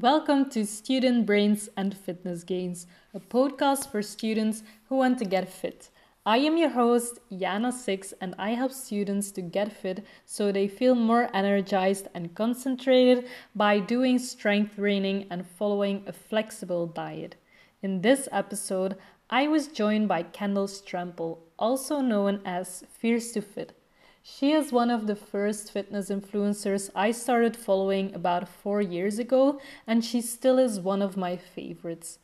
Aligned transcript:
Welcome 0.00 0.50
to 0.50 0.66
Student 0.66 1.24
Brains 1.24 1.68
and 1.76 1.96
Fitness 1.96 2.42
Gains, 2.42 2.88
a 3.14 3.20
podcast 3.20 3.92
for 3.92 4.02
students 4.02 4.64
who 4.88 4.96
want 4.96 5.20
to 5.20 5.24
get 5.24 5.48
fit. 5.48 5.88
I 6.26 6.38
am 6.38 6.56
your 6.56 6.70
host, 6.70 7.20
Yana 7.30 7.72
Six, 7.72 8.12
and 8.20 8.34
I 8.36 8.54
help 8.54 8.72
students 8.72 9.30
to 9.30 9.40
get 9.40 9.72
fit 9.72 10.04
so 10.24 10.50
they 10.50 10.66
feel 10.66 10.96
more 10.96 11.30
energized 11.32 12.08
and 12.12 12.34
concentrated 12.34 13.28
by 13.54 13.78
doing 13.78 14.18
strength 14.18 14.74
training 14.74 15.28
and 15.30 15.46
following 15.46 16.02
a 16.08 16.12
flexible 16.12 16.88
diet. 16.88 17.36
In 17.80 18.00
this 18.00 18.28
episode, 18.32 18.96
I 19.30 19.46
was 19.46 19.68
joined 19.68 20.08
by 20.08 20.24
Kendall 20.24 20.66
Strample, 20.66 21.38
also 21.56 22.00
known 22.00 22.40
as 22.44 22.82
Fears 22.98 23.30
to 23.30 23.40
Fit. 23.40 23.78
She 24.26 24.52
is 24.52 24.72
one 24.72 24.90
of 24.90 25.06
the 25.06 25.16
first 25.16 25.70
fitness 25.70 26.08
influencers 26.08 26.88
I 26.94 27.10
started 27.10 27.58
following 27.58 28.14
about 28.14 28.48
four 28.48 28.80
years 28.80 29.18
ago, 29.18 29.60
and 29.86 30.02
she 30.02 30.22
still 30.22 30.58
is 30.58 30.80
one 30.80 31.02
of 31.02 31.18
my 31.18 31.36
favorites. 31.36 32.18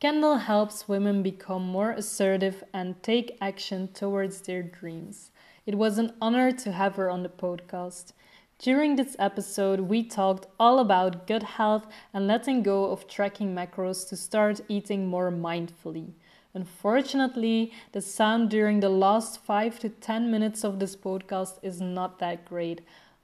Kendall 0.00 0.38
helps 0.38 0.88
women 0.88 1.22
become 1.22 1.62
more 1.62 1.90
assertive 1.90 2.64
and 2.72 3.02
take 3.02 3.36
action 3.38 3.88
towards 3.88 4.40
their 4.40 4.62
dreams. 4.62 5.30
It 5.66 5.74
was 5.74 5.98
an 5.98 6.14
honor 6.22 6.50
to 6.52 6.72
have 6.72 6.96
her 6.96 7.10
on 7.10 7.22
the 7.22 7.28
podcast. 7.28 8.14
During 8.58 8.96
this 8.96 9.14
episode, 9.18 9.80
we 9.80 10.02
talked 10.02 10.46
all 10.58 10.78
about 10.78 11.26
gut 11.26 11.42
health 11.42 11.86
and 12.14 12.26
letting 12.26 12.62
go 12.62 12.86
of 12.86 13.06
tracking 13.06 13.54
macros 13.54 14.08
to 14.08 14.16
start 14.16 14.62
eating 14.68 15.06
more 15.06 15.30
mindfully. 15.30 16.14
Unfortunately, 16.56 17.70
the 17.92 18.00
sound 18.00 18.48
during 18.48 18.80
the 18.80 18.88
last 18.88 19.44
5 19.44 19.78
to 19.80 19.90
10 19.90 20.30
minutes 20.30 20.64
of 20.64 20.78
this 20.78 20.96
podcast 20.96 21.58
is 21.62 21.82
not 21.82 22.18
that 22.18 22.46
great. 22.46 22.80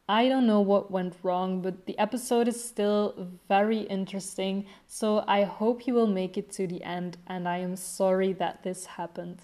I 0.06 0.28
don't 0.28 0.46
know 0.46 0.60
what 0.60 0.90
went 0.90 1.16
wrong, 1.22 1.62
but 1.62 1.86
the 1.86 1.98
episode 1.98 2.46
is 2.46 2.62
still 2.62 3.30
very 3.48 3.78
interesting, 3.84 4.66
so 4.86 5.24
I 5.26 5.44
hope 5.44 5.86
you 5.86 5.94
will 5.94 6.06
make 6.06 6.36
it 6.36 6.52
to 6.52 6.66
the 6.66 6.84
end, 6.84 7.16
and 7.26 7.48
I 7.48 7.56
am 7.56 7.74
sorry 7.74 8.34
that 8.34 8.64
this 8.64 8.84
happened. 8.84 9.38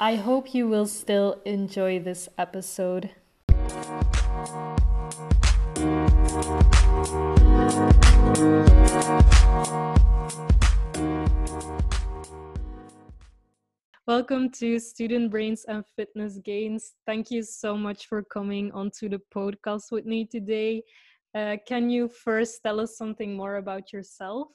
I 0.00 0.14
hope 0.14 0.54
you 0.54 0.68
will 0.68 0.86
still 0.86 1.40
enjoy 1.44 1.98
this 1.98 2.28
episode. 2.38 3.10
Welcome 14.06 14.50
to 14.50 14.78
Student 14.78 15.32
Brains 15.32 15.64
and 15.64 15.84
Fitness 15.96 16.38
Gains. 16.38 16.92
Thank 17.06 17.32
you 17.32 17.42
so 17.42 17.76
much 17.76 18.06
for 18.06 18.22
coming 18.22 18.70
onto 18.70 19.08
the 19.08 19.20
podcast 19.34 19.90
with 19.90 20.06
me 20.06 20.24
today. 20.24 20.84
Uh, 21.34 21.56
can 21.66 21.90
you 21.90 22.06
first 22.06 22.62
tell 22.62 22.78
us 22.78 22.96
something 22.96 23.36
more 23.36 23.56
about 23.56 23.92
yourself? 23.92 24.46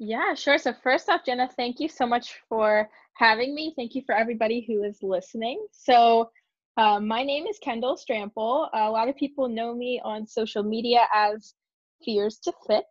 Yeah, 0.00 0.34
sure. 0.34 0.58
So, 0.58 0.72
first 0.72 1.08
off, 1.08 1.20
Jenna, 1.24 1.48
thank 1.56 1.78
you 1.78 1.88
so 1.88 2.08
much 2.08 2.40
for 2.48 2.90
having 3.12 3.54
me. 3.54 3.72
Thank 3.76 3.94
you 3.94 4.02
for 4.04 4.16
everybody 4.16 4.64
who 4.66 4.82
is 4.82 4.98
listening. 5.00 5.64
So, 5.70 6.32
uh, 6.76 6.98
my 6.98 7.22
name 7.22 7.46
is 7.46 7.60
Kendall 7.60 7.96
Strample. 7.96 8.68
A 8.74 8.90
lot 8.90 9.08
of 9.08 9.14
people 9.14 9.48
know 9.48 9.76
me 9.76 10.00
on 10.02 10.26
social 10.26 10.64
media 10.64 11.06
as 11.14 11.54
Fears 12.04 12.40
to 12.40 12.52
Fit. 12.66 12.84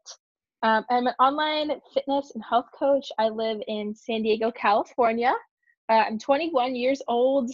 Um, 0.63 0.85
I'm 0.89 1.07
an 1.07 1.15
online 1.19 1.81
fitness 1.93 2.31
and 2.33 2.43
health 2.49 2.67
coach. 2.77 3.11
I 3.17 3.27
live 3.27 3.61
in 3.67 3.93
San 3.93 4.21
Diego, 4.21 4.51
California. 4.51 5.33
Uh, 5.89 6.03
I'm 6.05 6.19
21 6.19 6.75
years 6.75 7.01
old, 7.07 7.49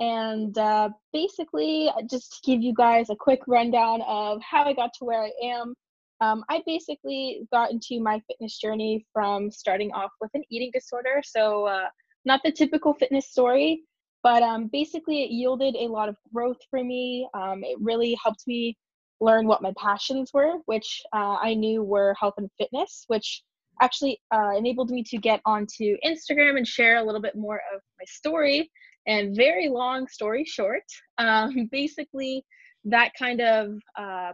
and 0.00 0.56
uh, 0.56 0.88
basically, 1.12 1.90
uh, 1.90 2.02
just 2.08 2.42
to 2.42 2.50
give 2.50 2.62
you 2.62 2.72
guys 2.72 3.10
a 3.10 3.16
quick 3.16 3.40
rundown 3.46 4.00
of 4.02 4.40
how 4.42 4.64
I 4.64 4.72
got 4.72 4.92
to 4.98 5.04
where 5.04 5.22
I 5.22 5.32
am. 5.42 5.74
Um, 6.22 6.44
I 6.48 6.62
basically 6.64 7.46
got 7.52 7.70
into 7.70 8.00
my 8.00 8.22
fitness 8.26 8.58
journey 8.58 9.04
from 9.12 9.50
starting 9.50 9.92
off 9.92 10.10
with 10.20 10.30
an 10.32 10.44
eating 10.50 10.70
disorder. 10.72 11.20
So, 11.22 11.66
uh, 11.66 11.88
not 12.24 12.40
the 12.42 12.52
typical 12.52 12.94
fitness 12.94 13.28
story, 13.28 13.82
but 14.22 14.42
um, 14.42 14.70
basically, 14.72 15.22
it 15.22 15.30
yielded 15.30 15.76
a 15.76 15.88
lot 15.88 16.08
of 16.08 16.16
growth 16.32 16.56
for 16.70 16.82
me. 16.82 17.28
Um, 17.34 17.62
it 17.64 17.76
really 17.80 18.16
helped 18.22 18.44
me 18.46 18.78
learn 19.20 19.46
what 19.46 19.60
my 19.60 19.74
passions 19.76 20.30
were, 20.32 20.54
which 20.64 21.02
uh, 21.12 21.36
I 21.40 21.52
knew 21.52 21.82
were 21.82 22.14
health 22.18 22.34
and 22.38 22.48
fitness, 22.56 23.04
which 23.08 23.42
actually 23.80 24.20
uh, 24.32 24.52
enabled 24.56 24.90
me 24.90 25.02
to 25.04 25.18
get 25.18 25.40
onto 25.44 25.96
Instagram 26.04 26.56
and 26.56 26.66
share 26.66 26.98
a 26.98 27.02
little 27.02 27.20
bit 27.20 27.36
more 27.36 27.60
of 27.74 27.80
my 27.98 28.04
story. 28.06 28.70
And 29.06 29.36
very 29.36 29.68
long 29.68 30.08
story 30.08 30.44
short, 30.44 30.84
um, 31.18 31.68
basically, 31.72 32.44
that 32.84 33.12
kind 33.18 33.40
of 33.40 33.78
uh, 33.98 34.32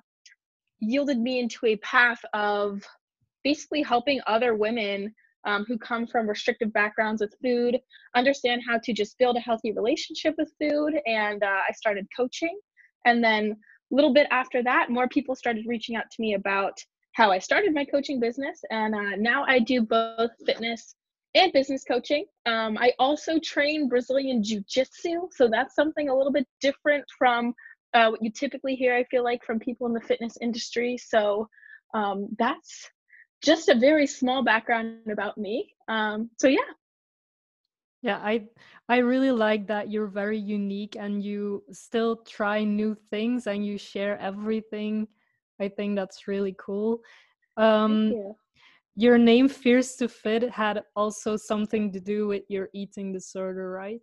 yielded 0.80 1.18
me 1.18 1.40
into 1.40 1.66
a 1.66 1.76
path 1.76 2.20
of 2.32 2.82
basically 3.44 3.82
helping 3.82 4.20
other 4.26 4.54
women 4.54 5.14
um, 5.44 5.64
who 5.66 5.78
come 5.78 6.06
from 6.06 6.28
restrictive 6.28 6.72
backgrounds 6.72 7.22
with 7.22 7.34
food 7.42 7.78
understand 8.14 8.62
how 8.66 8.78
to 8.82 8.92
just 8.92 9.16
build 9.18 9.36
a 9.36 9.40
healthy 9.40 9.72
relationship 9.72 10.34
with 10.36 10.52
food. 10.60 11.00
And 11.06 11.42
uh, 11.42 11.60
I 11.68 11.72
started 11.72 12.06
coaching. 12.14 12.58
And 13.06 13.24
then 13.24 13.56
a 13.90 13.94
little 13.94 14.12
bit 14.12 14.26
after 14.30 14.62
that, 14.62 14.90
more 14.90 15.08
people 15.08 15.34
started 15.34 15.64
reaching 15.66 15.96
out 15.96 16.04
to 16.10 16.20
me 16.20 16.34
about 16.34 16.78
how 17.20 17.30
I 17.30 17.38
started 17.38 17.74
my 17.74 17.84
coaching 17.84 18.18
business. 18.18 18.62
And 18.70 18.94
uh, 18.94 19.16
now 19.18 19.44
I 19.46 19.58
do 19.58 19.82
both 19.82 20.30
fitness 20.46 20.94
and 21.34 21.52
business 21.52 21.84
coaching. 21.84 22.24
Um, 22.46 22.78
I 22.78 22.94
also 22.98 23.38
train 23.38 23.90
Brazilian 23.90 24.42
Jiu 24.42 24.64
Jitsu. 24.66 25.28
So 25.30 25.46
that's 25.46 25.74
something 25.74 26.08
a 26.08 26.16
little 26.16 26.32
bit 26.32 26.46
different 26.62 27.04
from 27.18 27.52
uh, 27.92 28.08
what 28.08 28.22
you 28.22 28.30
typically 28.30 28.74
hear, 28.74 28.94
I 28.94 29.04
feel 29.04 29.22
like, 29.22 29.44
from 29.44 29.58
people 29.58 29.86
in 29.86 29.92
the 29.92 30.00
fitness 30.00 30.38
industry. 30.40 30.96
So 30.96 31.46
um, 31.92 32.28
that's 32.38 32.88
just 33.44 33.68
a 33.68 33.74
very 33.74 34.06
small 34.06 34.42
background 34.42 35.10
about 35.12 35.36
me. 35.36 35.74
Um, 35.88 36.30
so 36.38 36.48
yeah. 36.48 36.70
Yeah, 38.00 38.16
I 38.16 38.46
I 38.88 38.98
really 38.98 39.30
like 39.30 39.66
that 39.66 39.90
you're 39.90 40.06
very 40.06 40.38
unique 40.38 40.96
and 40.98 41.22
you 41.22 41.64
still 41.70 42.16
try 42.16 42.64
new 42.64 42.96
things 43.10 43.46
and 43.46 43.66
you 43.66 43.76
share 43.76 44.18
everything 44.18 45.06
I 45.60 45.68
think 45.68 45.96
that's 45.96 46.26
really 46.26 46.54
cool. 46.58 47.00
Um, 47.56 48.08
you. 48.08 48.36
Your 48.96 49.18
name 49.18 49.48
Fears 49.48 49.94
to 49.96 50.08
Fit 50.08 50.50
had 50.50 50.82
also 50.96 51.36
something 51.36 51.92
to 51.92 52.00
do 52.00 52.26
with 52.26 52.42
your 52.48 52.68
eating 52.74 53.12
disorder, 53.12 53.70
right? 53.70 54.00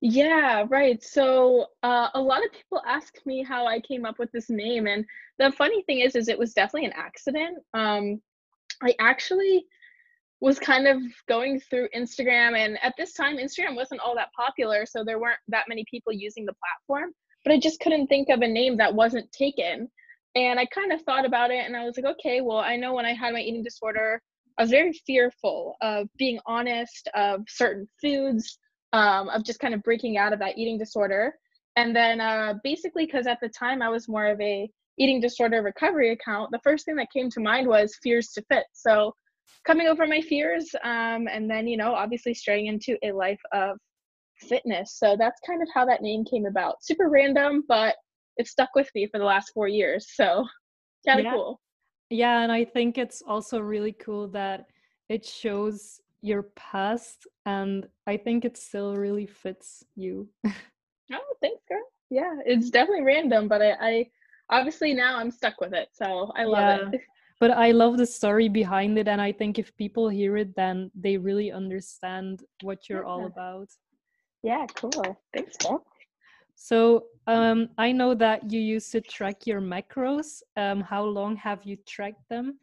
Yeah, 0.00 0.64
right. 0.68 1.02
So 1.02 1.66
uh, 1.82 2.08
a 2.14 2.20
lot 2.20 2.44
of 2.44 2.52
people 2.52 2.82
ask 2.86 3.14
me 3.26 3.42
how 3.42 3.66
I 3.66 3.80
came 3.80 4.04
up 4.04 4.18
with 4.18 4.30
this 4.32 4.48
name, 4.48 4.86
and 4.86 5.04
the 5.38 5.50
funny 5.52 5.82
thing 5.82 6.00
is, 6.00 6.14
is 6.14 6.28
it 6.28 6.38
was 6.38 6.52
definitely 6.52 6.86
an 6.86 6.94
accident. 6.96 7.58
Um, 7.74 8.20
I 8.82 8.94
actually 9.00 9.66
was 10.40 10.58
kind 10.58 10.86
of 10.86 10.98
going 11.28 11.58
through 11.58 11.88
Instagram, 11.96 12.56
and 12.56 12.78
at 12.82 12.94
this 12.96 13.12
time, 13.12 13.38
Instagram 13.38 13.74
wasn't 13.74 14.00
all 14.00 14.14
that 14.14 14.32
popular, 14.36 14.86
so 14.86 15.02
there 15.02 15.18
weren't 15.18 15.40
that 15.48 15.68
many 15.68 15.84
people 15.90 16.12
using 16.12 16.44
the 16.46 16.54
platform. 16.54 17.12
But 17.44 17.54
I 17.54 17.58
just 17.58 17.80
couldn't 17.80 18.06
think 18.06 18.28
of 18.28 18.42
a 18.42 18.48
name 18.48 18.76
that 18.76 18.94
wasn't 18.94 19.30
taken. 19.32 19.90
And 20.38 20.60
I 20.60 20.66
kind 20.66 20.92
of 20.92 21.02
thought 21.02 21.26
about 21.26 21.50
it 21.50 21.66
and 21.66 21.76
I 21.76 21.84
was 21.84 21.96
like, 21.96 22.06
okay, 22.14 22.40
well, 22.40 22.58
I 22.58 22.76
know 22.76 22.94
when 22.94 23.04
I 23.04 23.12
had 23.12 23.32
my 23.32 23.40
eating 23.40 23.64
disorder, 23.64 24.22
I 24.56 24.62
was 24.62 24.70
very 24.70 24.92
fearful 25.04 25.74
of 25.80 26.06
being 26.16 26.38
honest, 26.46 27.08
of 27.16 27.40
certain 27.48 27.88
foods, 28.00 28.56
um, 28.92 29.28
of 29.30 29.42
just 29.42 29.58
kind 29.58 29.74
of 29.74 29.82
breaking 29.82 30.16
out 30.16 30.32
of 30.32 30.38
that 30.38 30.56
eating 30.56 30.78
disorder. 30.78 31.34
And 31.74 31.94
then 31.94 32.20
uh, 32.20 32.54
basically, 32.62 33.04
because 33.04 33.26
at 33.26 33.40
the 33.42 33.48
time 33.48 33.82
I 33.82 33.88
was 33.88 34.08
more 34.08 34.26
of 34.26 34.40
a 34.40 34.70
eating 34.96 35.20
disorder 35.20 35.60
recovery 35.60 36.12
account, 36.12 36.52
the 36.52 36.60
first 36.62 36.84
thing 36.84 36.94
that 36.96 37.10
came 37.12 37.30
to 37.30 37.40
mind 37.40 37.66
was 37.66 37.98
fears 38.00 38.28
to 38.34 38.42
fit. 38.48 38.66
So 38.72 39.16
coming 39.66 39.88
over 39.88 40.06
my 40.06 40.20
fears, 40.20 40.72
um, 40.84 41.26
and 41.26 41.50
then 41.50 41.66
you 41.66 41.76
know, 41.76 41.94
obviously 41.94 42.32
straying 42.32 42.66
into 42.66 42.96
a 43.02 43.10
life 43.10 43.40
of 43.52 43.76
fitness. 44.36 44.94
So 45.00 45.16
that's 45.18 45.40
kind 45.44 45.62
of 45.62 45.68
how 45.74 45.84
that 45.86 46.00
name 46.00 46.24
came 46.24 46.46
about. 46.46 46.84
Super 46.84 47.08
random, 47.08 47.64
but 47.66 47.96
it 48.38 48.46
stuck 48.46 48.70
with 48.74 48.88
me 48.94 49.06
for 49.06 49.18
the 49.18 49.24
last 49.24 49.50
four 49.52 49.68
years. 49.68 50.08
So 50.14 50.46
kind 51.06 51.20
of 51.20 51.26
yeah. 51.26 51.32
cool. 51.32 51.60
Yeah, 52.10 52.40
and 52.40 52.50
I 52.50 52.64
think 52.64 52.96
it's 52.96 53.22
also 53.26 53.60
really 53.60 53.92
cool 53.92 54.28
that 54.28 54.66
it 55.08 55.26
shows 55.26 56.00
your 56.22 56.44
past 56.56 57.26
and 57.46 57.86
I 58.06 58.16
think 58.16 58.44
it 58.44 58.56
still 58.56 58.96
really 58.96 59.26
fits 59.26 59.84
you. 59.94 60.28
oh, 60.46 61.34
thanks, 61.40 61.62
girl. 61.68 61.82
Yeah, 62.10 62.36
it's 62.46 62.70
definitely 62.70 63.04
random, 63.04 63.48
but 63.48 63.60
I, 63.60 63.72
I 63.80 64.06
obviously 64.50 64.94
now 64.94 65.18
I'm 65.18 65.30
stuck 65.30 65.60
with 65.60 65.74
it. 65.74 65.88
So 65.92 66.32
I 66.34 66.44
love 66.44 66.80
yeah. 66.80 66.90
it. 66.92 67.00
But 67.40 67.52
I 67.52 67.70
love 67.70 67.98
the 67.98 68.06
story 68.06 68.48
behind 68.48 68.98
it 68.98 69.06
and 69.06 69.20
I 69.20 69.30
think 69.30 69.58
if 69.58 69.76
people 69.76 70.08
hear 70.08 70.36
it 70.38 70.56
then 70.56 70.90
they 70.94 71.16
really 71.16 71.52
understand 71.52 72.42
what 72.62 72.88
you're 72.88 73.04
yeah. 73.04 73.08
all 73.08 73.26
about. 73.26 73.68
Yeah, 74.42 74.66
cool. 74.74 75.20
Thanks, 75.34 75.56
girl. 75.58 75.84
So 76.60 77.04
um, 77.28 77.68
I 77.78 77.92
know 77.92 78.14
that 78.14 78.50
you 78.50 78.60
used 78.60 78.90
to 78.92 79.00
track 79.00 79.46
your 79.46 79.60
macros. 79.60 80.42
Um, 80.56 80.80
how 80.80 81.04
long 81.04 81.36
have 81.36 81.64
you 81.64 81.76
tracked 81.86 82.28
them? 82.28 82.58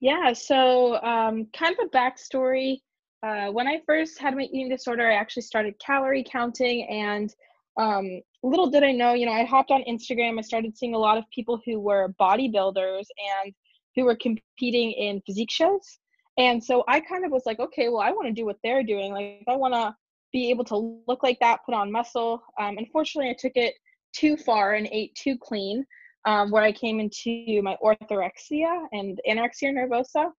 Yeah, 0.00 0.34
so 0.34 1.02
um, 1.02 1.46
kind 1.54 1.74
of 1.78 1.86
a 1.86 1.96
backstory. 1.96 2.80
Uh, 3.22 3.50
when 3.50 3.66
I 3.66 3.80
first 3.86 4.20
had 4.20 4.36
my 4.36 4.42
eating 4.42 4.68
disorder, 4.68 5.10
I 5.10 5.14
actually 5.14 5.42
started 5.42 5.78
calorie 5.78 6.24
counting, 6.30 6.86
and 6.88 7.34
um, 7.78 8.20
little 8.42 8.68
did 8.68 8.84
I 8.84 8.92
know, 8.92 9.14
you 9.14 9.24
know, 9.24 9.32
I 9.32 9.44
hopped 9.44 9.70
on 9.70 9.82
Instagram. 9.88 10.38
I 10.38 10.42
started 10.42 10.76
seeing 10.76 10.94
a 10.94 10.98
lot 10.98 11.16
of 11.16 11.24
people 11.30 11.60
who 11.64 11.80
were 11.80 12.14
bodybuilders 12.20 13.06
and 13.42 13.54
who 13.96 14.04
were 14.04 14.16
competing 14.16 14.92
in 14.92 15.22
physique 15.24 15.50
shows. 15.50 15.98
And 16.36 16.62
so 16.62 16.84
I 16.88 17.00
kind 17.00 17.24
of 17.24 17.30
was 17.30 17.44
like, 17.46 17.58
okay, 17.58 17.88
well, 17.88 18.00
I 18.00 18.10
want 18.10 18.26
to 18.26 18.32
do 18.32 18.44
what 18.44 18.58
they're 18.62 18.82
doing. 18.82 19.12
Like, 19.12 19.44
I 19.48 19.56
want 19.56 19.72
to 19.74 19.94
be 20.32 20.50
able 20.50 20.64
to 20.64 21.00
look 21.06 21.22
like 21.22 21.38
that, 21.40 21.60
put 21.64 21.74
on 21.74 21.92
muscle. 21.92 22.42
Um, 22.58 22.78
unfortunately, 22.78 23.30
I 23.30 23.36
took 23.38 23.52
it 23.56 23.74
too 24.14 24.36
far 24.36 24.74
and 24.74 24.88
ate 24.90 25.14
too 25.14 25.36
clean, 25.38 25.84
um, 26.24 26.50
where 26.50 26.62
I 26.62 26.72
came 26.72 27.00
into 27.00 27.62
my 27.62 27.76
orthorexia 27.82 28.86
and 28.92 29.20
anorexia 29.28 29.72
nervosa, 29.72 30.30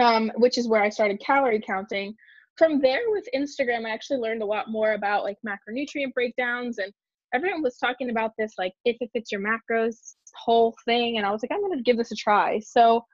um, 0.00 0.30
which 0.36 0.58
is 0.58 0.68
where 0.68 0.82
I 0.82 0.88
started 0.88 1.20
calorie 1.20 1.62
counting. 1.64 2.14
From 2.56 2.80
there, 2.80 3.00
with 3.08 3.26
Instagram, 3.34 3.84
I 3.84 3.90
actually 3.90 4.20
learned 4.20 4.42
a 4.42 4.46
lot 4.46 4.70
more 4.70 4.92
about 4.92 5.24
like 5.24 5.38
macronutrient 5.46 6.14
breakdowns 6.14 6.78
and 6.78 6.92
everyone 7.34 7.62
was 7.62 7.76
talking 7.76 8.10
about 8.10 8.30
this 8.38 8.52
like 8.58 8.72
if 8.84 8.96
it 9.00 9.10
fits 9.12 9.32
your 9.32 9.40
macros 9.40 10.14
whole 10.36 10.74
thing 10.84 11.16
and 11.16 11.26
i 11.26 11.30
was 11.30 11.42
like 11.42 11.50
i'm 11.52 11.60
going 11.60 11.76
to 11.76 11.82
give 11.82 11.96
this 11.96 12.12
a 12.12 12.16
try 12.16 12.60
so 12.60 13.04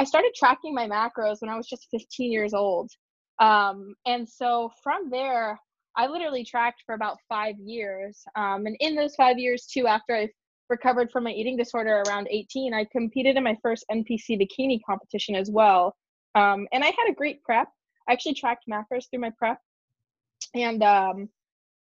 i 0.00 0.04
started 0.04 0.32
tracking 0.34 0.74
my 0.74 0.86
macros 0.86 1.36
when 1.40 1.48
i 1.48 1.56
was 1.56 1.68
just 1.68 1.86
15 1.92 2.32
years 2.32 2.52
old 2.52 2.90
um, 3.40 3.94
and 4.06 4.28
so 4.28 4.70
from 4.82 5.10
there 5.10 5.58
i 5.96 6.06
literally 6.06 6.44
tracked 6.44 6.82
for 6.84 6.94
about 6.94 7.18
five 7.28 7.54
years 7.58 8.22
um, 8.36 8.66
and 8.66 8.76
in 8.80 8.94
those 8.94 9.14
five 9.14 9.38
years 9.38 9.66
too 9.66 9.86
after 9.86 10.14
i 10.14 10.28
recovered 10.68 11.10
from 11.10 11.24
my 11.24 11.30
eating 11.30 11.56
disorder 11.56 12.02
around 12.06 12.28
18 12.30 12.74
i 12.74 12.84
competed 12.92 13.36
in 13.36 13.42
my 13.42 13.56
first 13.62 13.84
npc 13.90 14.40
bikini 14.40 14.78
competition 14.86 15.34
as 15.34 15.50
well 15.50 15.94
um, 16.34 16.66
and 16.72 16.84
i 16.84 16.88
had 16.88 17.08
a 17.08 17.14
great 17.14 17.42
prep 17.42 17.68
i 18.08 18.12
actually 18.12 18.34
tracked 18.34 18.64
macros 18.70 19.08
through 19.10 19.20
my 19.20 19.32
prep 19.38 19.58
and 20.54 20.82
um, 20.82 21.28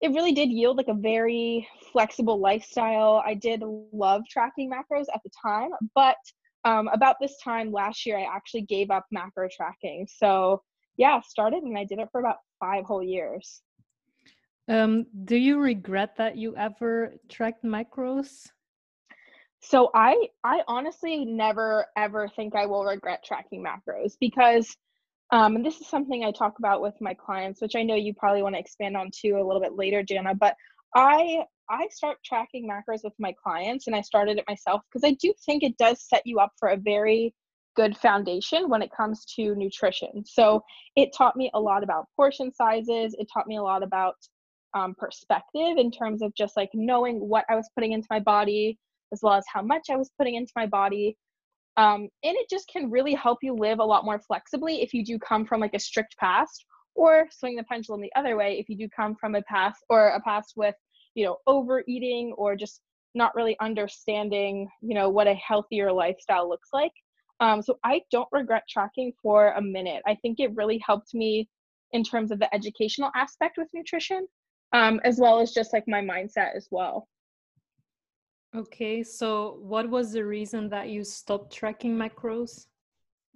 it 0.03 0.11
really 0.11 0.33
did 0.33 0.49
yield 0.49 0.75
like 0.75 0.89
a 0.89 0.93
very 0.93 1.65
flexible 1.93 2.37
lifestyle. 2.37 3.23
I 3.25 3.35
did 3.35 3.63
love 3.93 4.23
tracking 4.29 4.69
macros 4.69 5.05
at 5.13 5.21
the 5.23 5.29
time, 5.41 5.69
but 5.95 6.17
um, 6.65 6.89
about 6.89 7.15
this 7.21 7.37
time 7.41 7.71
last 7.71 8.05
year, 8.05 8.17
I 8.17 8.23
actually 8.23 8.63
gave 8.63 8.91
up 8.91 9.05
macro 9.11 9.47
tracking. 9.55 10.05
So 10.13 10.61
yeah, 10.97 11.19
started 11.21 11.63
and 11.63 11.77
I 11.77 11.85
did 11.85 11.99
it 11.99 12.09
for 12.11 12.19
about 12.19 12.37
five 12.59 12.85
whole 12.85 13.03
years. 13.03 13.61
Um, 14.67 15.05
do 15.25 15.35
you 15.35 15.59
regret 15.59 16.15
that 16.17 16.37
you 16.37 16.55
ever 16.55 17.13
tracked 17.29 17.63
macros? 17.63 18.47
So 19.59 19.89
I 19.93 20.27
I 20.43 20.61
honestly 20.67 21.25
never 21.25 21.85
ever 21.97 22.27
think 22.27 22.55
I 22.55 22.65
will 22.65 22.83
regret 22.83 23.23
tracking 23.25 23.63
macros 23.63 24.13
because 24.19 24.75
um, 25.31 25.55
and 25.55 25.65
this 25.65 25.81
is 25.81 25.87
something 25.87 26.23
I 26.23 26.31
talk 26.31 26.59
about 26.59 26.81
with 26.81 26.93
my 27.01 27.13
clients, 27.13 27.61
which 27.61 27.75
I 27.75 27.81
know 27.81 27.95
you 27.95 28.13
probably 28.13 28.43
want 28.43 28.55
to 28.55 28.59
expand 28.59 28.95
on 28.95 29.09
too 29.09 29.37
a 29.37 29.43
little 29.43 29.61
bit 29.61 29.75
later, 29.75 30.03
Jana. 30.03 30.35
But 30.35 30.55
I 30.95 31.43
I 31.69 31.87
start 31.89 32.17
tracking 32.23 32.69
macros 32.69 33.03
with 33.03 33.13
my 33.19 33.33
clients, 33.41 33.87
and 33.87 33.95
I 33.95 34.01
started 34.01 34.37
it 34.37 34.45
myself 34.47 34.81
because 34.89 35.07
I 35.07 35.15
do 35.19 35.33
think 35.45 35.63
it 35.63 35.77
does 35.77 36.07
set 36.07 36.21
you 36.25 36.39
up 36.39 36.51
for 36.59 36.69
a 36.69 36.77
very 36.77 37.33
good 37.75 37.97
foundation 37.97 38.69
when 38.69 38.81
it 38.81 38.91
comes 38.95 39.25
to 39.35 39.55
nutrition. 39.55 40.23
So 40.25 40.63
it 40.95 41.09
taught 41.15 41.35
me 41.35 41.49
a 41.53 41.59
lot 41.59 41.83
about 41.83 42.07
portion 42.15 42.51
sizes. 42.53 43.15
It 43.17 43.27
taught 43.33 43.47
me 43.47 43.57
a 43.57 43.63
lot 43.63 43.83
about 43.83 44.15
um, 44.73 44.95
perspective 44.97 45.77
in 45.77 45.91
terms 45.91 46.21
of 46.21 46.33
just 46.35 46.57
like 46.57 46.69
knowing 46.73 47.17
what 47.17 47.45
I 47.49 47.55
was 47.55 47.69
putting 47.75 47.93
into 47.93 48.07
my 48.09 48.19
body, 48.19 48.77
as 49.11 49.19
well 49.21 49.33
as 49.33 49.45
how 49.51 49.61
much 49.61 49.87
I 49.91 49.95
was 49.95 50.11
putting 50.17 50.35
into 50.35 50.51
my 50.55 50.65
body. 50.65 51.15
Um, 51.77 52.01
and 52.23 52.35
it 52.37 52.49
just 52.49 52.67
can 52.67 52.91
really 52.91 53.13
help 53.13 53.39
you 53.41 53.53
live 53.53 53.79
a 53.79 53.83
lot 53.83 54.05
more 54.05 54.19
flexibly 54.19 54.81
if 54.81 54.93
you 54.93 55.03
do 55.03 55.17
come 55.17 55.45
from 55.45 55.61
like 55.61 55.73
a 55.73 55.79
strict 55.79 56.15
past 56.19 56.65
or 56.95 57.27
swing 57.31 57.55
the 57.55 57.63
pendulum 57.63 58.01
the 58.01 58.11
other 58.15 58.37
way 58.37 58.59
if 58.59 58.69
you 58.69 58.77
do 58.77 58.87
come 58.95 59.15
from 59.15 59.33
a 59.33 59.41
past 59.43 59.83
or 59.89 60.09
a 60.09 60.21
past 60.21 60.53
with 60.55 60.75
you 61.15 61.25
know 61.25 61.37
overeating 61.47 62.31
or 62.37 62.55
just 62.55 62.81
not 63.15 63.33
really 63.33 63.57
understanding 63.59 64.67
you 64.81 64.93
know 64.93 65.09
what 65.09 65.27
a 65.27 65.33
healthier 65.33 65.91
lifestyle 65.91 66.47
looks 66.47 66.69
like 66.73 66.91
um, 67.43 67.61
so 67.61 67.77
i 67.83 68.01
don't 68.11 68.29
regret 68.31 68.63
tracking 68.69 69.11
for 69.21 69.51
a 69.51 69.61
minute 69.61 70.01
i 70.07 70.15
think 70.15 70.39
it 70.39 70.55
really 70.55 70.79
helped 70.85 71.13
me 71.13 71.47
in 71.91 72.03
terms 72.03 72.31
of 72.31 72.39
the 72.39 72.53
educational 72.55 73.11
aspect 73.15 73.57
with 73.57 73.67
nutrition 73.73 74.27
um, 74.71 74.99
as 75.03 75.19
well 75.19 75.39
as 75.39 75.51
just 75.51 75.73
like 75.73 75.87
my 75.87 76.01
mindset 76.01 76.55
as 76.55 76.67
well 76.71 77.07
Okay, 78.55 79.01
so 79.01 79.57
what 79.61 79.89
was 79.89 80.11
the 80.11 80.23
reason 80.23 80.69
that 80.69 80.89
you 80.89 81.03
stopped 81.03 81.51
tracking 81.51 81.97
macros? 81.97 82.67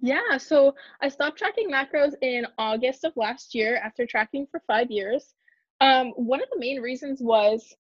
Yeah, 0.00 0.38
so 0.38 0.76
I 1.02 1.08
stopped 1.08 1.38
tracking 1.38 1.68
macros 1.68 2.12
in 2.22 2.46
August 2.56 3.02
of 3.02 3.16
last 3.16 3.52
year 3.52 3.80
after 3.82 4.06
tracking 4.06 4.46
for 4.48 4.62
five 4.68 4.92
years. 4.92 5.34
Um, 5.80 6.10
one 6.10 6.40
of 6.40 6.48
the 6.52 6.60
main 6.60 6.80
reasons 6.80 7.20
was 7.20 7.74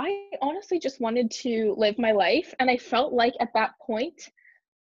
I 0.00 0.30
honestly 0.42 0.80
just 0.80 1.00
wanted 1.00 1.30
to 1.42 1.74
live 1.78 1.96
my 1.96 2.10
life. 2.10 2.52
And 2.58 2.68
I 2.68 2.76
felt 2.76 3.12
like 3.12 3.34
at 3.38 3.52
that 3.54 3.78
point, 3.80 4.30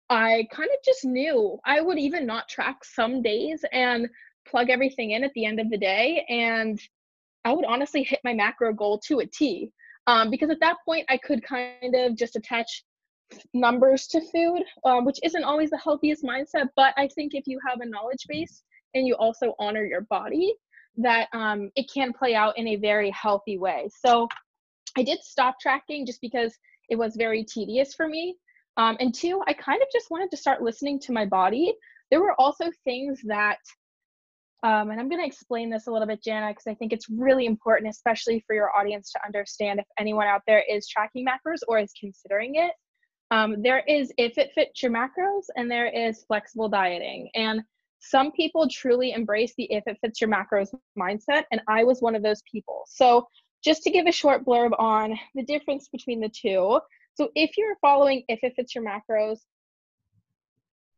I 0.10 0.48
kind 0.52 0.70
of 0.70 0.84
just 0.84 1.06
knew 1.06 1.60
I 1.66 1.82
would 1.82 2.00
even 2.00 2.26
not 2.26 2.50
track 2.50 2.84
some 2.84 3.22
days 3.22 3.64
and 3.72 4.08
plug 4.48 4.70
everything 4.70 5.12
in 5.12 5.24
at 5.24 5.32
the 5.34 5.46
end 5.46 5.60
of 5.60 5.70
the 5.70 5.78
day. 5.78 6.26
And 6.30 6.80
I 7.46 7.54
would 7.54 7.66
honestly 7.66 8.04
hit 8.04 8.20
my 8.24 8.34
macro 8.34 8.74
goal 8.74 9.00
to 9.08 9.20
a 9.20 9.26
T 9.26 9.72
um, 10.08 10.30
because 10.30 10.50
at 10.50 10.60
that 10.62 10.78
point 10.86 11.06
I 11.10 11.18
could 11.18 11.44
kind 11.44 11.94
of 11.94 12.16
just 12.16 12.36
attach 12.36 12.84
numbers 13.54 14.08
to 14.08 14.22
food, 14.34 14.64
um, 14.86 15.06
which 15.06 15.20
isn't 15.24 15.44
always 15.44 15.70
the 15.70 15.78
healthiest 15.78 16.24
mindset. 16.24 16.68
But 16.76 16.94
I 16.98 17.08
think 17.10 17.34
if 17.36 17.46
you 17.46 17.60
have 17.68 17.82
a 17.82 17.86
knowledge 17.86 18.26
base 18.28 18.64
and 18.96 19.06
you 19.06 19.16
also 19.16 19.54
honor 19.60 19.86
your 19.86 20.02
body, 20.02 20.54
that 20.98 21.28
um, 21.34 21.70
it 21.76 21.90
can 21.94 22.12
play 22.12 22.34
out 22.34 22.58
in 22.58 22.68
a 22.70 22.76
very 22.76 23.12
healthy 23.12 23.58
way. 23.58 23.90
So 24.04 24.28
I 24.98 25.04
did 25.04 25.20
stop 25.22 25.60
tracking 25.62 26.06
just 26.06 26.20
because 26.22 26.58
it 26.90 26.98
was 26.98 27.16
very 27.16 27.44
tedious 27.44 27.94
for 27.94 28.08
me. 28.08 28.36
Um, 28.78 28.98
and 29.00 29.14
two, 29.14 29.42
I 29.48 29.54
kind 29.54 29.82
of 29.82 29.88
just 29.92 30.10
wanted 30.10 30.32
to 30.32 30.38
start 30.38 30.62
listening 30.62 31.00
to 31.02 31.12
my 31.12 31.26
body. 31.26 31.74
There 32.12 32.22
were 32.22 32.40
also 32.40 32.72
things 32.86 33.22
that 33.26 33.60
um, 34.62 34.92
and 34.92 35.00
I'm 35.00 35.08
going 35.08 35.22
to 35.22 35.28
explain 35.28 35.70
this 35.70 35.88
a 35.88 35.92
little 35.92 36.08
bit, 36.08 36.22
Jana, 36.22 36.50
because 36.50 36.68
I 36.68 36.74
think 36.74 36.92
it's 36.92 37.10
really 37.10 37.46
important, 37.46 37.90
especially 37.90 38.44
for 38.46 38.54
your 38.54 38.76
audience 38.76 39.12
to 39.14 39.26
understand 39.26 39.80
if 39.80 39.86
anyone 39.98 40.28
out 40.28 40.42
there 40.48 40.64
is 40.70 40.88
tracking 40.88 41.26
macros 41.26 41.60
or 41.68 41.80
is 41.80 41.94
considering 41.98 42.56
it. 42.56 42.72
Um, 43.32 43.62
there 43.62 43.84
is 43.88 44.12
if 44.18 44.38
it 44.38 44.52
fits 44.56 44.84
your 44.84 44.92
macros, 44.92 45.44
and 45.56 45.72
there 45.72 45.88
is 45.88 46.26
flexible 46.26 46.68
dieting. 46.68 47.30
And 47.36 47.62
some 48.00 48.32
people 48.32 48.68
truly 48.68 49.12
embrace 49.12 49.54
the 49.58 49.72
if 49.72 49.84
it 49.88 49.98
fits 50.02 50.20
your 50.20 50.30
macros 50.30 50.70
mindset, 50.98 51.44
and 51.52 51.62
I 51.70 51.86
was 51.86 52.02
one 52.02 52.16
of 52.16 52.24
those 52.24 52.42
people. 52.52 52.82
So, 52.88 53.28
just 53.64 53.84
to 53.84 53.92
give 53.92 54.08
a 54.08 54.12
short 54.12 54.46
blurb 54.46 54.72
on 54.78 55.18
the 55.36 55.44
difference 55.44 55.88
between 55.88 56.20
the 56.20 56.30
two. 56.30 56.80
So, 57.20 57.30
if 57.36 57.58
you're 57.58 57.76
following 57.82 58.24
if 58.30 58.40
it 58.44 58.54
fits 58.56 58.74
your 58.74 58.86
macros, 58.86 59.40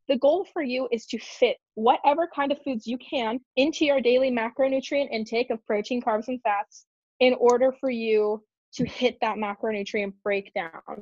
the 0.07 0.19
goal 0.19 0.45
for 0.53 0.61
you 0.61 0.87
is 0.91 1.07
to 1.07 1.17
fit 1.17 1.57
whatever 1.73 2.29
kind 2.31 2.51
of 2.51 2.59
foods 2.63 2.85
you 2.85 2.99
can 2.99 3.39
into 3.55 3.85
your 3.85 3.99
daily 4.01 4.29
macronutrient 4.29 5.09
intake 5.11 5.49
of 5.49 5.65
protein, 5.65 5.99
carbs, 5.99 6.27
and 6.27 6.39
fats 6.43 6.85
in 7.21 7.33
order 7.39 7.73
for 7.79 7.89
you 7.89 8.43
to 8.73 8.85
hit 8.85 9.17
that 9.21 9.37
macronutrient 9.37 10.13
breakdown. 10.23 10.93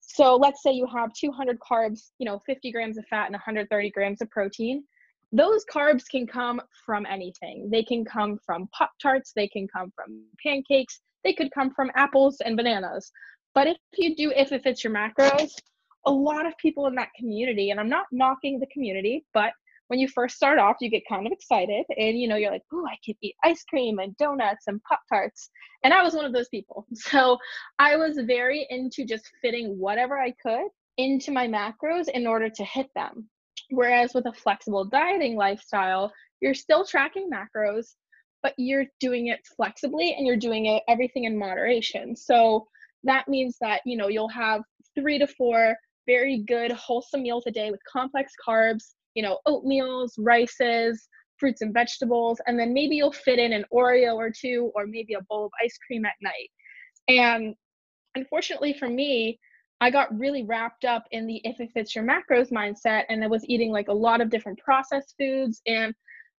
So 0.00 0.36
let's 0.36 0.62
say 0.62 0.72
you 0.72 0.86
have 0.86 1.12
200 1.12 1.58
carbs, 1.60 2.12
you 2.18 2.24
know, 2.24 2.38
50 2.46 2.72
grams 2.72 2.96
of 2.96 3.04
fat 3.10 3.26
and 3.26 3.34
130 3.34 3.90
grams 3.90 4.22
of 4.22 4.30
protein. 4.30 4.84
Those 5.32 5.66
carbs 5.70 6.04
can 6.10 6.26
come 6.26 6.62
from 6.86 7.04
anything. 7.04 7.68
They 7.70 7.82
can 7.82 8.06
come 8.06 8.38
from 8.46 8.70
Pop 8.72 8.92
Tarts, 9.02 9.32
they 9.36 9.48
can 9.48 9.68
come 9.68 9.92
from 9.94 10.24
pancakes, 10.42 11.02
they 11.24 11.34
could 11.34 11.50
come 11.52 11.74
from 11.74 11.90
apples 11.94 12.38
and 12.42 12.56
bananas. 12.56 13.12
But 13.54 13.66
if 13.66 13.76
you 13.96 14.14
do, 14.16 14.32
if 14.34 14.52
it 14.52 14.62
fits 14.62 14.84
your 14.84 14.92
macros, 14.92 15.52
a 16.06 16.10
lot 16.10 16.46
of 16.46 16.56
people 16.58 16.86
in 16.86 16.94
that 16.94 17.12
community, 17.18 17.70
and 17.70 17.80
I'm 17.80 17.88
not 17.88 18.06
knocking 18.12 18.58
the 18.58 18.66
community, 18.66 19.24
but 19.34 19.52
when 19.90 19.98
you 19.98 20.06
first 20.06 20.36
start 20.36 20.60
off, 20.60 20.76
you 20.80 20.88
get 20.88 21.02
kind 21.08 21.26
of 21.26 21.32
excited 21.32 21.84
and 21.98 22.16
you 22.16 22.28
know, 22.28 22.36
you're 22.36 22.52
like, 22.52 22.62
oh, 22.72 22.86
I 22.86 22.96
can 23.04 23.16
eat 23.22 23.34
ice 23.42 23.64
cream 23.64 23.98
and 23.98 24.16
donuts 24.18 24.68
and 24.68 24.80
Pop 24.84 25.00
Tarts. 25.08 25.50
And 25.82 25.92
I 25.92 26.00
was 26.04 26.14
one 26.14 26.24
of 26.24 26.32
those 26.32 26.48
people. 26.48 26.86
So 26.94 27.38
I 27.80 27.96
was 27.96 28.16
very 28.24 28.68
into 28.70 29.04
just 29.04 29.28
fitting 29.42 29.76
whatever 29.78 30.16
I 30.16 30.32
could 30.40 30.68
into 30.96 31.32
my 31.32 31.48
macros 31.48 32.08
in 32.08 32.26
order 32.28 32.48
to 32.48 32.64
hit 32.64 32.88
them. 32.94 33.28
Whereas 33.70 34.14
with 34.14 34.26
a 34.26 34.32
flexible 34.32 34.84
dieting 34.84 35.34
lifestyle, 35.34 36.12
you're 36.40 36.54
still 36.54 36.84
tracking 36.84 37.28
macros, 37.28 37.94
but 38.44 38.54
you're 38.58 38.86
doing 39.00 39.26
it 39.26 39.40
flexibly 39.56 40.14
and 40.16 40.24
you're 40.24 40.36
doing 40.36 40.66
it 40.66 40.84
everything 40.88 41.24
in 41.24 41.36
moderation. 41.36 42.14
So 42.14 42.68
that 43.04 43.28
means 43.28 43.56
that, 43.60 43.80
you 43.84 43.96
know, 43.96 44.08
you'll 44.08 44.28
have 44.28 44.62
three 44.94 45.18
to 45.18 45.26
four 45.26 45.76
very 46.06 46.38
good 46.46 46.72
wholesome 46.72 47.22
meals 47.22 47.44
a 47.46 47.50
day 47.50 47.70
with 47.70 47.80
complex 47.90 48.32
carbs, 48.46 48.94
you 49.14 49.22
know, 49.22 49.38
oatmeals, 49.46 50.10
rices, 50.18 51.08
fruits 51.38 51.62
and 51.62 51.72
vegetables, 51.72 52.40
and 52.46 52.58
then 52.58 52.74
maybe 52.74 52.96
you'll 52.96 53.12
fit 53.12 53.38
in 53.38 53.52
an 53.52 53.64
Oreo 53.72 54.14
or 54.14 54.30
two 54.30 54.70
or 54.74 54.86
maybe 54.86 55.14
a 55.14 55.22
bowl 55.22 55.46
of 55.46 55.52
ice 55.64 55.78
cream 55.86 56.04
at 56.04 56.14
night. 56.20 56.50
And 57.08 57.54
unfortunately 58.14 58.74
for 58.74 58.88
me, 58.88 59.38
I 59.80 59.90
got 59.90 60.16
really 60.16 60.44
wrapped 60.44 60.84
up 60.84 61.04
in 61.10 61.26
the 61.26 61.40
if 61.44 61.58
it 61.58 61.70
fits 61.72 61.94
your 61.94 62.04
macros 62.04 62.52
mindset 62.52 63.04
and 63.08 63.24
I 63.24 63.28
was 63.28 63.44
eating 63.46 63.72
like 63.72 63.88
a 63.88 63.92
lot 63.92 64.20
of 64.20 64.28
different 64.28 64.58
processed 64.58 65.14
foods 65.18 65.62
and 65.66 65.94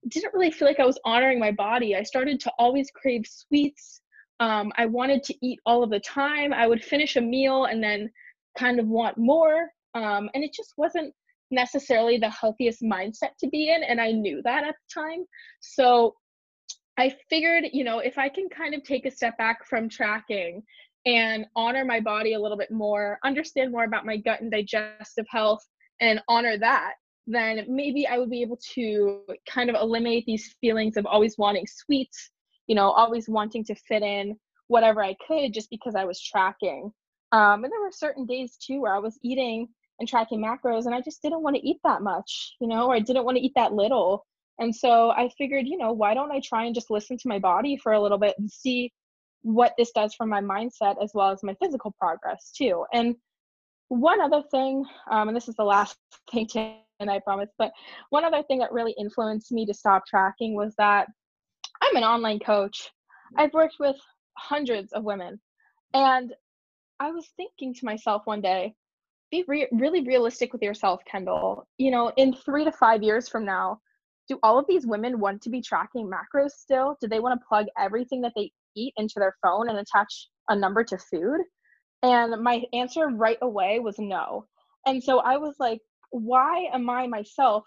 didn't 0.09 0.33
really 0.33 0.51
feel 0.51 0.67
like 0.67 0.79
I 0.79 0.85
was 0.85 0.99
honoring 1.05 1.39
my 1.39 1.51
body. 1.51 1.95
I 1.95 2.03
started 2.03 2.39
to 2.41 2.51
always 2.59 2.89
crave 2.93 3.25
sweets 3.27 4.00
Um, 4.41 4.73
I 4.75 4.87
wanted 4.87 5.23
to 5.23 5.35
eat 5.45 5.59
all 5.65 5.83
of 5.83 5.91
the 5.91 5.99
time. 5.99 6.51
I 6.51 6.67
would 6.67 6.83
finish 6.83 7.15
a 7.15 7.21
meal 7.21 7.65
and 7.65 7.81
then 7.81 8.09
kind 8.57 8.79
of 8.79 8.87
want 8.87 9.17
more. 9.17 9.69
Um, 9.93 10.29
and 10.33 10.43
it 10.43 10.51
just 10.51 10.73
wasn't 10.77 11.13
necessarily 11.51 12.17
the 12.17 12.29
healthiest 12.29 12.81
mindset 12.81 13.37
to 13.39 13.47
be 13.47 13.69
in. 13.69 13.83
And 13.83 14.01
I 14.01 14.11
knew 14.11 14.41
that 14.43 14.63
at 14.63 14.73
the 14.73 15.01
time. 15.01 15.25
So 15.59 16.15
I 16.97 17.15
figured, 17.29 17.65
you 17.71 17.83
know, 17.83 17.99
if 17.99 18.17
I 18.17 18.29
can 18.29 18.49
kind 18.49 18.73
of 18.73 18.83
take 18.83 19.05
a 19.05 19.11
step 19.11 19.37
back 19.37 19.65
from 19.67 19.87
tracking 19.87 20.63
and 21.05 21.45
honor 21.55 21.85
my 21.85 21.99
body 21.99 22.33
a 22.33 22.39
little 22.39 22.57
bit 22.57 22.71
more, 22.71 23.19
understand 23.23 23.71
more 23.71 23.83
about 23.83 24.05
my 24.05 24.17
gut 24.17 24.41
and 24.41 24.51
digestive 24.51 25.25
health, 25.29 25.63
and 25.99 26.19
honor 26.27 26.57
that, 26.57 26.93
then 27.27 27.65
maybe 27.69 28.07
I 28.07 28.17
would 28.17 28.31
be 28.31 28.41
able 28.41 28.59
to 28.73 29.21
kind 29.47 29.69
of 29.69 29.75
eliminate 29.75 30.25
these 30.25 30.55
feelings 30.59 30.97
of 30.97 31.05
always 31.05 31.37
wanting 31.37 31.67
sweets, 31.67 32.31
you 32.67 32.75
know, 32.75 32.91
always 32.91 33.27
wanting 33.27 33.63
to 33.65 33.75
fit 33.75 34.03
in 34.03 34.37
whatever 34.67 35.03
I 35.03 35.15
could 35.27 35.53
just 35.53 35.69
because 35.69 35.95
I 35.95 36.05
was 36.05 36.21
tracking. 36.21 36.91
Um, 37.31 37.63
and 37.63 37.71
there 37.71 37.81
were 37.81 37.91
certain 37.91 38.25
days 38.25 38.57
too 38.57 38.81
where 38.81 38.95
I 38.95 38.99
was 38.99 39.19
eating 39.23 39.67
and 39.99 40.07
tracking 40.07 40.41
macros 40.41 40.85
and 40.85 40.95
I 40.95 41.01
just 41.01 41.21
didn't 41.21 41.43
want 41.43 41.55
to 41.55 41.67
eat 41.67 41.77
that 41.83 42.01
much, 42.01 42.55
you 42.59 42.67
know, 42.67 42.87
or 42.87 42.95
I 42.95 42.99
didn't 42.99 43.25
want 43.25 43.37
to 43.37 43.43
eat 43.43 43.53
that 43.55 43.73
little. 43.73 44.25
And 44.59 44.75
so 44.75 45.11
I 45.11 45.29
figured, 45.37 45.67
you 45.67 45.77
know, 45.77 45.91
why 45.91 46.13
don't 46.13 46.31
I 46.31 46.39
try 46.39 46.65
and 46.65 46.75
just 46.75 46.91
listen 46.91 47.17
to 47.17 47.27
my 47.27 47.39
body 47.39 47.77
for 47.77 47.93
a 47.93 48.01
little 48.01 48.17
bit 48.17 48.35
and 48.37 48.49
see 48.49 48.91
what 49.43 49.73
this 49.77 49.91
does 49.91 50.13
for 50.13 50.25
my 50.25 50.41
mindset 50.41 51.01
as 51.03 51.11
well 51.13 51.31
as 51.31 51.43
my 51.43 51.55
physical 51.61 51.93
progress 51.99 52.51
too. 52.55 52.85
And 52.93 53.15
one 53.87 54.21
other 54.21 54.43
thing, 54.51 54.85
um, 55.09 55.27
and 55.27 55.35
this 55.35 55.47
is 55.47 55.55
the 55.55 55.63
last 55.63 55.97
thing, 56.31 56.47
to, 56.47 56.75
and 56.99 57.09
I 57.09 57.19
promise, 57.19 57.49
but 57.57 57.71
one 58.09 58.23
other 58.23 58.43
thing 58.43 58.59
that 58.59 58.71
really 58.71 58.95
influenced 58.97 59.51
me 59.51 59.65
to 59.65 59.73
stop 59.73 60.05
tracking 60.05 60.55
was 60.55 60.73
that 60.77 61.07
I'm 61.81 61.95
an 61.95 62.03
online 62.03 62.39
coach. 62.39 62.89
I've 63.37 63.53
worked 63.53 63.75
with 63.79 63.95
hundreds 64.37 64.93
of 64.93 65.03
women, 65.03 65.39
and 65.93 66.33
I 66.99 67.11
was 67.11 67.27
thinking 67.35 67.73
to 67.73 67.85
myself 67.85 68.21
one 68.25 68.41
day, 68.41 68.75
be 69.31 69.43
re- 69.47 69.67
really 69.71 70.03
realistic 70.03 70.53
with 70.53 70.61
yourself, 70.61 71.01
Kendall. 71.09 71.67
You 71.77 71.91
know, 71.91 72.11
in 72.17 72.33
three 72.33 72.63
to 72.65 72.71
five 72.71 73.01
years 73.01 73.27
from 73.27 73.45
now, 73.45 73.79
do 74.27 74.37
all 74.43 74.59
of 74.59 74.65
these 74.67 74.85
women 74.85 75.19
want 75.19 75.41
to 75.41 75.49
be 75.49 75.61
tracking 75.61 76.09
macros 76.09 76.51
still? 76.51 76.97
Do 77.01 77.07
they 77.07 77.19
want 77.19 77.39
to 77.39 77.45
plug 77.47 77.65
everything 77.77 78.21
that 78.21 78.33
they 78.35 78.51
eat 78.75 78.93
into 78.97 79.15
their 79.17 79.35
phone 79.41 79.69
and 79.69 79.79
attach 79.79 80.27
a 80.49 80.55
number 80.55 80.83
to 80.83 80.97
food? 80.97 81.41
And 82.03 82.41
my 82.43 82.63
answer 82.73 83.07
right 83.07 83.37
away 83.41 83.79
was 83.79 83.97
no. 83.99 84.45
And 84.85 85.03
so 85.03 85.19
I 85.19 85.37
was 85.37 85.55
like, 85.59 85.79
why 86.11 86.67
am 86.73 86.89
I 86.89 87.07
myself 87.07 87.63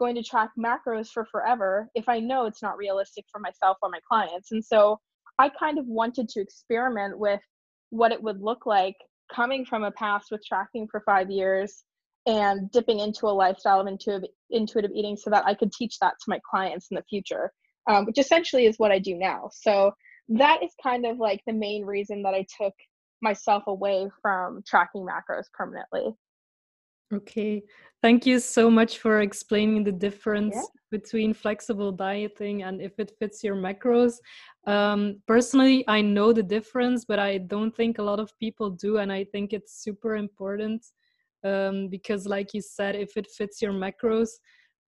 going 0.00 0.16
to 0.16 0.22
track 0.22 0.50
macros 0.58 1.08
for 1.08 1.26
forever 1.26 1.88
if 1.94 2.08
I 2.08 2.18
know 2.18 2.46
it's 2.46 2.62
not 2.62 2.76
realistic 2.76 3.26
for 3.30 3.38
myself 3.38 3.76
or 3.82 3.90
my 3.90 4.00
clients? 4.08 4.50
And 4.50 4.64
so 4.64 4.98
I 5.38 5.48
kind 5.50 5.78
of 5.78 5.86
wanted 5.86 6.28
to 6.30 6.40
experiment 6.40 7.18
with 7.18 7.40
what 7.90 8.10
it 8.10 8.22
would 8.22 8.40
look 8.40 8.66
like 8.66 8.96
coming 9.32 9.64
from 9.64 9.84
a 9.84 9.92
past 9.92 10.28
with 10.32 10.44
tracking 10.44 10.88
for 10.90 11.02
five 11.06 11.30
years 11.30 11.84
and 12.26 12.70
dipping 12.70 13.00
into 13.00 13.26
a 13.26 13.28
lifestyle 13.28 13.80
of 13.80 13.86
intuitive, 13.86 14.28
intuitive 14.50 14.90
eating 14.94 15.16
so 15.16 15.30
that 15.30 15.46
I 15.46 15.54
could 15.54 15.72
teach 15.72 15.98
that 16.00 16.14
to 16.20 16.24
my 16.28 16.40
clients 16.48 16.88
in 16.90 16.96
the 16.96 17.04
future, 17.08 17.52
um, 17.88 18.06
which 18.06 18.18
essentially 18.18 18.66
is 18.66 18.78
what 18.78 18.90
I 18.90 18.98
do 18.98 19.16
now. 19.16 19.50
So 19.52 19.92
that 20.30 20.62
is 20.62 20.72
kind 20.82 21.06
of 21.06 21.18
like 21.18 21.40
the 21.46 21.52
main 21.52 21.84
reason 21.84 22.22
that 22.22 22.34
I 22.34 22.46
took 22.60 22.74
myself 23.22 23.64
away 23.66 24.08
from 24.22 24.62
tracking 24.66 25.06
macros 25.06 25.46
permanently. 25.52 26.14
Okay, 27.12 27.62
thank 28.02 28.24
you 28.24 28.38
so 28.38 28.70
much 28.70 28.98
for 28.98 29.20
explaining 29.20 29.82
the 29.82 29.92
difference 29.92 30.54
yeah. 30.54 30.62
between 30.90 31.34
flexible 31.34 31.90
dieting 31.90 32.62
and 32.62 32.80
if 32.80 32.98
it 32.98 33.12
fits 33.18 33.42
your 33.42 33.56
macros. 33.56 34.14
Um, 34.66 35.20
personally, 35.26 35.84
I 35.88 36.02
know 36.02 36.32
the 36.32 36.42
difference, 36.42 37.04
but 37.04 37.18
I 37.18 37.38
don't 37.38 37.74
think 37.74 37.98
a 37.98 38.02
lot 38.02 38.20
of 38.20 38.38
people 38.38 38.70
do, 38.70 38.98
and 38.98 39.12
I 39.12 39.24
think 39.24 39.52
it's 39.52 39.82
super 39.82 40.16
important 40.16 40.84
um, 41.44 41.88
because 41.88 42.26
like 42.26 42.54
you 42.54 42.60
said 42.60 42.94
if 42.94 43.16
it 43.16 43.26
fits 43.30 43.62
your 43.62 43.72
macros 43.72 44.30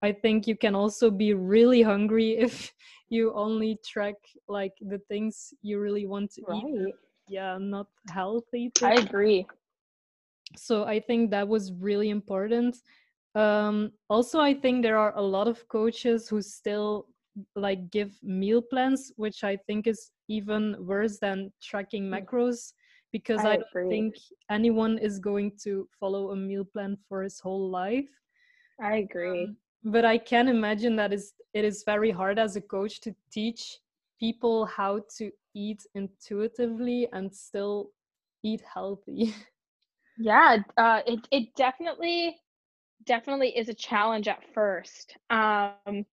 i 0.02 0.12
think 0.12 0.46
you 0.46 0.56
can 0.56 0.74
also 0.74 1.10
be 1.10 1.34
really 1.34 1.82
hungry 1.82 2.36
if 2.38 2.72
you 3.08 3.32
only 3.34 3.78
track 3.84 4.14
like 4.48 4.72
the 4.80 4.98
things 5.08 5.52
you 5.62 5.78
really 5.80 6.06
want 6.06 6.30
to 6.32 6.42
right. 6.48 6.62
eat 6.64 6.94
yeah 7.28 7.58
not 7.58 7.86
healthy 8.10 8.70
things. 8.76 9.00
i 9.00 9.02
agree 9.02 9.46
so 10.56 10.84
i 10.84 10.98
think 11.00 11.30
that 11.30 11.46
was 11.46 11.72
really 11.72 12.10
important 12.10 12.76
um, 13.34 13.90
also 14.10 14.40
i 14.40 14.52
think 14.52 14.82
there 14.82 14.98
are 14.98 15.16
a 15.16 15.22
lot 15.22 15.48
of 15.48 15.66
coaches 15.68 16.28
who 16.28 16.42
still 16.42 17.06
like 17.56 17.90
give 17.90 18.12
meal 18.22 18.60
plans 18.60 19.12
which 19.16 19.42
i 19.42 19.56
think 19.66 19.86
is 19.86 20.10
even 20.28 20.76
worse 20.80 21.18
than 21.18 21.50
tracking 21.62 22.04
mm. 22.04 22.20
macros 22.20 22.72
because 23.12 23.44
I, 23.44 23.50
I 23.50 23.56
don't 23.56 23.66
agree. 23.70 23.90
think 23.90 24.14
anyone 24.50 24.98
is 24.98 25.18
going 25.18 25.52
to 25.64 25.88
follow 26.00 26.30
a 26.30 26.36
meal 26.36 26.64
plan 26.64 26.96
for 27.08 27.22
his 27.22 27.38
whole 27.38 27.70
life. 27.70 28.08
I 28.80 28.96
agree. 28.96 29.44
Um, 29.44 29.56
but 29.84 30.04
I 30.04 30.18
can 30.18 30.48
imagine 30.48 30.96
that 30.96 31.12
is 31.12 31.34
it 31.54 31.64
is 31.64 31.82
very 31.84 32.10
hard 32.10 32.38
as 32.38 32.56
a 32.56 32.60
coach 32.60 33.00
to 33.02 33.14
teach 33.30 33.78
people 34.18 34.64
how 34.64 35.00
to 35.18 35.30
eat 35.54 35.84
intuitively 35.94 37.08
and 37.12 37.34
still 37.34 37.90
eat 38.42 38.62
healthy. 38.72 39.34
Yeah, 40.22 40.58
uh, 40.76 41.00
it 41.04 41.26
it 41.32 41.54
definitely 41.56 42.36
definitely 43.06 43.48
is 43.58 43.68
a 43.68 43.74
challenge 43.74 44.28
at 44.28 44.44
first. 44.54 45.16
Um, 45.30 46.06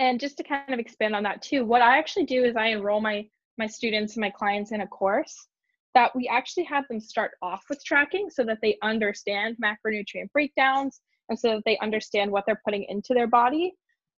and 0.00 0.18
just 0.18 0.36
to 0.38 0.42
kind 0.42 0.74
of 0.74 0.80
expand 0.80 1.14
on 1.14 1.22
that 1.22 1.40
too, 1.40 1.64
what 1.64 1.80
I 1.80 1.98
actually 1.98 2.26
do 2.26 2.42
is 2.44 2.56
I 2.56 2.66
enroll 2.66 3.00
my 3.00 3.28
my 3.56 3.68
students 3.68 4.16
and 4.16 4.22
my 4.22 4.30
clients 4.30 4.72
in 4.72 4.80
a 4.80 4.86
course 4.88 5.46
that 5.94 6.10
we 6.16 6.26
actually 6.26 6.64
have 6.64 6.84
them 6.88 6.98
start 6.98 7.32
off 7.42 7.62
with 7.70 7.84
tracking 7.84 8.28
so 8.28 8.42
that 8.42 8.58
they 8.60 8.76
understand 8.82 9.56
macronutrient 9.64 10.32
breakdowns 10.32 11.00
and 11.28 11.38
so 11.38 11.50
that 11.50 11.62
they 11.64 11.78
understand 11.78 12.32
what 12.32 12.42
they're 12.46 12.60
putting 12.64 12.84
into 12.88 13.14
their 13.14 13.28
body. 13.28 13.72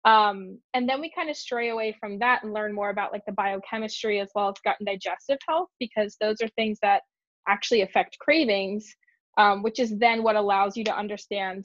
Um, 0.04 0.60
and 0.74 0.88
then 0.88 1.00
we 1.00 1.10
kind 1.10 1.28
of 1.28 1.36
stray 1.36 1.70
away 1.70 1.96
from 1.98 2.20
that 2.20 2.44
and 2.44 2.52
learn 2.52 2.72
more 2.72 2.90
about 2.90 3.10
like 3.10 3.24
the 3.26 3.32
biochemistry 3.32 4.20
as 4.20 4.30
well 4.36 4.50
as 4.50 4.54
gut 4.64 4.76
and 4.78 4.86
digestive 4.86 5.38
health 5.48 5.70
because 5.80 6.16
those 6.20 6.36
are 6.40 6.48
things 6.50 6.78
that 6.82 7.02
actually 7.48 7.82
affect 7.82 8.16
cravings, 8.20 8.94
um, 9.36 9.62
which 9.62 9.78
is 9.78 9.96
then 9.98 10.22
what 10.22 10.36
allows 10.36 10.76
you 10.76 10.84
to 10.84 10.96
understand 10.96 11.64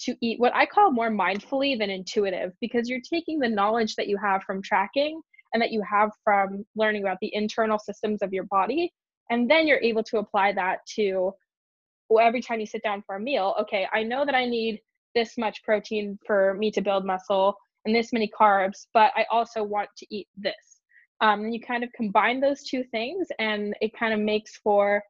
to 0.00 0.14
eat 0.20 0.38
what 0.38 0.54
I 0.54 0.64
call 0.66 0.92
more 0.92 1.10
mindfully 1.10 1.78
than 1.78 1.90
intuitive 1.90 2.52
because 2.60 2.88
you're 2.88 3.00
taking 3.00 3.40
the 3.40 3.48
knowledge 3.48 3.96
that 3.96 4.06
you 4.06 4.16
have 4.16 4.42
from 4.44 4.62
tracking 4.62 5.20
and 5.52 5.60
that 5.60 5.72
you 5.72 5.82
have 5.88 6.10
from 6.22 6.64
learning 6.76 7.02
about 7.02 7.18
the 7.20 7.34
internal 7.34 7.78
systems 7.78 8.22
of 8.22 8.32
your 8.32 8.44
body 8.44 8.92
and 9.30 9.50
then 9.50 9.66
you're 9.66 9.80
able 9.80 10.04
to 10.04 10.18
apply 10.18 10.52
that 10.52 10.78
to 10.94 11.32
well, 12.08 12.26
every 12.26 12.40
time 12.40 12.60
you 12.60 12.66
sit 12.66 12.82
down 12.82 13.02
for 13.06 13.16
a 13.16 13.20
meal. 13.20 13.54
Okay, 13.60 13.86
I 13.92 14.02
know 14.02 14.24
that 14.24 14.34
I 14.34 14.46
need 14.46 14.80
this 15.14 15.36
much 15.36 15.62
protein 15.62 16.18
for 16.26 16.54
me 16.54 16.70
to 16.70 16.80
build 16.80 17.04
muscle 17.04 17.54
and 17.84 17.94
this 17.94 18.12
many 18.12 18.30
carbs, 18.38 18.86
but 18.94 19.12
I 19.16 19.26
also 19.30 19.62
want 19.62 19.88
to 19.98 20.06
eat 20.10 20.28
this. 20.36 20.80
Um, 21.20 21.44
and 21.44 21.54
you 21.54 21.60
kind 21.60 21.82
of 21.82 21.92
combine 21.92 22.40
those 22.40 22.62
two 22.62 22.84
things, 22.84 23.28
and 23.38 23.74
it 23.80 23.92
kind 23.98 24.14
of 24.14 24.20
makes 24.20 24.56
for 24.58 25.02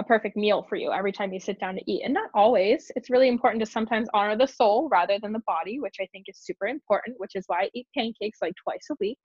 a 0.00 0.04
perfect 0.04 0.34
meal 0.34 0.64
for 0.68 0.76
you 0.76 0.90
every 0.90 1.12
time 1.12 1.32
you 1.32 1.38
sit 1.38 1.60
down 1.60 1.74
to 1.74 1.82
eat. 1.86 2.02
And 2.04 2.14
not 2.14 2.30
always. 2.34 2.90
It's 2.96 3.10
really 3.10 3.28
important 3.28 3.62
to 3.64 3.70
sometimes 3.70 4.08
honor 4.14 4.36
the 4.36 4.46
soul 4.46 4.88
rather 4.90 5.18
than 5.20 5.32
the 5.32 5.42
body, 5.46 5.78
which 5.78 5.96
I 6.00 6.06
think 6.06 6.24
is 6.26 6.38
super 6.38 6.66
important, 6.66 7.20
which 7.20 7.36
is 7.36 7.44
why 7.46 7.64
I 7.64 7.70
eat 7.74 7.86
pancakes 7.96 8.38
like 8.40 8.54
twice 8.64 8.86
a 8.90 8.94
week. 8.98 9.18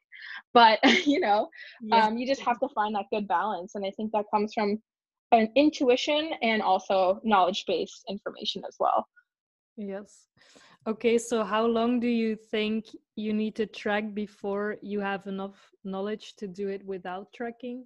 But, 0.53 0.79
you 1.07 1.19
know, 1.19 1.47
yeah. 1.81 2.05
um, 2.05 2.17
you 2.17 2.27
just 2.27 2.41
have 2.41 2.59
to 2.59 2.67
find 2.75 2.93
that 2.95 3.05
good 3.11 3.27
balance. 3.27 3.75
And 3.75 3.85
I 3.85 3.91
think 3.95 4.11
that 4.11 4.25
comes 4.31 4.53
from 4.53 4.77
an 5.31 5.49
intuition 5.55 6.31
and 6.41 6.61
also 6.61 7.21
knowledge 7.23 7.63
based 7.65 8.03
information 8.09 8.61
as 8.67 8.75
well. 8.79 9.07
Yes. 9.77 10.27
Okay, 10.87 11.17
so 11.17 11.43
how 11.43 11.65
long 11.65 11.99
do 11.99 12.07
you 12.07 12.35
think 12.35 12.85
you 13.15 13.33
need 13.33 13.55
to 13.55 13.65
track 13.65 14.13
before 14.13 14.77
you 14.81 14.99
have 14.99 15.25
enough 15.25 15.71
knowledge 15.83 16.35
to 16.35 16.47
do 16.47 16.67
it 16.67 16.85
without 16.85 17.33
tracking? 17.33 17.85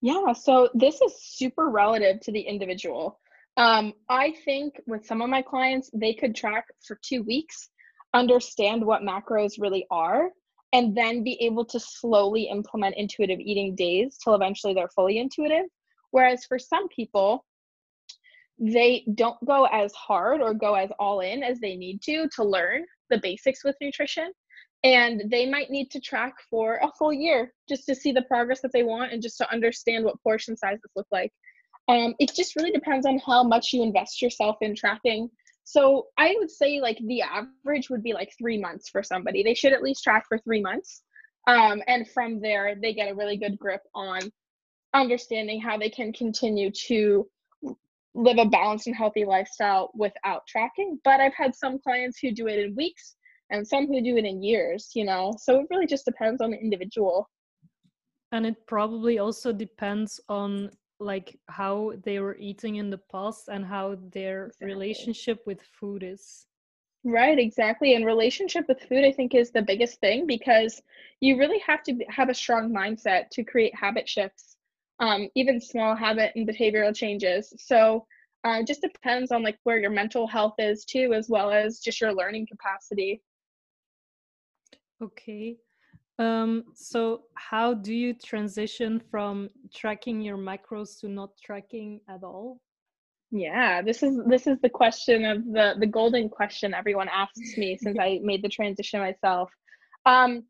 Yeah, 0.00 0.32
so 0.32 0.68
this 0.74 1.00
is 1.00 1.14
super 1.22 1.70
relative 1.70 2.20
to 2.20 2.32
the 2.32 2.40
individual. 2.40 3.18
Um, 3.56 3.94
I 4.08 4.34
think 4.44 4.74
with 4.86 5.04
some 5.04 5.20
of 5.20 5.28
my 5.28 5.42
clients, 5.42 5.90
they 5.92 6.14
could 6.14 6.36
track 6.36 6.66
for 6.86 6.98
two 7.02 7.22
weeks, 7.24 7.70
understand 8.14 8.84
what 8.84 9.02
macros 9.02 9.54
really 9.58 9.86
are, 9.90 10.30
and 10.72 10.96
then 10.96 11.24
be 11.24 11.36
able 11.42 11.64
to 11.64 11.80
slowly 11.80 12.44
implement 12.44 12.96
intuitive 12.96 13.40
eating 13.40 13.74
days 13.74 14.16
till 14.22 14.34
eventually 14.34 14.74
they're 14.74 14.90
fully 14.94 15.18
intuitive. 15.18 15.64
Whereas 16.12 16.44
for 16.44 16.58
some 16.58 16.88
people, 16.88 17.44
they 18.60 19.04
don't 19.14 19.42
go 19.44 19.64
as 19.64 19.92
hard 19.94 20.40
or 20.40 20.54
go 20.54 20.74
as 20.74 20.90
all 20.98 21.20
in 21.20 21.42
as 21.42 21.58
they 21.58 21.76
need 21.76 22.02
to 22.02 22.28
to 22.36 22.44
learn 22.44 22.84
the 23.10 23.18
basics 23.18 23.64
with 23.64 23.76
nutrition 23.80 24.32
and 24.84 25.24
they 25.30 25.48
might 25.48 25.70
need 25.70 25.90
to 25.90 26.00
track 26.00 26.34
for 26.48 26.76
a 26.82 26.90
full 26.98 27.12
year 27.12 27.52
just 27.68 27.84
to 27.86 27.94
see 27.94 28.12
the 28.12 28.22
progress 28.22 28.60
that 28.60 28.72
they 28.72 28.84
want 28.84 29.12
and 29.12 29.22
just 29.22 29.36
to 29.38 29.52
understand 29.52 30.04
what 30.04 30.22
portion 30.22 30.56
sizes 30.56 30.90
look 30.94 31.06
like. 31.10 31.32
Um, 31.88 32.14
it 32.18 32.32
just 32.34 32.54
really 32.54 32.70
depends 32.70 33.06
on 33.06 33.18
how 33.18 33.42
much 33.42 33.72
you 33.72 33.82
invest 33.82 34.22
yourself 34.22 34.56
in 34.60 34.74
tracking. 34.74 35.30
So 35.64 36.06
i 36.16 36.34
would 36.38 36.50
say 36.50 36.80
like 36.80 36.98
the 37.06 37.22
average 37.22 37.90
would 37.90 38.02
be 38.02 38.14
like 38.14 38.32
three 38.38 38.58
months 38.58 38.88
for 38.88 39.02
somebody. 39.02 39.42
They 39.42 39.54
should 39.54 39.72
at 39.72 39.82
least 39.82 40.04
track 40.04 40.24
for 40.28 40.38
three 40.38 40.60
months. 40.60 41.02
Um, 41.46 41.82
and 41.86 42.08
from 42.10 42.40
there 42.40 42.76
they 42.80 42.94
get 42.94 43.10
a 43.10 43.14
really 43.14 43.36
good 43.36 43.58
grip 43.58 43.82
on 43.94 44.20
understanding 44.94 45.60
how 45.60 45.76
they 45.76 45.90
can 45.90 46.12
continue 46.12 46.70
to 46.86 47.26
live 48.14 48.38
a 48.38 48.46
balanced 48.46 48.86
and 48.86 48.96
healthy 48.96 49.24
lifestyle 49.24 49.90
without 49.94 50.46
tracking. 50.46 50.98
But 51.04 51.20
I've 51.20 51.34
had 51.34 51.54
some 51.54 51.78
clients 51.78 52.18
who 52.18 52.32
do 52.32 52.46
it 52.46 52.58
in 52.58 52.74
weeks 52.74 53.16
and 53.50 53.66
some 53.66 53.86
who 53.86 54.00
do 54.02 54.16
it 54.16 54.24
in 54.24 54.42
years, 54.42 54.90
you 54.94 55.04
know. 55.04 55.32
So 55.38 55.60
it 55.60 55.66
really 55.70 55.86
just 55.86 56.04
depends 56.04 56.40
on 56.40 56.50
the 56.50 56.58
individual. 56.58 57.28
And 58.32 58.44
it 58.46 58.66
probably 58.66 59.18
also 59.18 59.52
depends 59.52 60.20
on 60.28 60.70
like 61.00 61.38
how 61.48 61.92
they 62.04 62.18
were 62.18 62.36
eating 62.38 62.76
in 62.76 62.90
the 62.90 62.98
past 63.10 63.48
and 63.48 63.64
how 63.64 63.96
their 64.12 64.46
exactly. 64.46 64.66
relationship 64.66 65.46
with 65.46 65.62
food 65.62 66.02
is. 66.02 66.46
Right, 67.04 67.38
exactly. 67.38 67.94
And 67.94 68.04
relationship 68.04 68.66
with 68.68 68.82
food, 68.82 69.04
I 69.04 69.12
think, 69.12 69.34
is 69.34 69.50
the 69.50 69.62
biggest 69.62 70.00
thing 70.00 70.26
because 70.26 70.82
you 71.20 71.38
really 71.38 71.60
have 71.60 71.82
to 71.84 71.96
have 72.08 72.28
a 72.28 72.34
strong 72.34 72.70
mindset 72.72 73.30
to 73.30 73.44
create 73.44 73.74
habit 73.74 74.08
shifts, 74.08 74.56
um, 74.98 75.28
even 75.34 75.60
small 75.60 75.94
habit 75.94 76.32
and 76.34 76.46
behavioral 76.46 76.94
changes. 76.94 77.52
So 77.56 78.04
uh, 78.44 78.62
just 78.62 78.82
depends 78.82 79.30
on 79.30 79.42
like 79.42 79.58
where 79.62 79.78
your 79.78 79.90
mental 79.90 80.26
health 80.26 80.54
is 80.58 80.84
too, 80.84 81.14
as 81.14 81.28
well 81.28 81.50
as 81.50 81.78
just 81.78 82.00
your 82.00 82.12
learning 82.12 82.46
capacity. 82.50 83.22
Okay. 85.02 85.56
Um, 86.18 86.64
so 86.74 87.22
how 87.34 87.74
do 87.74 87.94
you 87.94 88.12
transition 88.12 89.00
from 89.10 89.50
tracking 89.72 90.20
your 90.20 90.36
macros 90.36 90.98
to 91.00 91.08
not 91.08 91.30
tracking 91.42 92.00
at 92.08 92.24
all? 92.24 92.60
Yeah, 93.30 93.82
this 93.82 94.02
is 94.02 94.18
this 94.26 94.46
is 94.46 94.58
the 94.60 94.70
question 94.70 95.24
of 95.24 95.44
the 95.44 95.74
the 95.78 95.86
golden 95.86 96.28
question 96.28 96.74
everyone 96.74 97.08
asks 97.08 97.56
me 97.56 97.76
since 97.76 97.98
I 98.00 98.20
made 98.22 98.42
the 98.42 98.48
transition 98.48 99.00
myself. 99.00 99.50
Um, 100.06 100.44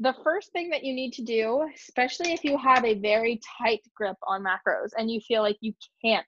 the 0.00 0.14
first 0.22 0.52
thing 0.52 0.70
that 0.70 0.84
you 0.84 0.94
need 0.94 1.12
to 1.14 1.22
do, 1.22 1.66
especially 1.74 2.32
if 2.32 2.44
you 2.44 2.58
have 2.58 2.84
a 2.84 2.94
very 2.94 3.40
tight 3.58 3.80
grip 3.96 4.16
on 4.26 4.44
macros 4.44 4.90
and 4.96 5.10
you 5.10 5.20
feel 5.20 5.42
like 5.42 5.56
you 5.60 5.72
can't 6.04 6.26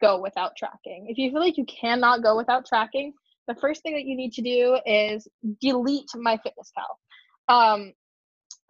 go 0.00 0.20
without 0.20 0.56
tracking. 0.56 1.06
If 1.08 1.18
you 1.18 1.30
feel 1.30 1.40
like 1.40 1.58
you 1.58 1.66
cannot 1.66 2.22
go 2.22 2.36
without 2.36 2.66
tracking, 2.66 3.12
the 3.46 3.54
first 3.54 3.82
thing 3.82 3.94
that 3.94 4.04
you 4.04 4.16
need 4.16 4.32
to 4.34 4.42
do 4.42 4.78
is 4.86 5.28
delete 5.60 6.08
MyFitnessPal. 6.14 7.48
Um, 7.48 7.92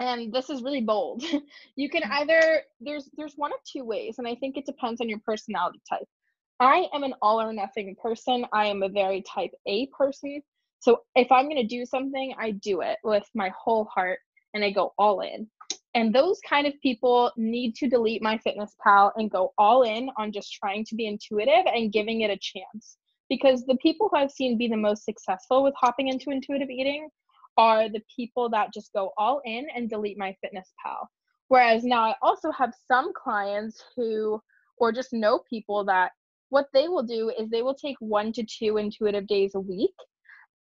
and 0.01 0.33
this 0.33 0.51
is 0.51 0.63
really 0.63 0.81
bold. 0.81 1.23
you 1.77 1.89
can 1.89 2.03
mm. 2.03 2.11
either 2.11 2.63
there's 2.81 3.09
there's 3.17 3.35
one 3.37 3.53
of 3.53 3.59
two 3.65 3.85
ways, 3.85 4.17
and 4.19 4.27
I 4.27 4.35
think 4.35 4.57
it 4.57 4.67
depends 4.67 5.01
on 5.01 5.09
your 5.09 5.21
personality 5.21 5.81
type. 5.89 6.09
I 6.61 6.89
am 6.93 7.03
an 7.03 7.15
all 7.21 7.41
or 7.41 7.53
nothing 7.53 7.95
person. 8.01 8.47
I 8.53 8.67
am 8.67 8.83
a 8.83 8.89
very 8.89 9.23
type 9.23 9.51
A 9.67 9.87
person. 9.87 10.43
So 10.81 11.01
if 11.17 11.31
I'm 11.33 11.47
going 11.47 11.57
to 11.57 11.67
do 11.67 11.85
something, 11.87 12.35
I 12.39 12.53
do 12.53 12.83
it 12.83 12.99
with 13.03 13.25
my 13.35 13.51
whole 13.59 13.87
heart 13.87 14.19
and 14.53 14.65
I 14.65 14.71
go 14.71 14.93
all 14.99 15.21
in. 15.21 15.49
And 15.95 16.15
those 16.15 16.41
kind 16.49 16.67
of 16.67 16.75
people 16.83 17.33
need 17.37 17.75
to 17.77 17.89
delete 17.89 18.23
MyFitnessPal 18.23 19.13
and 19.17 19.31
go 19.31 19.53
all 19.59 19.83
in 19.83 20.11
on 20.19 20.33
just 20.33 20.53
trying 20.53 20.85
to 20.87 20.95
be 20.95 21.07
intuitive 21.07 21.67
and 21.67 21.93
giving 21.93 22.21
it 22.21 22.31
a 22.31 22.39
chance. 22.39 22.97
Because 23.29 23.65
the 23.65 23.77
people 23.77 24.09
who 24.11 24.19
I've 24.19 24.31
seen 24.31 24.59
be 24.59 24.69
the 24.69 24.77
most 24.77 25.05
successful 25.05 25.63
with 25.63 25.75
hopping 25.77 26.09
into 26.09 26.31
intuitive 26.31 26.71
eating 26.71 27.09
are 27.57 27.89
the 27.89 28.03
people 28.15 28.49
that 28.51 28.73
just 28.73 28.93
go 28.93 29.13
all 29.17 29.41
in 29.45 29.67
and 29.75 29.89
delete 29.89 30.19
MyFitnessPal. 30.19 31.07
Whereas 31.49 31.85
now 31.85 32.03
I 32.03 32.15
also 32.23 32.51
have 32.51 32.73
some 32.89 33.13
clients 33.15 33.83
who, 33.97 34.41
or 34.79 34.93
just 34.93 35.13
know 35.13 35.41
people 35.49 35.85
that 35.85 36.13
what 36.51 36.67
they 36.73 36.89
will 36.89 37.03
do 37.03 37.33
is 37.39 37.49
they 37.49 37.63
will 37.63 37.75
take 37.75 37.97
one 38.01 38.33
to 38.33 38.45
two 38.45 38.77
intuitive 38.77 39.27
days 39.27 39.55
a 39.55 39.61
week 39.61 39.95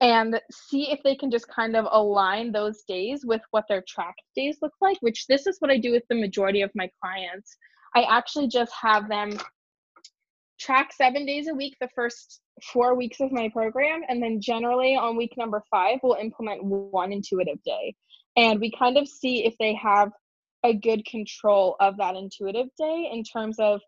and 0.00 0.40
see 0.50 0.90
if 0.90 1.00
they 1.02 1.14
can 1.14 1.30
just 1.30 1.49
kind 1.49 1.76
of 1.76 1.87
align 1.90 2.52
those 2.52 2.83
days 2.83 3.25
with 3.25 3.40
what 3.52 3.64
their 3.68 3.83
tracked 3.87 4.23
days 4.35 4.59
look 4.61 4.73
like, 4.80 4.99
which 5.00 5.26
this 5.26 5.47
is 5.47 5.56
what 5.61 5.71
I 5.71 5.78
do 5.78 5.92
with 5.92 6.02
the 6.09 6.21
majority 6.21 6.62
of 6.62 6.71
my 6.75 6.90
clients. 7.00 7.56
I 7.94 8.02
actually 8.02 8.49
just 8.49 8.73
have 8.80 9.09
them 9.09 9.38
track 10.64 10.92
seven 10.92 11.26
days 11.26 11.49
a 11.49 11.54
week 11.54 11.76
the 11.80 11.88
first 11.94 12.40
four 12.73 12.94
weeks 12.94 13.21
of 13.21 13.33
my 13.33 13.49
program. 13.49 14.02
And 14.09 14.23
then 14.23 14.40
generally 14.40 14.97
on 14.97 15.16
week 15.16 15.35
number 15.37 15.62
five, 15.71 15.99
we'll 16.02 16.16
implement 16.16 16.64
one 16.64 17.12
intuitive 17.12 17.62
day. 17.64 17.94
And 18.37 18.61
we 18.61 18.72
kind 18.77 18.96
of 18.96 19.07
see 19.07 19.44
if 19.44 19.55
they 19.59 19.74
have 19.74 20.11
a 20.64 20.74
good 20.74 21.05
control 21.05 21.77
of 21.81 21.98
that 21.98 22.16
intuitive 22.16 22.68
day 22.79 23.11
in 23.12 23.22
terms 23.22 23.59
of 23.59 23.81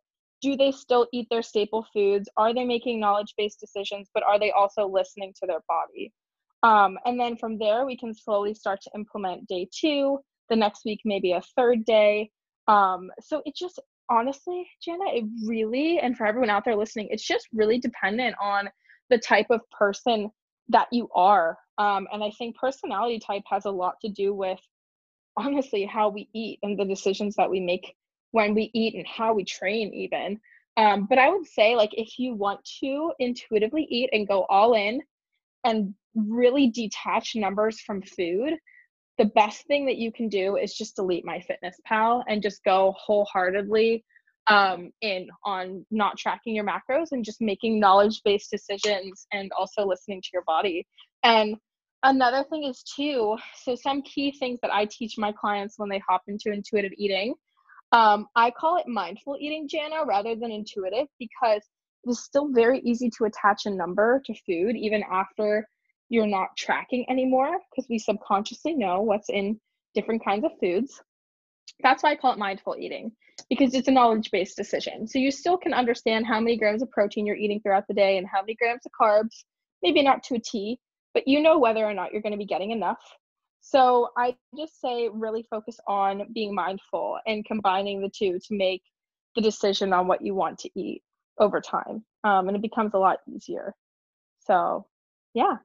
do 0.42 0.56
they 0.56 0.70
still 0.70 1.06
eat 1.12 1.26
their 1.30 1.42
staple 1.42 1.86
foods? 1.94 2.28
Are 2.36 2.52
they 2.52 2.64
making 2.64 3.00
knowledge 3.00 3.32
based 3.38 3.58
decisions, 3.58 4.08
but 4.12 4.22
are 4.22 4.38
they 4.38 4.50
also 4.50 4.86
listening 4.86 5.32
to 5.40 5.46
their 5.46 5.60
body? 5.66 6.12
Um, 6.62 6.98
and 7.06 7.18
then 7.18 7.36
from 7.36 7.58
there, 7.58 7.86
we 7.86 7.96
can 7.96 8.14
slowly 8.14 8.52
start 8.52 8.80
to 8.82 8.90
implement 8.94 9.48
day 9.48 9.68
two, 9.74 10.18
the 10.50 10.56
next 10.56 10.84
week, 10.84 11.00
maybe 11.04 11.32
a 11.32 11.42
third 11.56 11.84
day. 11.84 12.30
Um, 12.68 13.10
so 13.20 13.42
it 13.46 13.54
just 13.56 13.80
honestly, 14.10 14.68
Jana, 14.82 15.04
it 15.08 15.24
really, 15.46 15.98
and 15.98 16.16
for 16.16 16.26
everyone 16.26 16.50
out 16.50 16.64
there 16.64 16.76
listening, 16.76 17.08
it's 17.10 17.26
just 17.26 17.48
really 17.52 17.78
dependent 17.78 18.36
on 18.40 18.68
the 19.10 19.18
type 19.18 19.46
of 19.50 19.60
person 19.70 20.30
that 20.68 20.88
you 20.92 21.08
are. 21.14 21.58
Um, 21.78 22.08
and 22.12 22.24
I 22.24 22.30
think 22.38 22.56
personality 22.56 23.20
type 23.20 23.42
has 23.50 23.64
a 23.66 23.70
lot 23.70 23.94
to 24.02 24.08
do 24.08 24.34
with 24.34 24.58
honestly 25.36 25.84
how 25.84 26.08
we 26.08 26.28
eat 26.34 26.58
and 26.62 26.78
the 26.78 26.84
decisions 26.84 27.36
that 27.36 27.50
we 27.50 27.60
make 27.60 27.94
when 28.32 28.54
we 28.54 28.70
eat 28.74 28.94
and 28.94 29.06
how 29.06 29.34
we 29.34 29.44
train 29.44 29.92
even 29.94 30.38
um, 30.76 31.06
but 31.08 31.18
i 31.18 31.28
would 31.28 31.46
say 31.46 31.76
like 31.76 31.90
if 31.94 32.18
you 32.18 32.34
want 32.34 32.60
to 32.80 33.12
intuitively 33.18 33.86
eat 33.90 34.10
and 34.12 34.28
go 34.28 34.44
all 34.48 34.74
in 34.74 35.00
and 35.64 35.94
really 36.14 36.68
detach 36.68 37.34
numbers 37.36 37.80
from 37.80 38.02
food 38.02 38.54
the 39.18 39.26
best 39.26 39.66
thing 39.66 39.86
that 39.86 39.96
you 39.96 40.12
can 40.12 40.28
do 40.28 40.56
is 40.56 40.74
just 40.74 40.96
delete 40.96 41.24
MyFitnessPal 41.24 42.24
and 42.28 42.42
just 42.42 42.62
go 42.64 42.94
wholeheartedly 42.98 44.04
um, 44.48 44.90
in 45.00 45.28
on 45.44 45.84
not 45.90 46.18
tracking 46.18 46.54
your 46.54 46.64
macros 46.64 47.08
and 47.12 47.24
just 47.24 47.40
making 47.40 47.80
knowledge 47.80 48.20
based 48.24 48.50
decisions 48.50 49.26
and 49.32 49.50
also 49.58 49.84
listening 49.84 50.20
to 50.22 50.28
your 50.32 50.44
body. 50.46 50.86
And 51.24 51.56
another 52.02 52.44
thing 52.50 52.64
is 52.64 52.82
too 52.82 53.36
so 53.64 53.74
some 53.74 54.02
key 54.02 54.30
things 54.38 54.60
that 54.60 54.70
i 54.72 54.84
teach 54.84 55.14
my 55.16 55.32
clients 55.32 55.76
when 55.78 55.88
they 55.88 56.00
hop 56.06 56.20
into 56.28 56.52
intuitive 56.52 56.92
eating 56.98 57.34
um, 57.92 58.26
I 58.34 58.50
call 58.50 58.76
it 58.76 58.88
mindful 58.88 59.36
eating, 59.40 59.68
Jana, 59.68 60.04
rather 60.04 60.34
than 60.34 60.50
intuitive 60.50 61.06
because 61.18 61.62
it's 62.04 62.20
still 62.20 62.52
very 62.52 62.80
easy 62.80 63.10
to 63.18 63.24
attach 63.24 63.66
a 63.66 63.70
number 63.70 64.22
to 64.26 64.34
food 64.46 64.76
even 64.76 65.02
after 65.10 65.68
you're 66.08 66.26
not 66.26 66.56
tracking 66.56 67.04
anymore 67.10 67.58
because 67.70 67.88
we 67.88 67.98
subconsciously 67.98 68.74
know 68.74 69.00
what's 69.02 69.28
in 69.28 69.60
different 69.94 70.24
kinds 70.24 70.44
of 70.44 70.52
foods. 70.60 71.00
That's 71.82 72.02
why 72.02 72.12
I 72.12 72.16
call 72.16 72.32
it 72.32 72.38
mindful 72.38 72.76
eating 72.78 73.12
because 73.50 73.74
it's 73.74 73.88
a 73.88 73.92
knowledge 73.92 74.30
based 74.30 74.56
decision. 74.56 75.06
So 75.06 75.18
you 75.18 75.30
still 75.30 75.56
can 75.56 75.74
understand 75.74 76.26
how 76.26 76.40
many 76.40 76.56
grams 76.56 76.82
of 76.82 76.90
protein 76.90 77.26
you're 77.26 77.36
eating 77.36 77.60
throughout 77.60 77.86
the 77.88 77.94
day 77.94 78.18
and 78.18 78.26
how 78.26 78.40
many 78.40 78.54
grams 78.54 78.82
of 78.86 78.92
carbs, 78.98 79.44
maybe 79.82 80.02
not 80.02 80.22
to 80.24 80.36
a 80.36 80.38
T, 80.38 80.78
but 81.12 81.26
you 81.26 81.40
know 81.42 81.58
whether 81.58 81.84
or 81.84 81.94
not 81.94 82.12
you're 82.12 82.22
going 82.22 82.32
to 82.32 82.38
be 82.38 82.46
getting 82.46 82.70
enough 82.70 83.00
so 83.68 84.10
I 84.16 84.36
just 84.56 84.80
say 84.80 85.08
really 85.12 85.44
focus 85.50 85.80
on 85.88 86.28
being 86.32 86.54
mindful 86.54 87.18
and 87.26 87.44
combining 87.44 88.00
the 88.00 88.08
two 88.08 88.38
to 88.38 88.56
make 88.56 88.82
the 89.34 89.42
decision 89.42 89.92
on 89.92 90.06
what 90.06 90.22
you 90.22 90.36
want 90.36 90.60
to 90.60 90.70
eat 90.76 91.02
over 91.40 91.60
time. 91.60 92.04
Um, 92.22 92.46
and 92.46 92.56
it 92.56 92.62
becomes 92.62 92.94
a 92.94 92.98
lot 92.98 93.18
easier. 93.28 93.74
So, 94.38 94.86
yeah. 95.34 95.56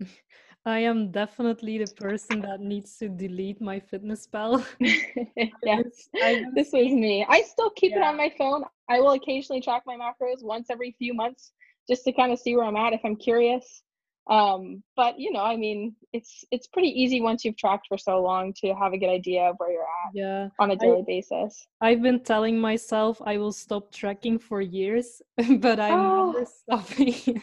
I 0.66 0.80
am 0.80 1.10
definitely 1.10 1.78
the 1.78 1.92
person 1.94 2.40
that 2.42 2.60
needs 2.60 2.98
to 2.98 3.08
delete 3.08 3.60
my 3.60 3.80
fitness 3.80 4.26
MyFitnessPal. 4.26 4.64
yes, 5.64 6.08
this 6.54 6.72
was 6.72 6.92
me. 6.92 7.24
I 7.28 7.42
still 7.42 7.70
keep 7.70 7.92
yeah. 7.92 7.98
it 7.98 8.02
on 8.02 8.16
my 8.16 8.30
phone. 8.36 8.64
I 8.90 9.00
will 9.00 9.12
occasionally 9.12 9.62
track 9.62 9.84
my 9.86 9.96
macros 9.96 10.42
once 10.42 10.68
every 10.70 10.94
few 10.98 11.14
months 11.14 11.52
just 11.88 12.04
to 12.04 12.12
kind 12.12 12.32
of 12.32 12.38
see 12.38 12.54
where 12.54 12.66
I'm 12.66 12.76
at 12.76 12.92
if 12.92 13.00
I'm 13.04 13.16
curious 13.16 13.82
um, 14.28 14.82
but 14.94 15.18
you 15.18 15.32
know 15.32 15.42
i 15.42 15.56
mean 15.56 15.94
it's 16.12 16.44
it's 16.50 16.66
pretty 16.66 16.88
easy 16.88 17.20
once 17.20 17.44
you've 17.44 17.56
tracked 17.56 17.86
for 17.88 17.96
so 17.96 18.22
long 18.22 18.52
to 18.54 18.74
have 18.74 18.92
a 18.92 18.98
good 18.98 19.08
idea 19.08 19.42
of 19.42 19.56
where 19.58 19.72
you're 19.72 19.82
at 19.82 20.14
yeah 20.14 20.48
on 20.58 20.70
a 20.70 20.76
daily 20.76 21.00
I, 21.00 21.04
basis 21.06 21.66
i've 21.80 22.02
been 22.02 22.20
telling 22.20 22.58
myself 22.60 23.20
i 23.24 23.38
will 23.38 23.52
stop 23.52 23.90
tracking 23.92 24.38
for 24.38 24.60
years 24.60 25.22
but 25.58 25.80
i'm 25.80 25.98
oh. 25.98 26.32
never 26.32 26.46
stopping 26.46 27.42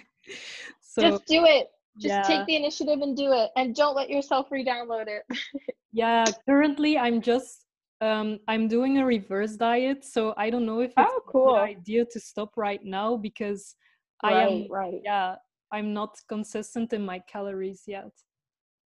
so 0.81 1.01
just 1.01 1.25
do 1.25 1.43
it 1.45 1.67
just 1.97 2.13
yeah. 2.13 2.21
take 2.21 2.45
the 2.45 2.55
initiative 2.55 2.99
and 3.01 3.15
do 3.15 3.31
it 3.31 3.51
and 3.55 3.75
don't 3.75 3.95
let 3.95 4.09
yourself 4.09 4.47
re-download 4.51 5.07
it 5.07 5.23
yeah 5.93 6.25
currently 6.47 6.97
i'm 6.97 7.21
just 7.21 7.65
um, 8.01 8.39
I'm 8.47 8.67
doing 8.67 8.97
a 8.97 9.05
reverse 9.05 9.55
diet, 9.55 10.03
so 10.03 10.33
I 10.37 10.49
don't 10.49 10.65
know 10.65 10.81
if 10.81 10.91
it's 10.97 10.97
oh, 10.97 11.21
cool. 11.27 11.55
a 11.55 11.59
good 11.59 11.77
idea 11.77 12.05
to 12.11 12.19
stop 12.19 12.57
right 12.57 12.83
now 12.83 13.15
because 13.15 13.75
right, 14.23 14.33
I 14.33 14.47
am 14.47 14.67
right. 14.69 15.01
yeah 15.03 15.35
I'm 15.71 15.93
not 15.93 16.17
consistent 16.29 16.93
in 16.93 17.05
my 17.05 17.19
calories 17.19 17.83
yet. 17.87 18.11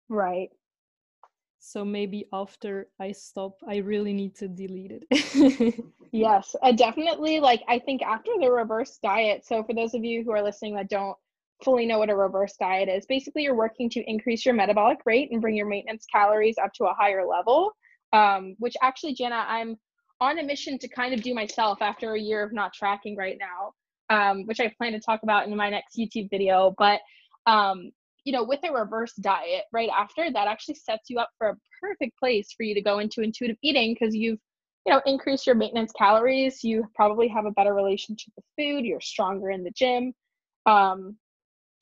Right. 0.09 0.51
So 1.61 1.85
maybe 1.85 2.29
after 2.33 2.89
I 3.01 3.13
stop, 3.13 3.57
I 3.69 3.79
really 3.79 4.13
need 4.13 4.37
to 4.37 4.49
delete 4.49 4.93
it. 4.93 5.85
yes, 6.13 6.55
uh, 6.63 6.73
definitely. 6.73 7.41
Like, 7.41 7.63
I 7.69 7.81
think 7.81 8.01
after 8.03 8.31
the 8.41 8.51
reverse 8.51 8.99
diet, 9.03 9.45
so 9.45 9.65
for 9.65 9.75
those 9.75 9.93
of 9.93 10.05
you 10.05 10.23
who 10.23 10.31
are 10.31 10.43
listening 10.43 10.77
that 10.77 10.89
don't 10.89 11.17
fully 11.63 11.87
know 11.87 11.99
what 11.99 12.11
a 12.11 12.17
reverse 12.17 12.55
diet 12.59 12.89
is, 12.89 13.07
basically 13.07 13.43
you're 13.43 13.55
working 13.55 13.91
to 13.91 14.11
increase 14.11 14.45
your 14.45 14.55
metabolic 14.55 14.99
rate 15.05 15.31
and 15.33 15.41
bring 15.41 15.57
your 15.57 15.67
maintenance 15.67 16.07
calories 16.13 16.57
up 16.59 16.73
to 16.75 16.85
a 16.85 16.95
higher 16.95 17.27
level. 17.27 17.73
Um, 18.13 18.55
which 18.59 18.75
actually, 18.81 19.15
Jenna, 19.15 19.45
I'm 19.47 19.77
on 20.21 20.39
a 20.39 20.43
mission 20.43 20.79
to 20.79 20.89
kind 20.89 21.15
of 21.15 21.23
do 21.23 21.35
myself 21.35 21.83
after 21.83 22.15
a 22.15 22.21
year 22.21 22.43
of 22.43 22.53
not 22.53 22.73
tracking 22.73 23.17
right 23.17 23.39
now, 23.39 23.73
um, 24.09 24.45
which 24.47 24.61
I 24.61 24.73
plan 24.79 24.93
to 24.93 25.01
talk 25.01 25.21
about 25.23 25.47
in 25.47 25.55
my 25.57 25.69
next 25.69 25.97
YouTube 25.97 26.31
video. 26.31 26.75
But 26.79 27.01
um, 27.47 27.91
you 28.25 28.33
know, 28.33 28.45
with 28.45 28.61
a 28.65 28.73
reverse 28.73 29.15
diet 29.15 29.65
right 29.73 29.91
after, 29.97 30.31
that 30.31 30.49
actually 30.49 30.75
sets 30.75 31.09
you 31.09 31.19
up 31.19 31.31
for 31.39 31.49
a 31.49 31.57
perfect 31.81 32.19
place 32.19 32.53
for 32.57 32.63
you 32.63 32.75
to 32.75 32.83
go 32.83 32.99
into 32.99 33.23
intuitive 33.23 33.57
eating 33.63 33.95
because 33.95 34.15
you've 34.15 34.39
you 34.87 34.93
know 34.93 35.01
increased 35.07 35.47
your 35.47 35.57
maintenance 35.57 35.93
calories. 35.93 36.65
You 36.65 36.85
probably 36.95 37.29
have 37.29 37.47
a 37.47 37.51
better 37.53 37.75
relationship 37.75 38.33
with 38.37 38.45
food. 38.59 38.85
You're 38.85 39.01
stronger 39.01 39.51
in 39.51 39.65
the 39.65 39.71
gym. 39.71 40.13
Um, 40.67 41.17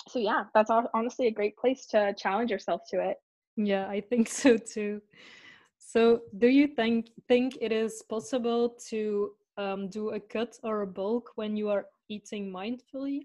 so 0.09 0.19
yeah, 0.19 0.45
that's 0.55 0.71
honestly 0.71 1.27
a 1.27 1.33
great 1.33 1.57
place 1.57 1.87
to 1.87 2.15
challenge 2.17 2.51
yourself 2.51 2.83
to 2.91 3.01
it. 3.01 3.17
Yeah, 3.57 3.87
I 3.89 4.01
think 4.01 4.29
so 4.43 4.57
too. 4.57 5.01
So, 5.79 6.23
do 6.39 6.49
you 6.49 6.67
think 6.67 7.11
think 7.29 7.59
it 7.61 7.73
is 7.73 8.03
possible 8.09 8.77
to 8.89 9.33
um, 9.57 9.89
do 9.89 10.11
a 10.11 10.21
cut 10.21 10.59
or 10.63 10.83
a 10.83 10.87
bulk 10.87 11.33
when 11.37 11.57
you 11.57 11.71
are 11.71 11.87
eating 12.09 12.53
mindfully? 12.53 13.21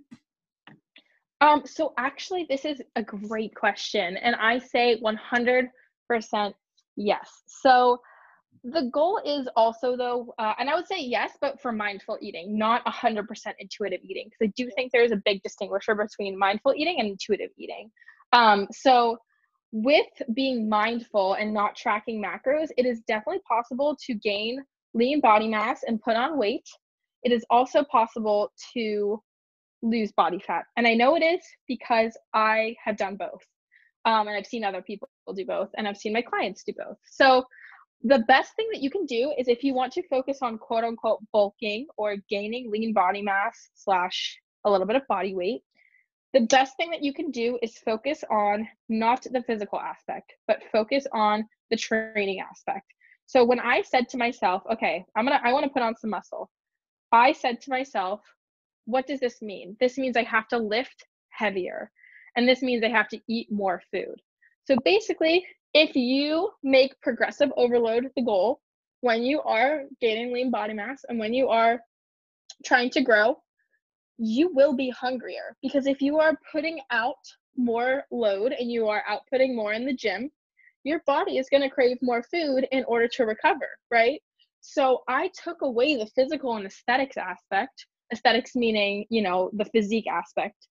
Um, 1.41 1.63
so 1.65 1.93
actually, 1.97 2.45
this 2.49 2.65
is 2.65 2.81
a 2.95 3.03
great 3.03 3.55
question, 3.55 4.17
and 4.17 4.35
I 4.35 4.59
say 4.59 5.01
100% 5.01 6.53
yes. 6.97 7.29
So 7.47 7.99
the 8.63 8.89
goal 8.93 9.19
is 9.25 9.47
also 9.55 9.97
though, 9.97 10.33
uh, 10.37 10.53
and 10.59 10.69
I 10.69 10.75
would 10.75 10.87
say 10.87 10.99
yes, 10.99 11.37
but 11.41 11.59
for 11.61 11.71
mindful 11.71 12.17
eating, 12.21 12.57
not 12.57 12.85
100% 12.85 13.25
intuitive 13.59 14.01
eating, 14.03 14.29
because 14.29 14.47
I 14.49 14.53
do 14.55 14.69
think 14.75 14.91
there's 14.91 15.11
a 15.11 15.21
big 15.25 15.41
distinguisher 15.41 15.95
between 15.95 16.37
mindful 16.37 16.73
eating 16.75 16.99
and 16.99 17.07
intuitive 17.07 17.49
eating. 17.57 17.91
Um, 18.33 18.67
so 18.71 19.17
with 19.71 20.07
being 20.33 20.69
mindful 20.69 21.33
and 21.33 21.53
not 21.53 21.75
tracking 21.75 22.21
macros, 22.21 22.67
it 22.77 22.85
is 22.85 23.01
definitely 23.01 23.41
possible 23.47 23.97
to 24.05 24.13
gain 24.13 24.63
lean 24.93 25.21
body 25.21 25.47
mass 25.47 25.81
and 25.87 26.01
put 26.01 26.15
on 26.15 26.37
weight. 26.37 26.67
It 27.23 27.31
is 27.31 27.45
also 27.49 27.83
possible 27.83 28.51
to 28.73 29.21
lose 29.81 30.11
body 30.11 30.39
fat. 30.45 30.65
And 30.77 30.85
I 30.85 30.93
know 30.93 31.15
it 31.15 31.23
is 31.23 31.41
because 31.67 32.17
I 32.33 32.75
have 32.83 32.97
done 32.97 33.15
both. 33.15 33.41
Um, 34.05 34.27
and 34.27 34.35
I've 34.35 34.47
seen 34.47 34.63
other 34.63 34.81
people 34.81 35.07
do 35.35 35.45
both, 35.45 35.69
and 35.77 35.87
I've 35.87 35.97
seen 35.97 36.13
my 36.13 36.23
clients 36.23 36.63
do 36.63 36.73
both. 36.75 36.97
So, 37.05 37.45
the 38.03 38.19
best 38.19 38.55
thing 38.55 38.67
that 38.71 38.81
you 38.81 38.89
can 38.89 39.05
do 39.05 39.33
is 39.37 39.47
if 39.47 39.63
you 39.63 39.73
want 39.73 39.93
to 39.93 40.07
focus 40.07 40.39
on 40.41 40.57
quote 40.57 40.83
unquote 40.83 41.19
bulking 41.31 41.87
or 41.97 42.15
gaining 42.29 42.71
lean 42.71 42.93
body 42.93 43.21
mass 43.21 43.69
slash 43.75 44.39
a 44.65 44.71
little 44.71 44.87
bit 44.87 44.95
of 44.95 45.07
body 45.07 45.35
weight, 45.35 45.61
the 46.33 46.41
best 46.41 46.75
thing 46.77 46.89
that 46.91 47.03
you 47.03 47.13
can 47.13 47.29
do 47.31 47.59
is 47.61 47.77
focus 47.77 48.23
on 48.29 48.67
not 48.89 49.25
the 49.31 49.43
physical 49.43 49.79
aspect, 49.79 50.33
but 50.47 50.63
focus 50.71 51.05
on 51.13 51.45
the 51.69 51.77
training 51.77 52.39
aspect. 52.39 52.85
So 53.25 53.43
when 53.43 53.59
I 53.59 53.81
said 53.81 54.09
to 54.09 54.17
myself, 54.17 54.63
okay, 54.71 55.05
I'm 55.15 55.25
gonna 55.25 55.41
I 55.43 55.53
want 55.53 55.65
to 55.65 55.69
put 55.69 55.83
on 55.83 55.95
some 55.95 56.09
muscle, 56.09 56.49
I 57.11 57.33
said 57.33 57.61
to 57.61 57.69
myself, 57.69 58.21
what 58.85 59.07
does 59.07 59.19
this 59.19 59.41
mean? 59.41 59.77
This 59.79 59.97
means 59.97 60.17
I 60.17 60.23
have 60.23 60.47
to 60.49 60.57
lift 60.57 61.05
heavier. 61.29 61.91
And 62.35 62.47
this 62.47 62.61
means 62.61 62.83
I 62.83 62.89
have 62.89 63.09
to 63.09 63.19
eat 63.27 63.51
more 63.51 63.81
food. 63.91 64.15
So 64.65 64.75
basically, 64.85 65.45
if 65.73 65.95
you 65.95 66.49
make 66.63 66.99
progressive 67.01 67.51
overload 67.55 68.09
the 68.15 68.23
goal 68.23 68.59
when 69.01 69.23
you 69.23 69.41
are 69.41 69.83
gaining 69.99 70.33
lean 70.33 70.51
body 70.51 70.73
mass 70.73 71.03
and 71.09 71.19
when 71.19 71.33
you 71.33 71.49
are 71.49 71.79
trying 72.65 72.89
to 72.91 73.01
grow, 73.01 73.37
you 74.17 74.53
will 74.53 74.75
be 74.75 74.89
hungrier 74.91 75.55
because 75.61 75.87
if 75.87 76.01
you 76.01 76.19
are 76.19 76.37
putting 76.51 76.79
out 76.91 77.15
more 77.57 78.03
load 78.11 78.53
and 78.53 78.71
you 78.71 78.87
are 78.87 79.03
outputting 79.09 79.55
more 79.55 79.73
in 79.73 79.85
the 79.85 79.93
gym, 79.93 80.29
your 80.83 81.01
body 81.05 81.37
is 81.37 81.49
going 81.49 81.63
to 81.63 81.69
crave 81.69 81.97
more 82.01 82.23
food 82.23 82.67
in 82.71 82.83
order 82.85 83.07
to 83.07 83.25
recover, 83.25 83.67
right? 83.89 84.21
So 84.61 85.01
I 85.07 85.31
took 85.43 85.61
away 85.63 85.95
the 85.95 86.05
physical 86.15 86.55
and 86.55 86.65
aesthetics 86.65 87.17
aspect, 87.17 87.87
aesthetics 88.13 88.55
meaning, 88.55 89.05
you 89.09 89.23
know, 89.23 89.49
the 89.53 89.65
physique 89.65 90.07
aspect, 90.07 90.67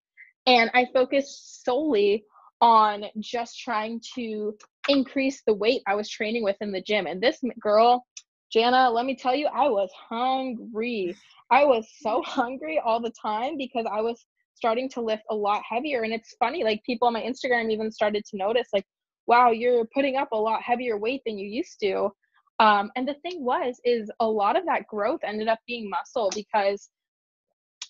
and 0.46 0.70
I 0.74 0.86
focused 0.92 1.64
solely 1.64 2.24
on 2.60 3.04
just 3.18 3.58
trying 3.58 4.00
to 4.14 4.56
increase 4.90 5.42
the 5.46 5.54
weight 5.54 5.82
I 5.86 5.94
was 5.94 6.08
training 6.08 6.44
with 6.44 6.56
in 6.60 6.72
the 6.72 6.82
gym. 6.82 7.06
And 7.06 7.20
this 7.20 7.38
girl, 7.60 8.04
Jana, 8.52 8.90
let 8.90 9.06
me 9.06 9.16
tell 9.16 9.34
you, 9.34 9.46
I 9.46 9.68
was 9.68 9.90
hungry. 10.08 11.16
I 11.50 11.64
was 11.64 11.86
so 12.00 12.22
hungry 12.26 12.80
all 12.84 13.00
the 13.00 13.12
time 13.22 13.56
because 13.56 13.86
I 13.90 14.00
was 14.00 14.24
starting 14.54 14.88
to 14.90 15.00
lift 15.00 15.22
a 15.30 15.34
lot 15.34 15.62
heavier. 15.68 16.02
And 16.02 16.12
it's 16.12 16.34
funny, 16.38 16.64
like 16.64 16.82
people 16.84 17.08
on 17.08 17.14
my 17.14 17.22
Instagram 17.22 17.70
even 17.70 17.90
started 17.90 18.24
to 18.26 18.36
notice, 18.36 18.68
like, 18.72 18.84
wow, 19.26 19.50
you're 19.50 19.86
putting 19.94 20.16
up 20.16 20.28
a 20.32 20.36
lot 20.36 20.62
heavier 20.62 20.98
weight 20.98 21.22
than 21.24 21.38
you 21.38 21.48
used 21.48 21.78
to. 21.80 22.10
Um, 22.58 22.90
and 22.94 23.08
the 23.08 23.14
thing 23.22 23.42
was, 23.42 23.80
is 23.84 24.10
a 24.20 24.26
lot 24.26 24.56
of 24.56 24.66
that 24.66 24.86
growth 24.86 25.20
ended 25.24 25.48
up 25.48 25.60
being 25.66 25.88
muscle 25.88 26.30
because 26.34 26.90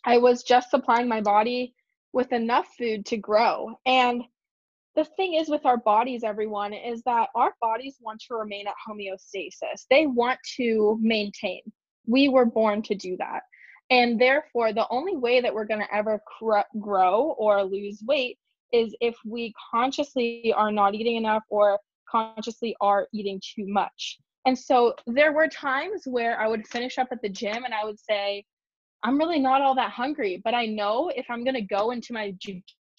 I 0.05 0.19
was 0.19 0.45
just 0.45 0.71
supplying 0.71 1.09
my 1.09 1.21
body 1.21 1.75
with 2.13 2.33
enough 2.33 2.69
food 2.79 3.05
to 3.07 3.17
grow. 3.17 3.75
And 3.85 4.23
the 5.01 5.07
thing 5.17 5.33
is 5.33 5.49
with 5.49 5.65
our 5.65 5.79
bodies, 5.79 6.23
everyone, 6.25 6.75
is 6.75 7.03
that 7.05 7.31
our 7.35 7.55
bodies 7.63 7.97
want 8.03 8.21
to 8.21 8.35
remain 8.35 8.67
at 8.67 8.75
homeostasis. 8.87 9.87
They 9.89 10.05
want 10.05 10.39
to 10.57 10.99
maintain. 11.01 11.63
We 12.07 12.29
were 12.29 12.45
born 12.45 12.83
to 12.83 12.95
do 12.95 13.17
that. 13.17 13.45
And 13.89 14.21
therefore, 14.21 14.75
the 14.75 14.87
only 14.91 15.17
way 15.17 15.41
that 15.41 15.55
we're 15.55 15.65
going 15.65 15.81
to 15.81 15.95
ever 15.95 16.21
grow 16.79 17.35
or 17.39 17.65
lose 17.65 18.03
weight 18.07 18.37
is 18.75 18.95
if 19.01 19.17
we 19.25 19.55
consciously 19.71 20.53
are 20.55 20.71
not 20.71 20.95
eating 20.95 21.17
enough 21.17 21.45
or 21.49 21.79
consciously 22.07 22.77
are 22.83 23.09
eating 23.15 23.41
too 23.43 23.67
much. 23.67 24.19
And 24.45 24.59
so 24.59 24.95
there 25.07 25.33
were 25.33 25.49
times 25.49 26.03
where 26.05 26.39
I 26.39 26.47
would 26.47 26.69
finish 26.69 26.99
up 26.99 27.09
at 27.11 27.23
the 27.23 27.31
gym 27.31 27.65
and 27.65 27.73
I 27.73 27.87
would 27.87 27.99
say, 27.99 28.45
I'm 29.03 29.17
really 29.17 29.39
not 29.39 29.63
all 29.63 29.75
that 29.77 29.93
hungry, 29.93 30.43
but 30.45 30.53
I 30.53 30.67
know 30.67 31.11
if 31.17 31.25
I'm 31.31 31.43
going 31.43 31.55
to 31.55 31.63
go 31.63 31.91
into 31.91 32.13
my 32.13 32.33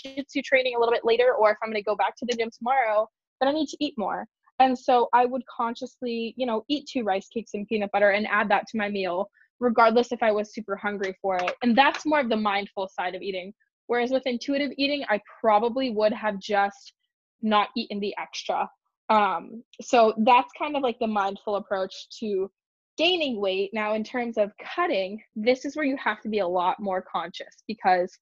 jiu-jitsu 0.01 0.41
training 0.43 0.75
a 0.75 0.79
little 0.79 0.93
bit 0.93 1.05
later 1.05 1.33
or 1.33 1.51
if 1.51 1.57
I'm 1.63 1.69
going 1.69 1.81
to 1.81 1.83
go 1.83 1.95
back 1.95 2.15
to 2.17 2.25
the 2.25 2.35
gym 2.35 2.49
tomorrow, 2.57 3.07
then 3.39 3.49
I 3.49 3.53
need 3.53 3.67
to 3.67 3.77
eat 3.79 3.93
more. 3.97 4.25
And 4.59 4.77
so 4.77 5.09
I 5.13 5.25
would 5.25 5.41
consciously, 5.47 6.33
you 6.37 6.45
know, 6.45 6.63
eat 6.69 6.87
two 6.91 7.03
rice 7.03 7.27
cakes 7.27 7.51
and 7.53 7.67
peanut 7.67 7.91
butter 7.91 8.11
and 8.11 8.27
add 8.27 8.49
that 8.49 8.67
to 8.67 8.77
my 8.77 8.89
meal 8.89 9.29
regardless 9.61 10.11
if 10.11 10.21
I 10.21 10.31
was 10.31 10.53
super 10.53 10.75
hungry 10.75 11.15
for 11.21 11.37
it. 11.37 11.55
And 11.61 11.77
that's 11.77 12.05
more 12.05 12.19
of 12.19 12.29
the 12.29 12.35
mindful 12.35 12.89
side 12.89 13.15
of 13.15 13.21
eating. 13.21 13.53
Whereas 13.87 14.11
with 14.11 14.25
intuitive 14.25 14.71
eating, 14.77 15.05
I 15.07 15.21
probably 15.39 15.91
would 15.91 16.11
have 16.13 16.39
just 16.39 16.93
not 17.41 17.69
eaten 17.77 17.99
the 17.99 18.15
extra. 18.19 18.69
Um, 19.09 19.63
so 19.81 20.13
that's 20.17 20.51
kind 20.57 20.75
of 20.75 20.81
like 20.81 20.97
the 20.99 21.07
mindful 21.07 21.57
approach 21.57 21.93
to 22.19 22.49
gaining 22.97 23.39
weight. 23.39 23.69
Now, 23.73 23.93
in 23.93 24.03
terms 24.03 24.37
of 24.37 24.51
cutting, 24.57 25.21
this 25.35 25.63
is 25.63 25.75
where 25.75 25.85
you 25.85 25.97
have 25.97 26.21
to 26.21 26.29
be 26.29 26.39
a 26.39 26.47
lot 26.47 26.79
more 26.79 27.01
conscious 27.01 27.63
because 27.67 28.17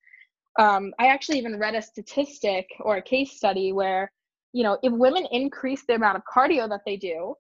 um, 0.60 0.94
I 1.00 1.08
actually 1.08 1.38
even 1.38 1.58
read 1.58 1.74
a 1.74 1.82
statistic 1.82 2.68
or 2.82 2.98
a 2.98 3.02
case 3.02 3.38
study 3.38 3.72
where, 3.72 4.12
you 4.52 4.64
know, 4.64 4.78
if 4.84 4.92
women 4.92 5.26
increase 5.32 5.86
the 5.88 5.96
amount 5.96 6.18
of 6.18 6.24
cardio 6.32 6.68
that 6.68 6.82
they 6.86 6.98
do, 6.98 7.34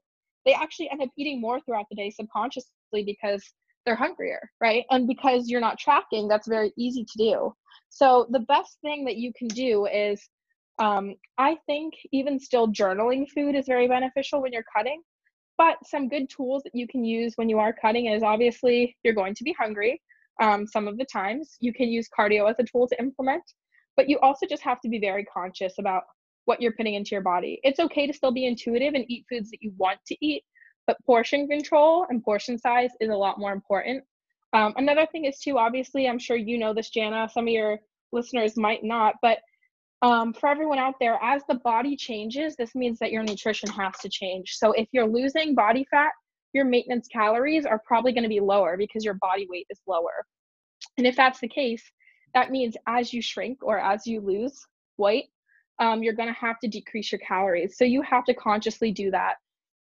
they 0.45 0.53
actually 0.53 0.89
end 0.89 1.01
up 1.01 1.09
eating 1.17 1.41
more 1.41 1.59
throughout 1.59 1.85
the 1.89 1.97
day 1.97 2.09
subconsciously 2.09 3.03
because 3.05 3.43
they're 3.85 3.95
hungrier, 3.95 4.49
right? 4.61 4.85
And 4.89 5.05
because 5.05 5.49
you're 5.49 5.59
not 5.59 5.77
tracking, 5.77 6.29
that's 6.29 6.47
very 6.47 6.71
easy 6.77 7.03
to 7.03 7.17
do. 7.17 7.53
So 7.89 8.25
the 8.29 8.39
best 8.39 8.77
thing 8.81 9.03
that 9.03 9.17
you 9.17 9.33
can 9.37 9.49
do 9.49 9.85
is 9.85 10.21
um, 10.79 11.15
I 11.37 11.57
think 11.65 11.95
even 12.13 12.39
still 12.39 12.69
journaling 12.69 13.27
food 13.35 13.53
is 13.53 13.65
very 13.67 13.89
beneficial 13.89 14.41
when 14.41 14.53
you're 14.53 14.63
cutting. 14.73 15.01
But 15.57 15.75
some 15.85 16.07
good 16.07 16.29
tools 16.29 16.63
that 16.63 16.73
you 16.73 16.87
can 16.87 17.03
use 17.03 17.33
when 17.35 17.49
you 17.49 17.59
are 17.59 17.73
cutting 17.73 18.05
is 18.05 18.23
obviously 18.23 18.95
you're 19.03 19.13
going 19.13 19.35
to 19.35 19.43
be 19.43 19.53
hungry 19.59 20.01
um, 20.39 20.65
some 20.65 20.87
of 20.87 20.97
the 20.97 21.05
times. 21.05 21.57
You 21.59 21.73
can 21.73 21.89
use 21.89 22.07
cardio 22.17 22.49
as 22.49 22.55
a 22.59 22.63
tool 22.63 22.87
to 22.87 22.99
implement, 22.99 23.43
but 23.95 24.09
you 24.09 24.19
also 24.19 24.45
just 24.45 24.63
have 24.63 24.81
to 24.81 24.89
be 24.89 24.99
very 24.99 25.25
conscious 25.25 25.73
about 25.79 26.03
what 26.45 26.61
you're 26.61 26.73
putting 26.73 26.95
into 26.95 27.11
your 27.11 27.21
body. 27.21 27.59
It's 27.63 27.79
okay 27.79 28.07
to 28.07 28.13
still 28.13 28.31
be 28.31 28.45
intuitive 28.45 28.93
and 28.93 29.05
eat 29.07 29.25
foods 29.29 29.51
that 29.51 29.61
you 29.61 29.73
want 29.77 29.99
to 30.07 30.15
eat, 30.21 30.43
but 30.87 30.97
portion 31.05 31.47
control 31.47 32.07
and 32.09 32.23
portion 32.23 32.57
size 32.57 32.91
is 32.99 33.09
a 33.09 33.15
lot 33.15 33.39
more 33.39 33.51
important. 33.53 34.03
Um, 34.53 34.73
another 34.77 35.05
thing 35.11 35.25
is 35.25 35.39
too, 35.39 35.57
obviously, 35.57 36.07
I'm 36.07 36.17
sure 36.17 36.35
you 36.35 36.57
know 36.57 36.73
this, 36.73 36.89
Jana. 36.89 37.29
Some 37.31 37.47
of 37.47 37.53
your 37.53 37.79
listeners 38.11 38.57
might 38.57 38.83
not, 38.83 39.15
but 39.21 39.39
um, 40.01 40.33
for 40.33 40.47
everyone 40.47 40.79
out 40.79 40.95
there, 40.99 41.19
as 41.21 41.43
the 41.47 41.55
body 41.55 41.95
changes, 41.95 42.55
this 42.55 42.73
means 42.73 42.99
that 42.99 43.11
your 43.11 43.21
nutrition 43.21 43.69
has 43.69 43.93
to 43.99 44.09
change. 44.09 44.55
So 44.55 44.71
if 44.71 44.87
you're 44.91 45.07
losing 45.07 45.55
body 45.55 45.85
fat, 45.91 46.11
your 46.53 46.65
maintenance 46.65 47.07
calories 47.07 47.65
are 47.65 47.81
probably 47.85 48.11
going 48.11 48.23
to 48.23 48.29
be 48.29 48.39
lower 48.39 48.77
because 48.77 49.05
your 49.05 49.15
body 49.15 49.47
weight 49.49 49.67
is 49.69 49.79
lower. 49.87 50.25
And 50.97 51.05
if 51.05 51.15
that's 51.15 51.39
the 51.39 51.47
case, 51.47 51.83
that 52.33 52.51
means 52.51 52.75
as 52.87 53.13
you 53.13 53.21
shrink 53.21 53.59
or 53.61 53.79
as 53.79 54.05
you 54.05 54.21
lose 54.21 54.59
weight, 54.97 55.25
um, 55.79 56.03
you're 56.03 56.13
going 56.13 56.27
to 56.27 56.39
have 56.39 56.59
to 56.59 56.67
decrease 56.67 57.11
your 57.11 57.19
calories. 57.19 57.77
So 57.77 57.85
you 57.85 58.01
have 58.01 58.25
to 58.25 58.33
consciously 58.33 58.91
do 58.91 59.11
that 59.11 59.35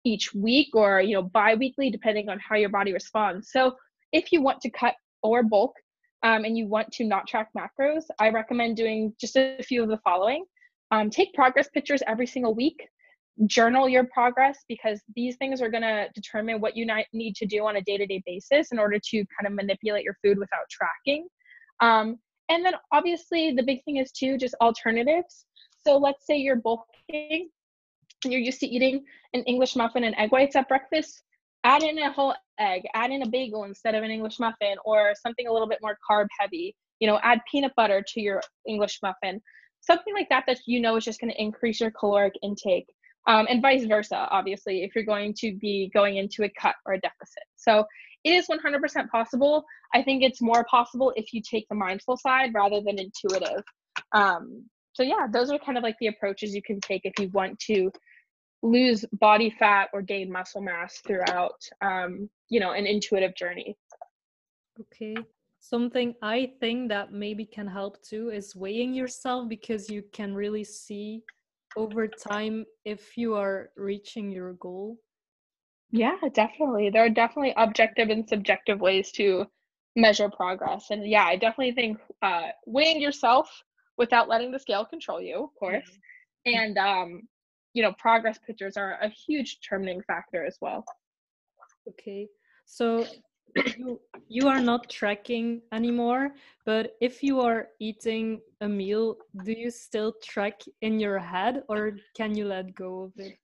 each 0.08 0.34
week 0.34 0.70
or 0.74 1.02
you 1.02 1.14
know 1.14 1.22
bi-weekly 1.22 1.90
depending 1.90 2.30
on 2.30 2.40
how 2.40 2.56
your 2.56 2.70
body 2.70 2.94
responds 2.94 3.52
so 3.52 3.76
if 4.14 4.32
you 4.32 4.42
want 4.42 4.62
to 4.62 4.70
cut 4.70 4.96
or 5.22 5.44
bulk 5.44 5.74
um, 6.24 6.46
and 6.46 6.58
you 6.58 6.66
want 6.68 6.90
to 6.92 7.04
not 7.04 7.28
track 7.28 7.50
macros 7.58 8.04
i 8.20 8.30
recommend 8.30 8.78
doing 8.78 9.14
just 9.20 9.36
a 9.36 9.62
few 9.64 9.84
of 9.84 9.90
the 9.90 9.98
following 9.98 10.46
um, 10.92 11.10
take 11.10 11.34
progress 11.34 11.68
pictures 11.70 12.02
every 12.08 12.26
single 12.26 12.56
week 12.56 12.88
journal 13.46 13.88
your 13.88 14.06
progress 14.06 14.64
because 14.68 15.02
these 15.16 15.36
things 15.36 15.62
are 15.62 15.70
going 15.70 15.84
to 15.84 16.08
determine 16.16 16.60
what 16.60 16.76
you 16.76 16.88
need 17.14 17.36
to 17.36 17.46
do 17.46 17.66
on 17.66 17.76
a 17.76 17.82
day-to-day 17.82 18.24
basis 18.26 18.72
in 18.72 18.80
order 18.80 18.98
to 18.98 19.18
kind 19.18 19.46
of 19.46 19.54
manipulate 19.54 20.04
your 20.04 20.18
food 20.24 20.40
without 20.40 20.68
tracking. 20.72 21.28
Um, 21.80 22.18
and 22.50 22.66
then 22.66 22.74
obviously 22.92 23.52
the 23.52 23.64
big 23.64 23.84
thing 23.84 23.98
is 23.98 24.12
too 24.12 24.38
just 24.38 24.56
alternatives. 24.62 25.46
So 25.86 25.98
let's 25.98 26.26
say 26.26 26.38
you're 26.38 26.56
bulking 26.56 27.50
and 28.24 28.34
you're 28.34 28.42
used 28.42 28.60
to 28.62 28.68
eating 28.68 29.04
an 29.34 29.44
english 29.44 29.76
muffin 29.76 30.04
and 30.04 30.16
egg 30.18 30.32
whites 30.32 30.56
at 30.56 30.68
breakfast. 30.68 31.24
Add 31.64 31.84
in 31.84 32.00
a 32.00 32.12
whole 32.12 32.34
egg 32.60 32.84
add 32.96 33.12
in 33.12 33.22
a 33.22 33.30
bagel 33.30 33.66
instead 33.66 33.94
of 33.94 34.04
an 34.04 34.10
english 34.10 34.40
muffin 34.40 34.78
or 34.86 35.14
something 35.22 35.48
a 35.48 35.54
little 35.54 35.68
bit 35.68 35.80
more 35.82 35.98
carb 36.10 36.28
heavy. 36.40 36.76
You 37.00 37.08
know 37.08 37.20
add 37.22 37.42
peanut 37.52 37.74
butter 37.76 38.04
to 38.14 38.22
your 38.22 38.42
english 38.68 39.00
muffin. 39.04 39.42
Something 39.82 40.14
like 40.14 40.30
that 40.30 40.46
that 40.48 40.60
you 40.66 40.80
know 40.80 40.96
is 40.96 41.06
just 41.06 41.22
going 41.22 41.32
to 41.32 41.42
increase 41.42 41.80
your 41.80 41.92
caloric 41.92 42.34
intake 42.42 42.88
um, 43.28 43.46
and 43.50 43.62
vice 43.62 43.86
versa, 43.86 44.28
obviously, 44.32 44.84
if 44.84 44.96
you're 44.96 45.04
going 45.04 45.34
to 45.40 45.56
be 45.56 45.92
going 45.94 46.18
into 46.18 46.44
a 46.44 46.50
cut 46.50 46.76
or 46.86 46.94
a 46.94 47.00
deficit. 47.00 47.44
So 47.58 47.86
it 48.24 48.32
is 48.32 48.48
100% 48.48 49.10
possible. 49.10 49.66
I 49.94 50.02
think 50.02 50.24
it's 50.24 50.42
more 50.42 50.66
possible 50.70 51.14
if 51.16 51.34
you 51.34 51.42
take 51.42 51.68
the 51.70 51.76
mindful 51.76 52.18
side 52.18 52.54
rather 52.54 52.82
than 52.82 52.98
intuitive. 53.00 53.64
Um, 54.14 54.66
so 54.94 55.04
yeah, 55.04 55.28
those 55.32 55.52
are 55.52 55.60
kind 55.60 55.78
of 55.78 55.84
like 55.84 55.98
the 56.00 56.08
approaches 56.08 56.56
you 56.56 56.62
can 56.62 56.80
take 56.80 57.02
if 57.04 57.14
you 57.20 57.30
want 57.30 57.60
to 57.60 57.92
lose 58.64 59.06
body 59.14 59.54
fat 59.60 59.90
or 59.94 60.02
gain 60.02 60.32
muscle 60.32 60.62
mass 60.62 61.00
throughout, 61.06 61.62
um, 61.82 62.30
you 62.50 62.60
know, 62.60 62.72
an 62.72 62.88
intuitive 62.88 63.36
journey. 63.36 63.78
Okay. 64.80 65.16
Something 65.60 66.16
I 66.22 66.52
think 66.60 66.90
that 66.90 67.12
maybe 67.12 67.46
can 67.46 67.68
help 67.68 68.02
too 68.02 68.30
is 68.30 68.56
weighing 68.56 68.94
yourself 68.94 69.50
because 69.50 69.90
you 69.90 70.04
can 70.14 70.34
really 70.34 70.64
see 70.64 71.24
over 71.76 72.08
time 72.08 72.66
if 72.86 73.18
you 73.18 73.36
are 73.36 73.70
reaching 73.76 74.32
your 74.32 74.54
goal? 74.54 74.98
Yeah, 75.92 76.18
definitely. 76.34 76.90
There 76.90 77.06
are 77.06 77.10
definitely 77.10 77.54
objective 77.58 78.10
and 78.10 78.28
subjective 78.28 78.82
ways 78.82 79.12
to 79.14 79.46
measure 79.96 80.30
progress. 80.30 80.88
And 80.92 81.08
yeah, 81.08 81.26
I 81.26 81.36
definitely 81.36 81.74
think 81.74 81.98
uh, 82.22 82.50
weighing 82.66 83.02
yourself 83.02 83.50
without 83.98 84.30
letting 84.30 84.52
the 84.52 84.60
scale 84.60 84.86
control 84.86 85.22
you, 85.22 85.44
of 85.46 85.56
course, 85.60 85.90
mm-hmm. 86.48 86.60
and 86.60 86.78
um, 86.78 87.22
you 87.74 87.84
know, 87.84 87.94
progress 87.94 88.40
pictures 88.46 88.78
are 88.78 88.98
a 89.02 89.10
huge 89.10 89.60
determining 89.60 90.02
factor 90.04 90.46
as 90.46 90.58
well. 90.62 90.84
Okay, 91.88 92.28
so 92.66 93.06
you 93.56 94.00
you 94.28 94.48
are 94.48 94.60
not 94.60 94.90
tracking 94.90 95.62
anymore 95.72 96.32
but 96.66 96.96
if 97.02 97.24
you 97.24 97.40
are 97.40 97.68
eating 97.80 98.42
a 98.62 98.68
meal 98.68 99.16
do 99.44 99.52
you 99.52 99.70
still 99.72 100.14
track 100.24 100.62
in 100.82 101.00
your 101.00 101.18
head 101.20 101.64
or 101.70 101.94
can 102.16 102.36
you 102.36 102.46
let 102.46 102.74
go 102.76 103.02
of 103.04 103.12
it? 103.18 103.38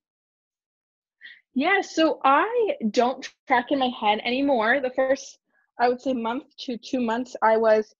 Yeah 1.55 1.81
so 1.81 2.19
i 2.23 2.75
don't 2.91 3.27
track 3.47 3.71
in 3.71 3.79
my 3.79 3.91
head 3.99 4.19
anymore. 4.25 4.79
The 4.81 4.91
first 4.95 5.39
i 5.79 5.87
would 5.87 6.01
say 6.01 6.13
month 6.13 6.43
to 6.65 6.77
two 6.77 7.01
months 7.01 7.35
i 7.41 7.57
was 7.57 7.93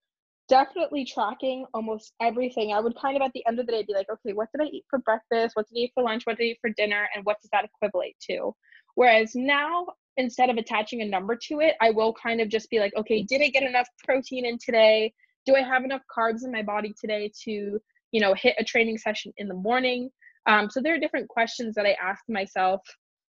definitely 0.49 1.05
tracking 1.05 1.65
almost 1.73 2.13
everything. 2.21 2.73
I 2.73 2.79
would 2.81 2.95
kind 2.97 3.15
of 3.15 3.21
at 3.21 3.31
the 3.33 3.45
end 3.47 3.59
of 3.59 3.65
the 3.65 3.71
day 3.71 3.83
be 3.87 3.93
like 3.93 4.09
okay 4.11 4.33
what 4.33 4.49
did 4.51 4.65
i 4.65 4.69
eat 4.69 4.85
for 4.89 4.99
breakfast? 4.99 5.55
What 5.55 5.67
did 5.67 5.79
i 5.79 5.83
eat 5.83 5.91
for 5.93 6.03
lunch? 6.03 6.25
What 6.25 6.37
did 6.37 6.43
i 6.43 6.47
eat 6.47 6.57
for 6.61 6.69
dinner? 6.71 7.07
And 7.15 7.23
what 7.25 7.37
does 7.41 7.49
that 7.53 7.65
equivalent 7.65 8.13
to? 8.29 8.53
Whereas 8.95 9.31
now 9.35 9.87
instead 10.17 10.49
of 10.49 10.57
attaching 10.57 11.01
a 11.01 11.05
number 11.05 11.35
to 11.47 11.59
it, 11.59 11.75
I 11.81 11.91
will 11.91 12.13
kind 12.13 12.41
of 12.41 12.49
just 12.49 12.69
be 12.69 12.79
like, 12.79 12.93
okay, 12.95 13.23
did 13.23 13.41
I 13.41 13.47
get 13.47 13.63
enough 13.63 13.87
protein 14.03 14.45
in 14.45 14.57
today? 14.63 15.13
Do 15.45 15.55
I 15.55 15.61
have 15.61 15.83
enough 15.83 16.01
carbs 16.15 16.43
in 16.43 16.51
my 16.51 16.61
body 16.61 16.93
today 16.99 17.31
to, 17.43 17.79
you 18.11 18.21
know, 18.21 18.33
hit 18.33 18.55
a 18.59 18.63
training 18.63 18.97
session 18.97 19.33
in 19.37 19.47
the 19.47 19.55
morning? 19.55 20.09
Um, 20.45 20.69
so 20.69 20.81
there 20.81 20.93
are 20.93 20.99
different 20.99 21.29
questions 21.29 21.75
that 21.75 21.85
I 21.85 21.95
ask 22.01 22.21
myself 22.29 22.81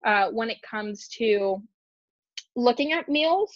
uh, 0.05 0.29
when 0.31 0.51
it 0.51 0.59
comes 0.69 1.09
to 1.19 1.63
looking 2.55 2.93
at 2.93 3.09
meals. 3.09 3.53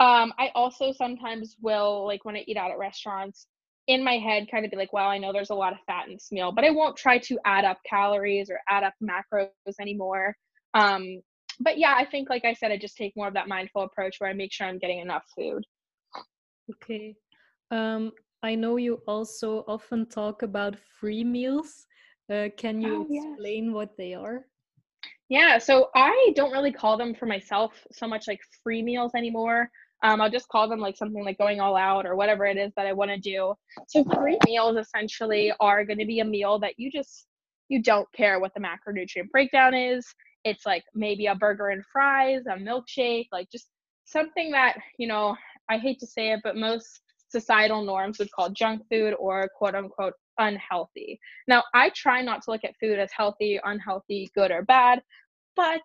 Um, 0.00 0.32
I 0.38 0.50
also 0.54 0.92
sometimes 0.92 1.56
will, 1.60 2.06
like 2.06 2.24
when 2.24 2.36
I 2.36 2.44
eat 2.46 2.56
out 2.56 2.70
at 2.70 2.78
restaurants, 2.78 3.46
in 3.86 4.02
my 4.02 4.14
head 4.14 4.50
kind 4.50 4.64
of 4.64 4.70
be 4.70 4.76
like, 4.76 4.92
well, 4.92 5.08
I 5.08 5.18
know 5.18 5.32
there's 5.32 5.50
a 5.50 5.54
lot 5.54 5.72
of 5.72 5.78
fat 5.86 6.06
in 6.06 6.14
this 6.14 6.32
meal, 6.32 6.52
but 6.52 6.64
I 6.64 6.70
won't 6.70 6.96
try 6.96 7.18
to 7.18 7.38
add 7.44 7.64
up 7.64 7.78
calories 7.88 8.50
or 8.50 8.58
add 8.68 8.82
up 8.82 8.94
macros 9.02 9.50
anymore. 9.80 10.36
Um, 10.72 11.20
but 11.60 11.78
yeah, 11.78 11.94
I 11.96 12.04
think 12.04 12.30
like 12.30 12.44
I 12.44 12.54
said, 12.54 12.72
I 12.72 12.76
just 12.76 12.96
take 12.96 13.14
more 13.16 13.28
of 13.28 13.34
that 13.34 13.48
mindful 13.48 13.82
approach 13.82 14.16
where 14.18 14.30
I 14.30 14.32
make 14.32 14.52
sure 14.52 14.66
I'm 14.66 14.78
getting 14.78 15.00
enough 15.00 15.24
food. 15.36 15.64
Okay. 16.70 17.14
Um, 17.70 18.12
I 18.42 18.54
know 18.54 18.76
you 18.76 19.00
also 19.06 19.64
often 19.66 20.06
talk 20.06 20.42
about 20.42 20.76
free 21.00 21.24
meals. 21.24 21.86
Uh, 22.30 22.48
can 22.56 22.80
you 22.80 23.06
oh, 23.10 23.14
explain 23.30 23.66
yes. 23.66 23.74
what 23.74 23.96
they 23.96 24.14
are? 24.14 24.44
Yeah, 25.28 25.58
so 25.58 25.88
I 25.94 26.32
don't 26.36 26.52
really 26.52 26.72
call 26.72 26.96
them 26.96 27.14
for 27.14 27.26
myself 27.26 27.72
so 27.92 28.06
much 28.06 28.28
like 28.28 28.40
free 28.62 28.82
meals 28.82 29.12
anymore. 29.16 29.70
Um, 30.02 30.20
I'll 30.20 30.30
just 30.30 30.48
call 30.48 30.68
them 30.68 30.80
like 30.80 30.96
something 30.96 31.24
like 31.24 31.38
going 31.38 31.60
all 31.60 31.76
out 31.76 32.04
or 32.04 32.14
whatever 32.14 32.44
it 32.44 32.58
is 32.58 32.72
that 32.76 32.86
I 32.86 32.92
want 32.92 33.10
to 33.10 33.18
do. 33.18 33.54
So 33.88 34.04
free 34.04 34.38
meals 34.46 34.76
essentially 34.76 35.52
are 35.60 35.84
going 35.84 35.98
to 35.98 36.06
be 36.06 36.20
a 36.20 36.24
meal 36.24 36.58
that 36.58 36.74
you 36.76 36.90
just 36.90 37.26
you 37.68 37.82
don't 37.82 38.10
care 38.12 38.38
what 38.38 38.52
the 38.54 38.60
macronutrient 38.60 39.30
breakdown 39.30 39.74
is 39.74 40.06
it's 40.44 40.66
like 40.66 40.84
maybe 40.94 41.26
a 41.26 41.34
burger 41.34 41.68
and 41.68 41.84
fries, 41.92 42.42
a 42.46 42.56
milkshake, 42.56 43.28
like 43.32 43.50
just 43.50 43.68
something 44.04 44.50
that, 44.52 44.76
you 44.98 45.06
know, 45.06 45.36
I 45.68 45.78
hate 45.78 45.98
to 46.00 46.06
say 46.06 46.32
it, 46.32 46.40
but 46.44 46.56
most 46.56 47.00
societal 47.28 47.84
norms 47.84 48.18
would 48.18 48.30
call 48.30 48.50
junk 48.50 48.82
food 48.90 49.14
or 49.18 49.48
quote 49.56 49.74
unquote 49.74 50.14
unhealthy. 50.38 51.18
Now, 51.48 51.64
I 51.74 51.90
try 51.90 52.22
not 52.22 52.42
to 52.42 52.50
look 52.50 52.64
at 52.64 52.76
food 52.78 52.98
as 52.98 53.10
healthy, 53.16 53.58
unhealthy, 53.64 54.30
good, 54.34 54.50
or 54.50 54.62
bad, 54.62 55.02
but 55.56 55.82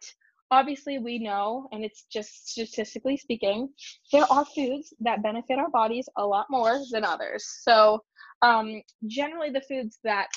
obviously 0.52 0.98
we 0.98 1.20
know, 1.20 1.68
and 1.72 1.84
it's 1.84 2.06
just 2.12 2.50
statistically 2.50 3.18
speaking, 3.18 3.70
there 4.12 4.26
are 4.30 4.46
foods 4.46 4.94
that 5.00 5.24
benefit 5.24 5.60
our 5.60 5.70
bodies 5.70 6.10
a 6.18 6.26
lot 6.26 6.48
more 6.50 6.80
than 6.92 7.06
others. 7.06 7.46
So, 7.62 8.04
um, 8.42 8.82
generally, 9.06 9.50
the 9.50 9.62
foods 9.62 10.00
that 10.04 10.30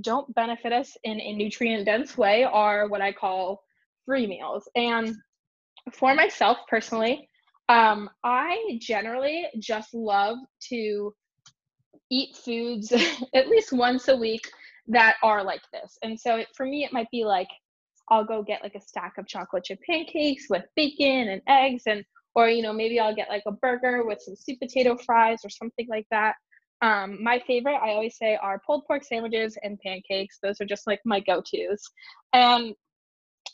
don't 0.00 0.32
benefit 0.34 0.72
us 0.72 0.96
in 1.04 1.20
a 1.20 1.34
nutrient 1.34 1.84
dense 1.84 2.16
way 2.16 2.44
are 2.44 2.88
what 2.88 3.00
I 3.00 3.12
call 3.12 3.62
free 4.04 4.26
meals. 4.26 4.68
And 4.74 5.14
for 5.92 6.14
myself 6.14 6.58
personally, 6.68 7.28
um, 7.68 8.08
I 8.24 8.78
generally 8.80 9.46
just 9.58 9.92
love 9.92 10.38
to 10.70 11.14
eat 12.10 12.36
foods 12.36 12.92
at 13.34 13.48
least 13.48 13.72
once 13.72 14.08
a 14.08 14.16
week 14.16 14.48
that 14.88 15.16
are 15.22 15.44
like 15.44 15.60
this. 15.72 15.98
And 16.02 16.18
so 16.18 16.42
for 16.56 16.64
me, 16.64 16.84
it 16.84 16.92
might 16.92 17.10
be 17.10 17.24
like 17.24 17.48
I'll 18.10 18.24
go 18.24 18.42
get 18.42 18.62
like 18.62 18.74
a 18.74 18.80
stack 18.80 19.14
of 19.18 19.26
chocolate 19.26 19.64
chip 19.64 19.80
pancakes 19.88 20.46
with 20.48 20.64
bacon 20.76 21.28
and 21.28 21.42
eggs, 21.46 21.82
and 21.86 22.04
or 22.34 22.48
you 22.48 22.62
know 22.62 22.72
maybe 22.72 22.98
I'll 22.98 23.14
get 23.14 23.28
like 23.28 23.42
a 23.46 23.52
burger 23.52 24.04
with 24.04 24.20
some 24.20 24.36
sweet 24.36 24.60
potato 24.60 24.96
fries 24.96 25.40
or 25.44 25.50
something 25.50 25.86
like 25.88 26.06
that. 26.10 26.34
Um, 26.80 27.22
my 27.22 27.40
favorite, 27.46 27.76
I 27.76 27.90
always 27.90 28.16
say, 28.16 28.36
are 28.36 28.60
pulled 28.64 28.86
pork 28.86 29.04
sandwiches 29.04 29.58
and 29.62 29.78
pancakes. 29.80 30.38
Those 30.42 30.60
are 30.60 30.64
just 30.64 30.86
like 30.86 31.00
my 31.04 31.20
go 31.20 31.42
tos. 31.42 31.82
And 32.32 32.74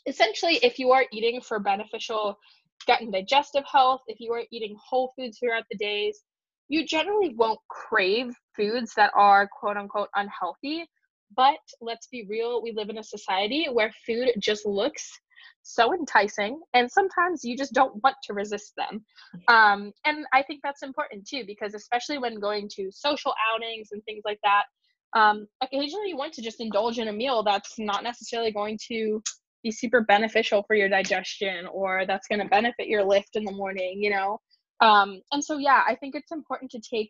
essentially, 0.05 0.55
if 0.57 0.77
you 0.77 0.91
are 0.91 1.05
eating 1.11 1.41
for 1.41 1.59
beneficial 1.59 2.37
gut 2.85 3.01
and 3.01 3.11
digestive 3.11 3.63
health, 3.71 4.01
if 4.07 4.19
you 4.19 4.31
are 4.33 4.43
eating 4.51 4.75
whole 4.79 5.11
foods 5.15 5.39
throughout 5.39 5.63
the 5.71 5.77
days, 5.77 6.21
you 6.67 6.85
generally 6.85 7.33
won't 7.35 7.59
crave 7.69 8.33
foods 8.55 8.93
that 8.95 9.11
are 9.15 9.47
quote 9.59 9.77
unquote 9.77 10.09
unhealthy. 10.15 10.85
But 11.35 11.57
let's 11.81 12.07
be 12.07 12.25
real, 12.29 12.61
we 12.61 12.71
live 12.71 12.89
in 12.89 12.99
a 12.99 13.03
society 13.03 13.67
where 13.71 13.91
food 14.05 14.31
just 14.39 14.65
looks 14.65 15.19
so 15.61 15.93
enticing 15.93 16.59
and 16.73 16.89
sometimes 16.91 17.43
you 17.43 17.57
just 17.57 17.73
don't 17.73 18.01
want 18.03 18.15
to 18.23 18.33
resist 18.33 18.73
them. 18.77 19.03
Um, 19.47 19.91
and 20.05 20.25
i 20.33 20.41
think 20.41 20.61
that's 20.63 20.83
important 20.83 21.27
too 21.27 21.43
because 21.45 21.73
especially 21.73 22.17
when 22.17 22.39
going 22.39 22.69
to 22.75 22.89
social 22.91 23.33
outings 23.53 23.89
and 23.91 24.03
things 24.03 24.23
like 24.25 24.39
that 24.43 24.63
um, 25.15 25.47
occasionally 25.61 26.09
you 26.09 26.17
want 26.17 26.33
to 26.33 26.41
just 26.41 26.59
indulge 26.59 26.99
in 26.99 27.07
a 27.07 27.13
meal 27.13 27.43
that's 27.43 27.79
not 27.79 28.03
necessarily 28.03 28.51
going 28.51 28.77
to 28.89 29.21
be 29.63 29.71
super 29.71 30.01
beneficial 30.01 30.63
for 30.63 30.75
your 30.75 30.89
digestion 30.89 31.65
or 31.67 32.05
that's 32.05 32.27
going 32.27 32.39
to 32.39 32.47
benefit 32.47 32.87
your 32.87 33.03
lift 33.03 33.35
in 33.35 33.45
the 33.45 33.51
morning 33.51 34.01
you 34.01 34.09
know? 34.09 34.39
Um, 34.81 35.21
and 35.31 35.43
so 35.43 35.57
yeah 35.57 35.81
i 35.87 35.95
think 35.95 36.15
it's 36.15 36.31
important 36.31 36.71
to 36.71 36.79
take 36.79 37.09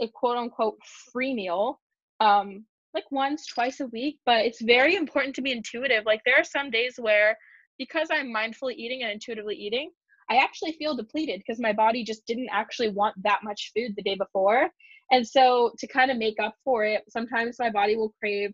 a 0.00 0.08
quote 0.08 0.36
unquote 0.36 0.78
free 1.12 1.34
meal 1.34 1.80
um, 2.20 2.64
like 2.94 3.04
once 3.10 3.46
twice 3.46 3.80
a 3.80 3.86
week 3.86 4.18
but 4.24 4.44
it's 4.44 4.62
very 4.62 4.94
important 4.94 5.34
to 5.34 5.42
be 5.42 5.52
intuitive. 5.52 6.04
Like 6.06 6.22
there 6.24 6.36
are 6.36 6.44
some 6.44 6.70
days 6.70 6.94
where 6.98 7.36
because 7.78 8.08
I'm 8.10 8.32
mindfully 8.32 8.74
eating 8.76 9.02
and 9.02 9.12
intuitively 9.12 9.56
eating, 9.56 9.90
I 10.30 10.36
actually 10.36 10.72
feel 10.72 10.96
depleted 10.96 11.40
because 11.40 11.60
my 11.60 11.72
body 11.72 12.02
just 12.02 12.26
didn't 12.26 12.48
actually 12.50 12.90
want 12.90 13.14
that 13.22 13.40
much 13.42 13.72
food 13.76 13.94
the 13.96 14.02
day 14.02 14.14
before. 14.14 14.70
And 15.10 15.26
so 15.26 15.72
to 15.78 15.86
kind 15.86 16.10
of 16.10 16.16
make 16.16 16.36
up 16.40 16.54
for 16.64 16.84
it, 16.84 17.04
sometimes 17.08 17.56
my 17.58 17.70
body 17.70 17.96
will 17.96 18.14
crave 18.20 18.52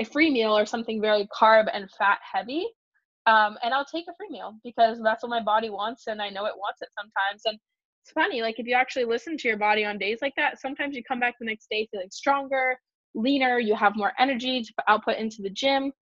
a 0.00 0.04
free 0.04 0.30
meal 0.30 0.56
or 0.56 0.64
something 0.64 1.00
very 1.00 1.28
carb 1.38 1.66
and 1.72 1.90
fat 1.98 2.18
heavy. 2.32 2.66
Um, 3.26 3.58
and 3.62 3.74
I'll 3.74 3.84
take 3.84 4.06
a 4.08 4.14
free 4.16 4.30
meal 4.30 4.54
because 4.64 4.98
that's 5.02 5.22
what 5.22 5.30
my 5.30 5.42
body 5.42 5.68
wants 5.68 6.06
and 6.06 6.22
I 6.22 6.30
know 6.30 6.46
it 6.46 6.54
wants 6.56 6.80
it 6.80 6.88
sometimes. 6.98 7.42
And 7.44 7.58
it's 8.02 8.12
funny, 8.12 8.40
like 8.40 8.58
if 8.58 8.66
you 8.66 8.74
actually 8.74 9.04
listen 9.04 9.36
to 9.36 9.48
your 9.48 9.58
body 9.58 9.84
on 9.84 9.98
days 9.98 10.18
like 10.22 10.32
that, 10.36 10.58
sometimes 10.58 10.96
you 10.96 11.04
come 11.04 11.20
back 11.20 11.34
the 11.38 11.44
next 11.44 11.66
day 11.70 11.86
feeling 11.90 12.08
stronger, 12.10 12.78
leaner, 13.14 13.58
you 13.58 13.74
have 13.74 13.94
more 13.94 14.12
energy 14.18 14.62
to 14.62 14.72
output 14.88 15.18
into 15.18 15.42
the 15.42 15.50
gym. 15.50 15.92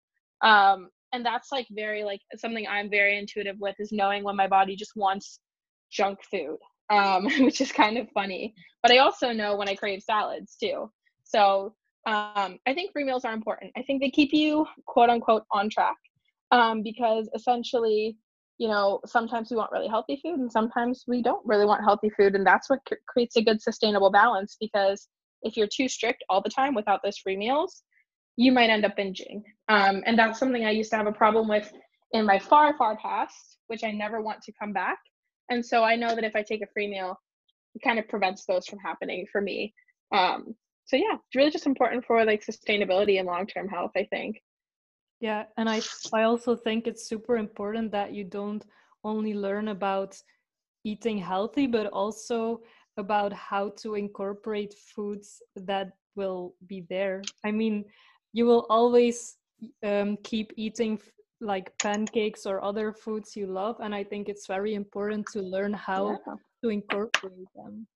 Um, 0.42 0.90
and 1.12 1.24
that's 1.24 1.50
like 1.52 1.66
very 1.70 2.04
like 2.04 2.20
something 2.36 2.66
i'm 2.68 2.90
very 2.90 3.18
intuitive 3.18 3.56
with 3.58 3.74
is 3.78 3.92
knowing 3.92 4.24
when 4.24 4.36
my 4.36 4.46
body 4.46 4.76
just 4.76 4.92
wants 4.96 5.40
junk 5.90 6.18
food 6.30 6.58
um, 6.90 7.24
which 7.40 7.60
is 7.60 7.72
kind 7.72 7.98
of 7.98 8.08
funny 8.10 8.54
but 8.82 8.92
i 8.92 8.98
also 8.98 9.32
know 9.32 9.56
when 9.56 9.68
i 9.68 9.74
crave 9.74 10.02
salads 10.02 10.56
too. 10.60 10.90
So 11.24 11.74
um, 12.06 12.58
i 12.66 12.74
think 12.74 12.92
free 12.92 13.04
meals 13.04 13.24
are 13.24 13.34
important. 13.34 13.72
I 13.76 13.82
think 13.82 14.00
they 14.00 14.10
keep 14.10 14.32
you 14.32 14.66
quote 14.86 15.10
unquote 15.10 15.44
on 15.50 15.68
track 15.68 15.96
um, 16.50 16.82
because 16.82 17.28
essentially 17.34 18.16
you 18.58 18.68
know 18.68 19.00
sometimes 19.06 19.50
we 19.50 19.56
want 19.56 19.72
really 19.72 19.88
healthy 19.88 20.18
food 20.22 20.38
and 20.38 20.50
sometimes 20.50 21.04
we 21.06 21.22
don't 21.22 21.44
really 21.46 21.66
want 21.66 21.84
healthy 21.84 22.10
food 22.10 22.34
and 22.34 22.46
that's 22.46 22.68
what 22.68 22.80
creates 23.06 23.36
a 23.36 23.42
good 23.42 23.60
sustainable 23.62 24.10
balance 24.10 24.56
because 24.60 25.08
if 25.42 25.56
you're 25.56 25.68
too 25.72 25.88
strict 25.88 26.24
all 26.28 26.42
the 26.42 26.50
time 26.50 26.74
without 26.74 27.00
those 27.04 27.18
free 27.18 27.36
meals 27.36 27.82
you 28.38 28.52
might 28.52 28.70
end 28.70 28.84
up 28.84 28.96
binging. 28.96 29.42
Um, 29.68 30.02
and 30.06 30.18
that's 30.18 30.38
something 30.38 30.64
i 30.64 30.70
used 30.70 30.90
to 30.90 30.96
have 30.96 31.06
a 31.06 31.12
problem 31.12 31.48
with 31.48 31.70
in 32.12 32.24
my 32.24 32.38
far 32.38 32.76
far 32.78 32.96
past 32.96 33.58
which 33.66 33.84
i 33.84 33.90
never 33.90 34.22
want 34.22 34.40
to 34.42 34.52
come 34.60 34.72
back. 34.72 34.98
And 35.50 35.64
so 35.64 35.82
i 35.82 35.94
know 35.96 36.14
that 36.14 36.24
if 36.24 36.34
i 36.36 36.42
take 36.42 36.62
a 36.62 36.72
free 36.72 36.88
meal 36.88 37.20
it 37.74 37.82
kind 37.86 37.98
of 37.98 38.08
prevents 38.08 38.46
those 38.46 38.66
from 38.66 38.78
happening 38.78 39.26
for 39.30 39.40
me. 39.40 39.74
Um, 40.12 40.54
so 40.86 40.96
yeah 40.96 41.14
it's 41.14 41.36
really 41.36 41.50
just 41.50 41.66
important 41.66 42.04
for 42.06 42.24
like 42.24 42.42
sustainability 42.44 43.18
and 43.18 43.26
long-term 43.26 43.68
health 43.68 43.92
i 43.96 44.04
think. 44.04 44.36
Yeah, 45.20 45.44
and 45.56 45.68
I 45.68 45.80
I 46.18 46.22
also 46.30 46.54
think 46.54 46.86
it's 46.86 47.08
super 47.08 47.36
important 47.36 47.90
that 47.90 48.14
you 48.16 48.24
don't 48.24 48.64
only 49.02 49.34
learn 49.34 49.68
about 49.68 50.16
eating 50.84 51.18
healthy, 51.18 51.66
but 51.66 51.86
also 51.86 52.60
about 52.96 53.32
how 53.32 53.70
to 53.82 53.94
incorporate 53.94 54.74
foods 54.94 55.42
that 55.56 55.88
will 56.14 56.54
be 56.66 56.86
there. 56.88 57.22
I 57.44 57.50
mean, 57.50 57.84
you 58.32 58.46
will 58.46 58.66
always 58.68 59.36
um, 59.82 60.16
keep 60.22 60.52
eating 60.56 61.00
like 61.40 61.76
pancakes 61.78 62.46
or 62.46 62.62
other 62.62 62.92
foods 62.92 63.36
you 63.36 63.46
love, 63.46 63.76
and 63.80 63.94
I 63.94 64.04
think 64.04 64.28
it's 64.28 64.46
very 64.46 64.74
important 64.74 65.26
to 65.32 65.40
learn 65.40 65.72
how 65.72 66.18
yeah. 66.26 66.34
to 66.62 66.68
incorporate 66.68 67.48
them. 67.54 67.86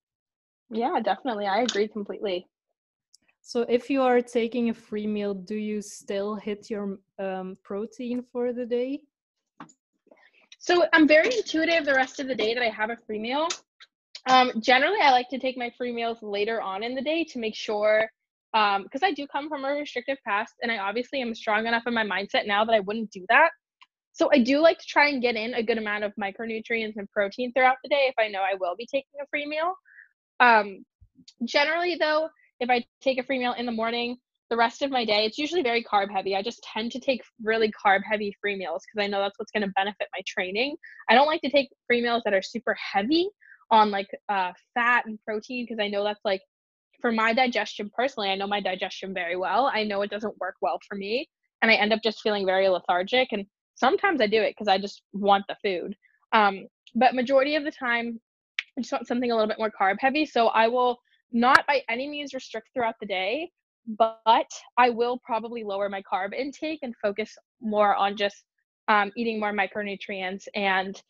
Yeah, 0.70 1.00
definitely. 1.00 1.46
I 1.46 1.62
agree 1.62 1.88
completely. 1.88 2.46
So 3.42 3.62
if 3.68 3.90
you 3.90 4.00
are 4.02 4.22
taking 4.22 4.70
a 4.70 4.74
free 4.74 5.06
meal, 5.06 5.34
do 5.34 5.56
you 5.56 5.82
still 5.82 6.36
hit 6.36 6.70
your 6.70 6.98
um, 7.18 7.58
protein 7.64 8.24
for 8.32 8.52
the 8.52 8.64
day? 8.64 9.00
So 10.58 10.86
I'm 10.92 11.08
very 11.08 11.34
intuitive 11.36 11.84
the 11.84 11.94
rest 11.94 12.20
of 12.20 12.28
the 12.28 12.36
day 12.36 12.54
that 12.54 12.62
I 12.62 12.68
have 12.68 12.90
a 12.90 12.96
free 13.04 13.18
meal. 13.18 13.48
Um, 14.28 14.52
generally, 14.60 15.00
I 15.02 15.10
like 15.10 15.28
to 15.30 15.38
take 15.40 15.58
my 15.58 15.72
free 15.76 15.92
meals 15.92 16.18
later 16.22 16.62
on 16.62 16.84
in 16.84 16.94
the 16.94 17.02
day 17.02 17.24
to 17.24 17.40
make 17.40 17.56
sure, 17.56 18.08
because 18.52 19.02
um, 19.02 19.08
I 19.08 19.12
do 19.12 19.26
come 19.26 19.48
from 19.48 19.64
a 19.64 19.72
restrictive 19.72 20.18
past, 20.26 20.54
and 20.62 20.70
I 20.70 20.78
obviously 20.78 21.22
am 21.22 21.34
strong 21.34 21.66
enough 21.66 21.84
in 21.86 21.94
my 21.94 22.04
mindset 22.04 22.46
now 22.46 22.64
that 22.64 22.74
I 22.74 22.80
wouldn't 22.80 23.10
do 23.10 23.24
that. 23.28 23.50
So 24.12 24.28
I 24.30 24.38
do 24.38 24.60
like 24.60 24.78
to 24.78 24.86
try 24.86 25.08
and 25.08 25.22
get 25.22 25.36
in 25.36 25.54
a 25.54 25.62
good 25.62 25.78
amount 25.78 26.04
of 26.04 26.12
micronutrients 26.20 26.96
and 26.96 27.10
protein 27.10 27.52
throughout 27.52 27.76
the 27.82 27.88
day 27.88 28.06
if 28.08 28.14
I 28.18 28.28
know 28.28 28.40
I 28.40 28.56
will 28.60 28.76
be 28.76 28.86
taking 28.86 29.20
a 29.22 29.26
free 29.30 29.46
meal. 29.46 29.74
Um, 30.38 30.84
generally, 31.44 31.96
though, 31.98 32.28
if 32.60 32.68
I 32.68 32.84
take 33.00 33.18
a 33.18 33.22
free 33.22 33.38
meal 33.38 33.54
in 33.54 33.64
the 33.64 33.72
morning, 33.72 34.18
the 34.50 34.56
rest 34.56 34.82
of 34.82 34.90
my 34.90 35.06
day, 35.06 35.24
it's 35.24 35.38
usually 35.38 35.62
very 35.62 35.82
carb 35.82 36.10
heavy. 36.12 36.36
I 36.36 36.42
just 36.42 36.62
tend 36.62 36.92
to 36.92 37.00
take 37.00 37.22
really 37.42 37.72
carb 37.72 38.00
heavy 38.04 38.36
free 38.38 38.54
meals 38.54 38.82
because 38.84 39.02
I 39.02 39.08
know 39.08 39.20
that's 39.20 39.38
what's 39.38 39.50
going 39.50 39.66
to 39.66 39.72
benefit 39.74 40.08
my 40.14 40.20
training. 40.26 40.76
I 41.08 41.14
don't 41.14 41.26
like 41.26 41.40
to 41.40 41.50
take 41.50 41.70
free 41.86 42.02
meals 42.02 42.22
that 42.26 42.34
are 42.34 42.42
super 42.42 42.76
heavy 42.92 43.30
on 43.70 43.90
like 43.90 44.08
uh, 44.28 44.52
fat 44.74 45.06
and 45.06 45.18
protein 45.24 45.64
because 45.64 45.82
I 45.82 45.88
know 45.88 46.04
that's 46.04 46.20
like 46.22 46.42
for 47.02 47.12
my 47.12 47.34
digestion 47.34 47.90
personally, 47.94 48.30
I 48.30 48.36
know 48.36 48.46
my 48.46 48.60
digestion 48.60 49.12
very 49.12 49.36
well. 49.36 49.70
I 49.72 49.84
know 49.84 50.00
it 50.00 50.10
doesn't 50.10 50.40
work 50.40 50.54
well 50.62 50.78
for 50.88 50.94
me 50.94 51.28
and 51.60 51.70
I 51.70 51.74
end 51.74 51.92
up 51.92 52.00
just 52.02 52.22
feeling 52.22 52.46
very 52.46 52.68
lethargic 52.68 53.28
and 53.32 53.44
sometimes 53.74 54.20
I 54.20 54.26
do 54.26 54.40
it 54.40 54.52
because 54.52 54.68
I 54.68 54.78
just 54.78 55.02
want 55.12 55.44
the 55.48 55.56
food. 55.62 55.94
Um, 56.32 56.66
but 56.94 57.14
majority 57.14 57.56
of 57.56 57.64
the 57.64 57.70
time, 57.70 58.20
I 58.78 58.80
just 58.80 58.92
want 58.92 59.06
something 59.06 59.30
a 59.30 59.34
little 59.34 59.48
bit 59.48 59.58
more 59.58 59.70
carb 59.70 59.96
heavy. 59.98 60.24
So 60.24 60.48
I 60.48 60.68
will 60.68 60.98
not 61.32 61.66
by 61.66 61.82
any 61.88 62.08
means 62.08 62.34
restrict 62.34 62.68
throughout 62.72 62.94
the 63.00 63.06
day, 63.06 63.50
but 63.86 64.50
I 64.78 64.90
will 64.90 65.18
probably 65.24 65.64
lower 65.64 65.88
my 65.88 66.02
carb 66.02 66.34
intake 66.34 66.80
and 66.82 66.94
focus 67.02 67.36
more 67.60 67.94
on 67.96 68.16
just 68.16 68.44
um, 68.88 69.10
eating 69.16 69.40
more 69.40 69.52
micronutrients 69.52 70.46
and 70.54 71.00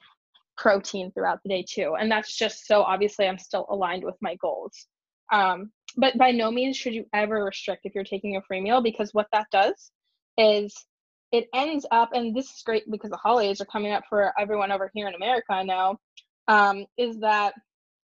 protein 0.57 1.11
throughout 1.13 1.41
the 1.43 1.49
day 1.49 1.65
too. 1.69 1.97
And 1.99 2.11
that's 2.11 2.37
just 2.37 2.67
so 2.67 2.83
obviously 2.83 3.27
I'm 3.27 3.39
still 3.39 3.67
aligned 3.69 4.05
with 4.05 4.17
my 4.21 4.37
goals. 4.37 4.87
Um, 5.33 5.71
but 5.97 6.17
by 6.19 6.31
no 6.31 6.51
means 6.51 6.77
should 6.77 6.95
you 6.95 7.07
ever 7.13 7.45
restrict 7.45 7.85
if 7.85 7.95
you're 7.95 8.05
taking 8.05 8.37
a 8.37 8.43
free 8.43 8.61
meal 8.61 8.83
because 8.83 9.13
what 9.13 9.29
that 9.33 9.47
does 9.51 9.91
is 10.39 10.75
it 11.33 11.49
ends 11.55 11.87
up, 11.91 12.11
and 12.13 12.37
this 12.37 12.47
is 12.47 12.63
great 12.65 12.89
because 12.91 13.11
the 13.11 13.17
holidays 13.17 13.61
are 13.61 13.67
coming 13.67 13.93
up 13.93 14.05
for 14.09 14.33
everyone 14.39 14.71
over 14.71 14.91
here 14.95 15.09
in 15.09 15.15
America 15.15 15.65
now, 15.65 15.99
um, 16.47 16.85
is 16.99 17.19
that 17.21 17.55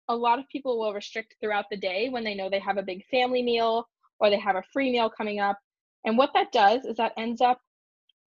a 0.08 0.16
lot 0.16 0.38
of 0.38 0.48
people 0.48 0.78
will 0.78 0.94
restrict 0.94 1.34
throughout 1.40 1.66
the 1.70 1.76
day 1.76 2.08
when 2.08 2.24
they 2.24 2.34
know 2.34 2.48
they 2.48 2.58
have 2.58 2.78
a 2.78 2.82
big 2.82 3.04
family 3.10 3.42
meal 3.42 3.86
or 4.18 4.30
they 4.30 4.38
have 4.38 4.56
a 4.56 4.64
free 4.72 4.90
meal 4.90 5.10
coming 5.10 5.40
up. 5.40 5.58
And 6.04 6.16
what 6.16 6.30
that 6.34 6.52
does 6.52 6.86
is 6.86 6.96
that 6.96 7.12
ends 7.18 7.42
up 7.42 7.60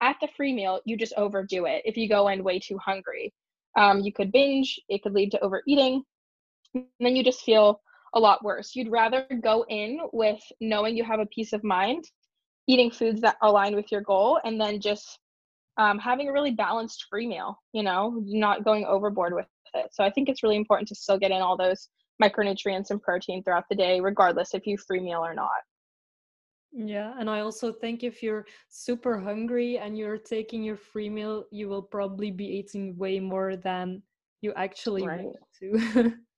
at 0.01 0.17
the 0.19 0.27
free 0.35 0.53
meal, 0.53 0.81
you 0.85 0.97
just 0.97 1.13
overdo 1.15 1.65
it 1.65 1.81
if 1.85 1.95
you 1.95 2.09
go 2.09 2.27
in 2.27 2.43
way 2.43 2.59
too 2.59 2.77
hungry. 2.77 3.33
Um, 3.77 4.01
you 4.01 4.11
could 4.11 4.31
binge, 4.31 4.79
it 4.89 5.01
could 5.01 5.13
lead 5.13 5.31
to 5.31 5.39
overeating, 5.39 6.03
and 6.73 6.85
then 6.99 7.15
you 7.15 7.23
just 7.23 7.41
feel 7.41 7.79
a 8.13 8.19
lot 8.19 8.43
worse. 8.43 8.75
You'd 8.75 8.91
rather 8.91 9.25
go 9.41 9.65
in 9.69 9.99
with 10.13 10.39
knowing 10.61 10.97
you 10.97 11.03
have 11.03 11.19
a 11.19 11.25
peace 11.27 11.53
of 11.53 11.63
mind, 11.63 12.03
eating 12.67 12.91
foods 12.91 13.21
that 13.21 13.37
align 13.41 13.75
with 13.75 13.91
your 13.91 14.01
goal, 14.01 14.39
and 14.43 14.59
then 14.59 14.79
just 14.79 15.19
um, 15.77 15.97
having 15.97 16.27
a 16.27 16.33
really 16.33 16.51
balanced 16.51 17.05
free 17.09 17.27
meal, 17.27 17.57
you 17.73 17.83
know, 17.83 18.21
not 18.25 18.65
going 18.65 18.85
overboard 18.85 19.33
with 19.33 19.45
it. 19.73 19.87
So 19.91 20.03
I 20.03 20.09
think 20.09 20.29
it's 20.29 20.43
really 20.43 20.57
important 20.57 20.87
to 20.89 20.95
still 20.95 21.17
get 21.17 21.31
in 21.31 21.41
all 21.41 21.57
those 21.57 21.87
micronutrients 22.21 22.91
and 22.91 23.01
protein 23.01 23.43
throughout 23.43 23.65
the 23.69 23.75
day, 23.75 23.99
regardless 23.99 24.53
if 24.53 24.67
you 24.67 24.77
free 24.77 24.99
meal 24.99 25.19
or 25.19 25.33
not. 25.33 25.49
Yeah, 26.71 27.13
and 27.17 27.29
I 27.29 27.39
also 27.39 27.71
think 27.71 28.03
if 28.03 28.21
you're 28.21 28.45
super 28.69 29.19
hungry 29.19 29.79
and 29.79 29.97
you're 29.97 30.17
taking 30.17 30.63
your 30.63 30.77
free 30.77 31.09
meal, 31.09 31.45
you 31.51 31.67
will 31.67 31.81
probably 31.81 32.29
be 32.29 32.45
eating 32.45 32.95
way 32.97 33.19
more 33.19 33.55
than 33.55 34.03
you 34.41 34.53
actually 34.55 35.07
right. 35.07 35.23
want 35.23 35.37
to. 35.59 36.13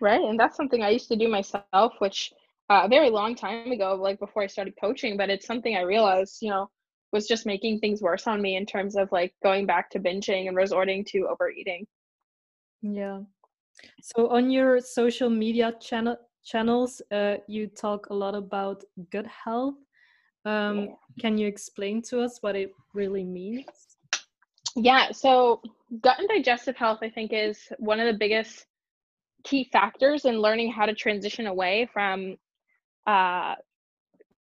right, 0.00 0.22
and 0.22 0.38
that's 0.38 0.56
something 0.56 0.82
I 0.82 0.90
used 0.90 1.08
to 1.08 1.16
do 1.16 1.28
myself, 1.28 1.94
which 1.98 2.32
uh, 2.70 2.82
a 2.84 2.88
very 2.88 3.10
long 3.10 3.34
time 3.34 3.72
ago, 3.72 3.94
like 3.94 4.18
before 4.18 4.42
I 4.42 4.46
started 4.46 4.74
coaching, 4.80 5.16
but 5.16 5.30
it's 5.30 5.46
something 5.46 5.76
I 5.76 5.82
realized, 5.82 6.38
you 6.40 6.50
know, 6.50 6.70
was 7.12 7.28
just 7.28 7.46
making 7.46 7.78
things 7.78 8.02
worse 8.02 8.26
on 8.26 8.42
me 8.42 8.56
in 8.56 8.66
terms 8.66 8.96
of 8.96 9.10
like 9.12 9.34
going 9.42 9.66
back 9.66 9.90
to 9.90 10.00
binging 10.00 10.48
and 10.48 10.56
resorting 10.56 11.04
to 11.06 11.28
overeating. 11.30 11.86
Yeah. 12.82 13.20
So 14.02 14.28
on 14.28 14.50
your 14.50 14.80
social 14.80 15.30
media 15.30 15.72
channel 15.80 16.16
channels, 16.44 17.00
uh, 17.10 17.36
you 17.46 17.66
talk 17.68 18.08
a 18.10 18.14
lot 18.14 18.34
about 18.34 18.82
gut 19.10 19.26
health. 19.26 19.76
Um, 20.44 20.78
yeah. 20.78 20.86
Can 21.20 21.38
you 21.38 21.46
explain 21.46 22.02
to 22.02 22.20
us 22.20 22.38
what 22.42 22.56
it 22.56 22.72
really 22.92 23.24
means? 23.24 23.64
Yeah. 24.76 25.12
So 25.12 25.62
gut 26.02 26.18
and 26.18 26.28
digestive 26.28 26.76
health, 26.76 26.98
I 27.02 27.08
think, 27.08 27.32
is 27.32 27.58
one 27.78 28.00
of 28.00 28.06
the 28.06 28.18
biggest 28.18 28.66
key 29.44 29.68
factors 29.72 30.24
in 30.24 30.40
learning 30.40 30.72
how 30.72 30.86
to 30.86 30.94
transition 30.94 31.46
away 31.46 31.88
from 31.92 32.36
uh, 33.06 33.54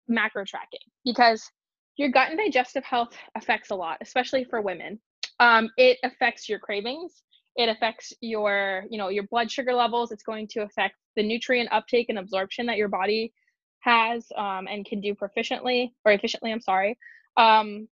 macro 0.08 0.44
tracking 0.44 0.80
because 1.04 1.50
your 1.96 2.10
gut 2.10 2.30
and 2.30 2.38
digestive 2.38 2.84
health 2.84 3.16
affects 3.36 3.70
a 3.70 3.74
lot, 3.74 3.98
especially 4.00 4.44
for 4.44 4.60
women. 4.60 5.00
Um, 5.40 5.70
it 5.76 5.98
affects 6.04 6.48
your 6.48 6.58
cravings. 6.58 7.22
It 7.56 7.68
affects 7.68 8.12
your 8.20 8.84
you 8.90 8.98
know 8.98 9.08
your 9.08 9.24
blood 9.24 9.50
sugar 9.50 9.74
levels. 9.74 10.12
It's 10.12 10.22
going 10.22 10.46
to 10.48 10.62
affect 10.62 10.94
the 11.16 11.22
nutrient 11.22 11.72
uptake 11.72 12.08
and 12.08 12.18
absorption 12.18 12.66
that 12.66 12.76
your 12.76 12.88
body 12.88 13.32
has 13.80 14.26
um, 14.36 14.66
and 14.68 14.84
can 14.84 15.00
do 15.00 15.14
proficiently 15.14 15.92
or 16.04 16.12
efficiently 16.12 16.52
i'm 16.52 16.60
sorry. 16.60 16.98
Um, 17.36 17.88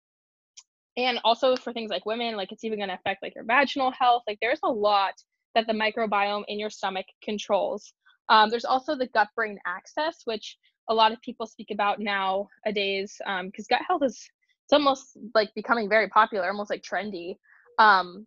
and 0.96 1.20
also 1.24 1.56
for 1.56 1.72
things 1.72 1.90
like 1.90 2.06
women 2.06 2.36
like 2.36 2.52
it's 2.52 2.64
even 2.64 2.78
going 2.78 2.88
to 2.88 2.94
affect 2.94 3.22
like 3.22 3.34
your 3.34 3.44
vaginal 3.44 3.90
health. 3.90 4.22
Like 4.26 4.38
there's 4.40 4.60
a 4.64 4.70
lot 4.70 5.14
that 5.56 5.66
the 5.66 5.72
microbiome 5.72 6.44
in 6.46 6.60
your 6.60 6.70
stomach 6.70 7.06
controls 7.24 7.92
um, 8.28 8.48
there's 8.50 8.64
also 8.64 8.94
the 8.96 9.08
gut 9.08 9.28
brain 9.34 9.58
axis 9.66 10.22
which 10.24 10.56
a 10.88 10.94
lot 10.94 11.10
of 11.10 11.20
people 11.22 11.46
speak 11.46 11.72
about 11.72 11.98
nowadays 11.98 13.16
because 13.26 13.40
um, 13.40 13.50
gut 13.68 13.82
health 13.88 14.02
is 14.04 14.28
it's 14.64 14.72
almost 14.72 15.18
like 15.34 15.50
becoming 15.56 15.88
very 15.88 16.08
popular 16.08 16.48
almost 16.48 16.70
like 16.70 16.82
trendy 16.82 17.34
um, 17.78 18.26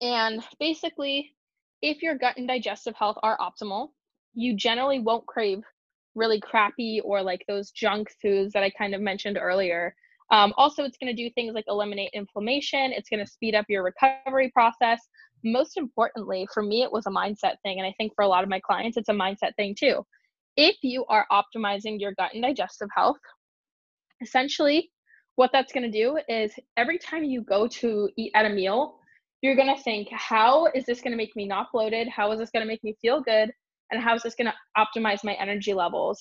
and 0.00 0.42
basically, 0.58 1.34
if 1.82 2.02
your 2.02 2.16
gut 2.16 2.36
and 2.36 2.48
digestive 2.48 2.94
health 2.94 3.16
are 3.22 3.38
optimal, 3.38 3.88
you 4.34 4.56
generally 4.56 5.00
won't 5.00 5.26
crave 5.26 5.62
really 6.14 6.40
crappy 6.40 7.00
or 7.04 7.22
like 7.22 7.44
those 7.46 7.70
junk 7.70 8.08
foods 8.20 8.52
that 8.52 8.62
I 8.62 8.70
kind 8.70 8.94
of 8.94 9.00
mentioned 9.00 9.38
earlier. 9.38 9.94
Um, 10.30 10.52
also, 10.56 10.84
it's 10.84 10.96
going 10.96 11.14
to 11.14 11.22
do 11.22 11.30
things 11.34 11.54
like 11.54 11.64
eliminate 11.68 12.10
inflammation, 12.14 12.92
it's 12.92 13.08
going 13.08 13.24
to 13.24 13.30
speed 13.30 13.54
up 13.54 13.66
your 13.68 13.82
recovery 13.82 14.50
process. 14.50 15.00
Most 15.44 15.76
importantly, 15.76 16.46
for 16.52 16.62
me, 16.62 16.82
it 16.82 16.92
was 16.92 17.06
a 17.06 17.10
mindset 17.10 17.56
thing. 17.62 17.78
And 17.78 17.86
I 17.86 17.94
think 17.98 18.12
for 18.14 18.22
a 18.22 18.28
lot 18.28 18.42
of 18.42 18.50
my 18.50 18.60
clients, 18.60 18.96
it's 18.96 19.08
a 19.08 19.12
mindset 19.12 19.54
thing 19.56 19.74
too. 19.78 20.04
If 20.56 20.76
you 20.82 21.04
are 21.06 21.26
optimizing 21.30 22.00
your 22.00 22.12
gut 22.14 22.34
and 22.34 22.42
digestive 22.42 22.88
health, 22.94 23.18
essentially 24.20 24.90
what 25.36 25.50
that's 25.52 25.72
going 25.72 25.90
to 25.90 25.98
do 25.98 26.18
is 26.28 26.52
every 26.76 26.98
time 26.98 27.24
you 27.24 27.42
go 27.42 27.66
to 27.66 28.10
eat 28.16 28.32
at 28.34 28.44
a 28.44 28.50
meal, 28.50 28.96
you're 29.42 29.56
going 29.56 29.74
to 29.74 29.82
think, 29.82 30.08
how 30.10 30.66
is 30.74 30.84
this 30.84 31.00
going 31.00 31.12
to 31.12 31.16
make 31.16 31.34
me 31.34 31.46
not 31.46 31.68
bloated? 31.72 32.08
How 32.08 32.30
is 32.32 32.38
this 32.38 32.50
going 32.50 32.62
to 32.62 32.68
make 32.68 32.84
me 32.84 32.94
feel 33.00 33.22
good? 33.22 33.50
And 33.90 34.02
how 34.02 34.14
is 34.14 34.22
this 34.22 34.34
going 34.34 34.50
to 34.50 34.54
optimize 34.76 35.24
my 35.24 35.32
energy 35.34 35.72
levels? 35.72 36.20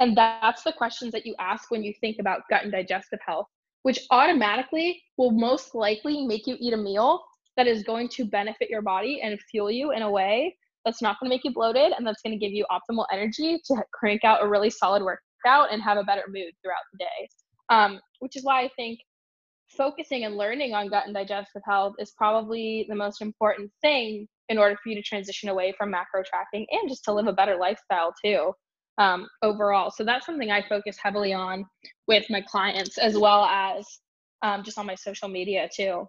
And 0.00 0.16
that's 0.16 0.62
the 0.62 0.72
questions 0.72 1.12
that 1.12 1.26
you 1.26 1.34
ask 1.38 1.70
when 1.70 1.82
you 1.82 1.92
think 2.00 2.16
about 2.20 2.42
gut 2.48 2.62
and 2.62 2.72
digestive 2.72 3.20
health, 3.26 3.46
which 3.82 4.00
automatically 4.10 5.02
will 5.18 5.30
most 5.30 5.74
likely 5.74 6.26
make 6.26 6.46
you 6.46 6.56
eat 6.58 6.72
a 6.72 6.76
meal 6.76 7.22
that 7.56 7.66
is 7.66 7.82
going 7.82 8.08
to 8.08 8.24
benefit 8.24 8.68
your 8.70 8.82
body 8.82 9.20
and 9.22 9.38
fuel 9.50 9.70
you 9.70 9.92
in 9.92 10.02
a 10.02 10.10
way 10.10 10.56
that's 10.84 11.00
not 11.00 11.18
going 11.18 11.30
to 11.30 11.34
make 11.34 11.44
you 11.44 11.52
bloated 11.52 11.92
and 11.96 12.06
that's 12.06 12.20
going 12.22 12.38
to 12.38 12.44
give 12.44 12.52
you 12.52 12.66
optimal 12.70 13.06
energy 13.12 13.60
to 13.64 13.76
crank 13.92 14.24
out 14.24 14.42
a 14.42 14.48
really 14.48 14.70
solid 14.70 15.02
workout 15.02 15.72
and 15.72 15.82
have 15.82 15.96
a 15.96 16.04
better 16.04 16.24
mood 16.28 16.52
throughout 16.62 16.84
the 16.92 16.98
day. 16.98 17.28
Um, 17.70 18.00
which 18.20 18.36
is 18.36 18.44
why 18.44 18.62
I 18.62 18.70
think 18.76 18.98
focusing 19.68 20.24
and 20.24 20.36
learning 20.36 20.74
on 20.74 20.88
gut 20.88 21.06
and 21.06 21.14
digestive 21.14 21.62
health 21.66 21.94
is 21.98 22.12
probably 22.16 22.86
the 22.88 22.94
most 22.94 23.22
important 23.22 23.70
thing 23.80 24.28
in 24.50 24.58
order 24.58 24.76
for 24.82 24.90
you 24.90 24.94
to 24.94 25.02
transition 25.02 25.48
away 25.48 25.72
from 25.76 25.90
macro 25.90 26.22
tracking 26.22 26.66
and 26.70 26.88
just 26.88 27.04
to 27.04 27.12
live 27.12 27.26
a 27.26 27.32
better 27.32 27.56
lifestyle 27.56 28.12
too 28.22 28.52
um, 28.98 29.26
overall. 29.42 29.90
So 29.90 30.04
that's 30.04 30.26
something 30.26 30.50
I 30.50 30.66
focus 30.68 30.96
heavily 31.02 31.32
on 31.32 31.64
with 32.06 32.24
my 32.28 32.42
clients 32.42 32.98
as 32.98 33.16
well 33.16 33.44
as 33.44 33.86
um, 34.42 34.62
just 34.62 34.78
on 34.78 34.86
my 34.86 34.94
social 34.94 35.28
media 35.28 35.68
too. 35.74 36.06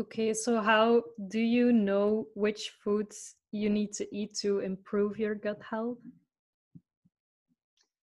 Okay, 0.00 0.32
so 0.32 0.62
how 0.62 1.02
do 1.28 1.38
you 1.38 1.72
know 1.72 2.26
which 2.34 2.72
foods 2.82 3.34
you 3.52 3.68
need 3.68 3.92
to 3.92 4.16
eat 4.16 4.34
to 4.36 4.60
improve 4.60 5.18
your 5.18 5.34
gut 5.34 5.60
health? 5.60 5.98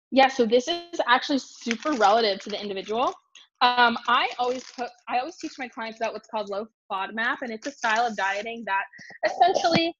Yeah, 0.09 0.29
so 0.29 0.45
this 0.45 0.69
is 0.69 1.01
actually 1.05 1.39
super 1.39 1.91
relative 1.91 2.39
to 2.43 2.49
the 2.49 2.61
individual. 2.61 3.13
Um, 3.59 3.97
I 4.07 4.29
always 4.39 4.63
put, 4.73 4.87
I 5.09 5.19
always 5.19 5.35
teach 5.35 5.51
my 5.59 5.67
clients 5.67 5.99
about 5.99 6.13
what's 6.13 6.29
called 6.29 6.49
low 6.49 6.65
FODMAP, 6.89 7.37
and 7.41 7.51
it's 7.51 7.67
a 7.67 7.71
style 7.71 8.07
of 8.07 8.15
dieting 8.15 8.63
that 8.65 8.83
essentially 9.25 9.93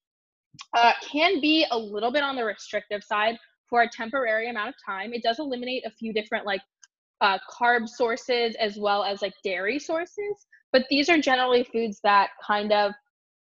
uh, 0.73 0.93
can 1.01 1.41
be 1.41 1.65
a 1.71 1.77
little 1.77 2.11
bit 2.11 2.23
on 2.23 2.37
the 2.37 2.45
restrictive 2.45 3.03
side 3.03 3.35
for 3.69 3.81
a 3.81 3.89
temporary 3.89 4.49
amount 4.49 4.69
of 4.69 4.75
time. 4.85 5.11
It 5.13 5.23
does 5.23 5.39
eliminate 5.39 5.85
a 5.85 5.91
few 5.91 6.13
different 6.13 6.45
like 6.45 6.61
uh, 7.19 7.37
carb 7.51 7.89
sources 7.89 8.55
as 8.61 8.77
well 8.77 9.03
as 9.03 9.21
like 9.21 9.33
dairy 9.43 9.77
sources. 9.77 10.47
But 10.71 10.85
these 10.89 11.09
are 11.09 11.19
generally 11.19 11.63
foods 11.63 11.99
that 12.03 12.29
kind 12.45 12.71
of 12.71 12.93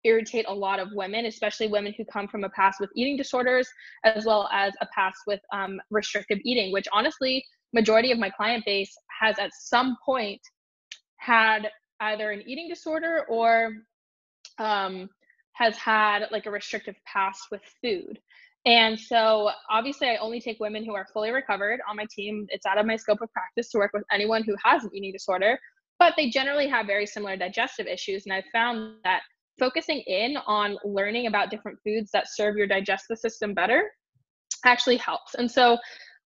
irritate 0.03 0.45
a 0.47 0.53
lot 0.53 0.79
of 0.79 0.89
women, 0.93 1.25
especially 1.25 1.67
women 1.67 1.93
who 1.97 2.03
come 2.05 2.27
from 2.27 2.43
a 2.43 2.49
past 2.49 2.79
with 2.79 2.89
eating 2.95 3.17
disorders, 3.17 3.69
as 4.03 4.25
well 4.25 4.49
as 4.51 4.73
a 4.81 4.87
past 4.93 5.19
with 5.27 5.39
um, 5.53 5.79
restrictive 5.89 6.39
eating, 6.43 6.71
which 6.71 6.87
honestly, 6.91 7.45
majority 7.73 8.11
of 8.11 8.17
my 8.17 8.29
client 8.29 8.63
base 8.65 8.93
has 9.19 9.37
at 9.39 9.51
some 9.53 9.95
point 10.03 10.41
had 11.17 11.69
either 12.01 12.31
an 12.31 12.41
eating 12.47 12.67
disorder 12.67 13.25
or 13.29 13.73
um, 14.57 15.07
has 15.53 15.77
had 15.77 16.25
like 16.31 16.45
a 16.47 16.51
restrictive 16.51 16.95
past 17.05 17.43
with 17.51 17.61
food. 17.81 18.19
And 18.65 18.99
so 18.99 19.49
obviously 19.69 20.07
I 20.07 20.17
only 20.17 20.39
take 20.39 20.59
women 20.59 20.85
who 20.85 20.93
are 20.93 21.07
fully 21.13 21.31
recovered 21.31 21.79
on 21.89 21.95
my 21.95 22.05
team. 22.11 22.45
It's 22.49 22.65
out 22.65 22.77
of 22.77 22.85
my 22.85 22.95
scope 22.95 23.21
of 23.21 23.31
practice 23.33 23.69
to 23.71 23.79
work 23.79 23.91
with 23.93 24.03
anyone 24.11 24.43
who 24.43 24.55
has 24.63 24.83
an 24.83 24.91
eating 24.93 25.11
disorder, 25.11 25.59
but 26.01 26.15
they 26.17 26.31
generally 26.31 26.67
have 26.67 26.87
very 26.87 27.05
similar 27.05 27.37
digestive 27.37 27.85
issues. 27.85 28.25
And 28.25 28.33
I've 28.33 28.49
found 28.51 28.95
that 29.03 29.21
focusing 29.59 29.99
in 30.07 30.35
on 30.47 30.75
learning 30.83 31.27
about 31.27 31.51
different 31.51 31.77
foods 31.83 32.09
that 32.11 32.25
serve 32.27 32.57
your 32.57 32.65
digestive 32.65 33.19
system 33.19 33.53
better 33.53 33.83
actually 34.65 34.97
helps. 34.97 35.35
And 35.35 35.49
so, 35.49 35.77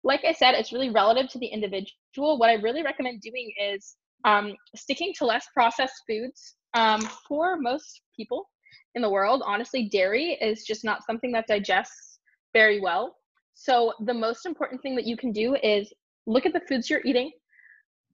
like 0.05 0.21
I 0.23 0.31
said, 0.31 0.53
it's 0.53 0.71
really 0.71 0.91
relative 0.91 1.29
to 1.31 1.39
the 1.39 1.47
individual. 1.47 2.37
What 2.37 2.49
I 2.49 2.53
really 2.53 2.83
recommend 2.83 3.19
doing 3.19 3.51
is 3.69 3.97
um, 4.23 4.53
sticking 4.77 5.11
to 5.17 5.25
less 5.25 5.45
processed 5.53 6.03
foods 6.07 6.55
um, 6.73 7.01
for 7.27 7.57
most 7.59 7.99
people 8.15 8.47
in 8.93 9.01
the 9.01 9.09
world. 9.09 9.43
Honestly, 9.45 9.89
dairy 9.91 10.37
is 10.39 10.63
just 10.63 10.85
not 10.85 11.05
something 11.05 11.33
that 11.33 11.47
digests 11.47 12.19
very 12.53 12.79
well. 12.79 13.17
So, 13.55 13.91
the 14.05 14.13
most 14.13 14.45
important 14.45 14.81
thing 14.81 14.95
that 14.95 15.05
you 15.05 15.17
can 15.17 15.33
do 15.33 15.57
is 15.61 15.91
look 16.27 16.45
at 16.45 16.53
the 16.53 16.61
foods 16.61 16.89
you're 16.89 17.01
eating, 17.03 17.31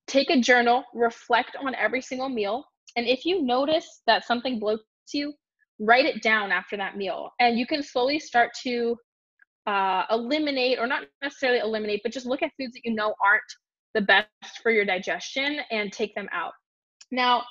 take 0.08 0.30
a 0.30 0.40
journal, 0.40 0.84
reflect 0.94 1.56
on 1.64 1.76
every 1.76 2.02
single 2.02 2.30
meal. 2.30 2.66
And 2.96 3.08
if 3.08 3.26
you 3.26 3.42
notice 3.42 4.02
that 4.08 4.26
something 4.26 4.60
bloats 4.60 4.80
you, 5.14 5.34
write 5.80 6.06
it 6.06 6.22
down 6.22 6.52
after 6.52 6.78
that 6.78 6.98
meal. 6.98 7.32
And 7.40 7.58
you 7.58 7.66
can 7.66 7.82
slowly 7.82 8.20
start 8.20 8.52
to 8.64 8.96
uh, 9.68 10.04
eliminate, 10.10 10.80
or 10.80 10.88
not 10.88 11.04
necessarily 11.22 11.60
eliminate, 11.60 12.02
but 12.04 12.12
just 12.12 12.26
look 12.26 12.42
at 12.42 12.52
foods 12.58 12.74
that 12.74 12.82
you 12.84 12.94
know 12.94 13.14
aren't 13.24 13.44
the 13.94 14.02
best 14.02 14.62
for 14.62 14.72
your 14.72 14.86
digestion 14.86 15.60
and 15.72 15.92
take 15.92 16.16
them 16.16 16.30
out. 16.32 16.54
Now, 17.12 17.44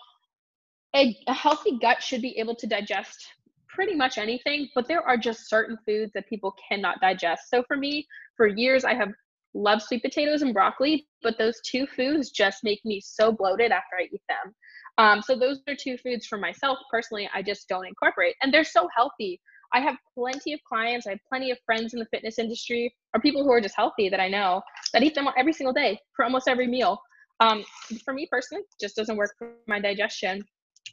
a, 0.95 1.17
a 1.27 1.33
healthy 1.33 1.79
gut 1.79 2.03
should 2.03 2.23
be 2.23 2.37
able 2.39 2.57
to 2.57 2.67
digest 2.67 3.27
pretty 3.69 3.95
much 3.95 4.19
anything, 4.19 4.69
but 4.75 4.89
there 4.89 5.03
are 5.03 5.17
just 5.17 5.49
certain 5.49 5.79
foods 5.87 6.13
that 6.15 6.29
people 6.29 6.55
cannot 6.69 7.01
digest. 7.01 7.49
So 7.49 7.63
for 7.69 7.77
me, 7.77 8.07
for 8.37 8.47
years, 8.47 8.85
I 8.85 8.95
have 8.95 9.11
loved 9.55 9.83
sweet 9.83 10.03
potatoes 10.03 10.43
and 10.43 10.55
broccoli, 10.55 11.07
but 11.23 11.39
those 11.39 11.61
two 11.65 11.87
foods 11.87 12.31
just 12.31 12.59
make 12.63 12.81
me 12.85 13.01
so 13.01 13.33
bloated 13.33 13.73
after 13.73 13.97
I 13.99 14.05
eat 14.05 14.23
them. 14.29 14.55
Um, 14.99 15.23
so 15.23 15.37
those 15.37 15.61
are 15.69 15.75
two 15.75 15.97
foods 15.99 16.27
for 16.27 16.39
myself 16.39 16.79
personally, 16.91 17.29
I 17.35 17.43
just 17.43 17.69
don't 17.69 17.87
incorporate. 17.87 18.35
And 18.43 18.53
they're 18.53 18.65
so 18.65 18.89
healthy. 18.95 19.41
I 19.73 19.81
have 19.81 19.97
plenty 20.15 20.53
of 20.53 20.61
clients, 20.69 21.07
I 21.07 21.11
have 21.11 21.21
plenty 21.29 21.51
of 21.51 21.59
friends 21.65 21.95
in 21.95 22.01
the 22.01 22.07
fitness 22.07 22.39
industry 22.39 22.95
or 23.15 23.21
people 23.21 23.45
who 23.45 23.53
are 23.53 23.61
just 23.61 23.77
healthy 23.77 24.09
that 24.09 24.21
I 24.21 24.29
know 24.29 24.63
that 24.93 25.03
eat 25.03 25.15
them 25.15 25.29
every 25.39 25.53
single 25.53 25.73
day 25.73 25.99
for 26.15 26.25
almost 26.25 26.49
every 26.49 26.67
meal. 26.67 27.01
Um, 27.39 27.65
for 28.05 28.13
me 28.13 28.29
personally, 28.31 28.65
just 28.81 28.97
doesn't 28.97 29.17
work 29.17 29.35
for 29.39 29.53
my 29.67 29.81
digestion. 29.81 30.43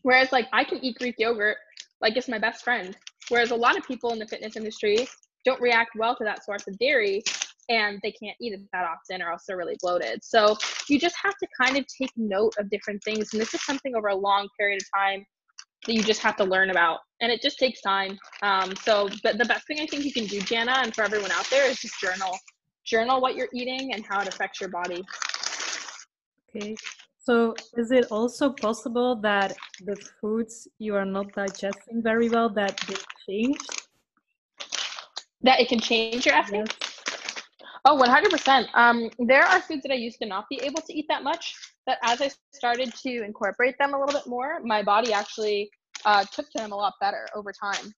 Whereas 0.03 0.31
like 0.31 0.47
I 0.53 0.63
can 0.63 0.77
eat 0.83 0.97
Greek 0.99 1.15
yogurt 1.17 1.57
like 2.01 2.15
it's 2.15 2.29
my 2.29 2.39
best 2.39 2.63
friend. 2.63 2.95
Whereas 3.29 3.51
a 3.51 3.55
lot 3.55 3.77
of 3.77 3.85
people 3.85 4.13
in 4.13 4.19
the 4.19 4.27
fitness 4.27 4.55
industry 4.55 5.07
don't 5.43 5.59
react 5.59 5.91
well 5.97 6.15
to 6.15 6.23
that 6.23 6.45
source 6.45 6.67
of 6.67 6.77
dairy 6.77 7.23
and 7.69 7.99
they 8.03 8.11
can't 8.11 8.37
eat 8.39 8.53
it 8.53 8.61
that 8.73 8.85
often 8.85 9.21
or 9.21 9.31
else 9.31 9.43
they're 9.47 9.57
really 9.57 9.77
bloated. 9.81 10.23
So 10.23 10.57
you 10.89 10.99
just 10.99 11.15
have 11.23 11.35
to 11.37 11.47
kind 11.59 11.77
of 11.77 11.85
take 11.87 12.11
note 12.15 12.53
of 12.57 12.69
different 12.69 13.03
things. 13.03 13.29
And 13.33 13.41
this 13.41 13.53
is 13.53 13.63
something 13.65 13.95
over 13.95 14.07
a 14.07 14.15
long 14.15 14.47
period 14.57 14.81
of 14.81 14.87
time 14.95 15.25
that 15.85 15.93
you 15.93 16.03
just 16.03 16.21
have 16.21 16.35
to 16.37 16.43
learn 16.43 16.69
about. 16.69 16.99
And 17.21 17.31
it 17.31 17.41
just 17.41 17.57
takes 17.59 17.81
time. 17.81 18.17
Um, 18.41 18.73
so 18.83 19.09
but 19.23 19.37
the 19.37 19.45
best 19.45 19.67
thing 19.67 19.79
I 19.79 19.85
think 19.85 20.05
you 20.05 20.13
can 20.13 20.25
do, 20.25 20.41
Jana, 20.41 20.75
and 20.83 20.93
for 20.93 21.03
everyone 21.03 21.31
out 21.31 21.49
there 21.49 21.69
is 21.69 21.79
just 21.79 21.99
journal. 21.99 22.37
Journal 22.85 23.21
what 23.21 23.35
you're 23.35 23.49
eating 23.53 23.93
and 23.93 24.05
how 24.05 24.21
it 24.21 24.27
affects 24.27 24.61
your 24.61 24.69
body. 24.69 25.03
Okay. 26.55 26.75
So 27.19 27.53
is 27.75 27.91
it 27.91 28.05
also 28.09 28.51
possible 28.51 29.17
that 29.17 29.57
the 29.83 29.97
foods 30.21 30.67
you 30.79 30.95
are 30.95 31.03
not 31.03 31.33
digesting 31.33 32.01
very 32.01 32.29
well 32.29 32.49
that 32.51 32.79
they 32.87 32.95
change? 33.27 33.57
That 35.41 35.59
it 35.59 35.67
can 35.67 35.81
change 35.81 36.25
your 36.25 36.35
acid? 36.35 36.71
Yes. 36.81 36.86
Oh, 37.89 37.97
100%. 37.97 38.67
Um, 38.73 39.09
there 39.17 39.45
are 39.45 39.61
foods 39.61 39.81
that 39.83 39.93
I 39.93 39.95
used 39.95 40.19
to 40.21 40.27
not 40.27 40.43
be 40.49 40.59
able 40.61 40.81
to 40.81 40.93
eat 40.93 41.05
that 41.07 41.23
much, 41.23 41.55
but 41.85 41.97
as 42.03 42.21
I 42.21 42.29
started 42.53 42.93
to 42.93 43.23
incorporate 43.23 43.75
them 43.79 43.93
a 43.93 43.97
little 43.97 44.13
bit 44.13 44.27
more, 44.27 44.59
my 44.61 44.83
body 44.83 45.13
actually 45.13 45.69
uh, 46.03 46.25
took 46.33 46.47
to 46.51 46.57
them 46.57 46.73
a 46.73 46.75
lot 46.75 46.95
better 46.99 47.29
over 47.33 47.53
time. 47.53 47.93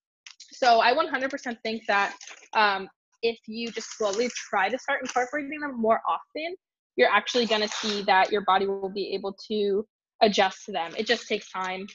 So 0.54 0.80
I 0.80 0.94
100% 0.94 1.58
think 1.64 1.88
that 1.88 2.16
um, 2.54 2.88
if 3.24 3.40
you 3.48 3.72
just 3.72 3.98
slowly 3.98 4.30
try 4.52 4.70
to 4.70 4.78
start 4.78 5.00
incorporating 5.02 5.60
them 5.60 5.82
more 5.82 6.02
often, 6.08 6.56
you're 6.96 7.10
actually 7.10 7.48
going 7.48 7.62
to 7.62 7.68
see 7.68 8.04
that 8.04 8.32
your 8.32 8.42
body 8.42 8.68
will 8.68 8.94
be 8.94 9.16
able 9.16 9.36
to 9.48 9.88
adjust 10.22 10.66
to 10.66 10.72
them. 10.72 10.92
It 11.00 11.08
just 11.08 11.28
takes 11.28 11.52
time. 11.52 11.88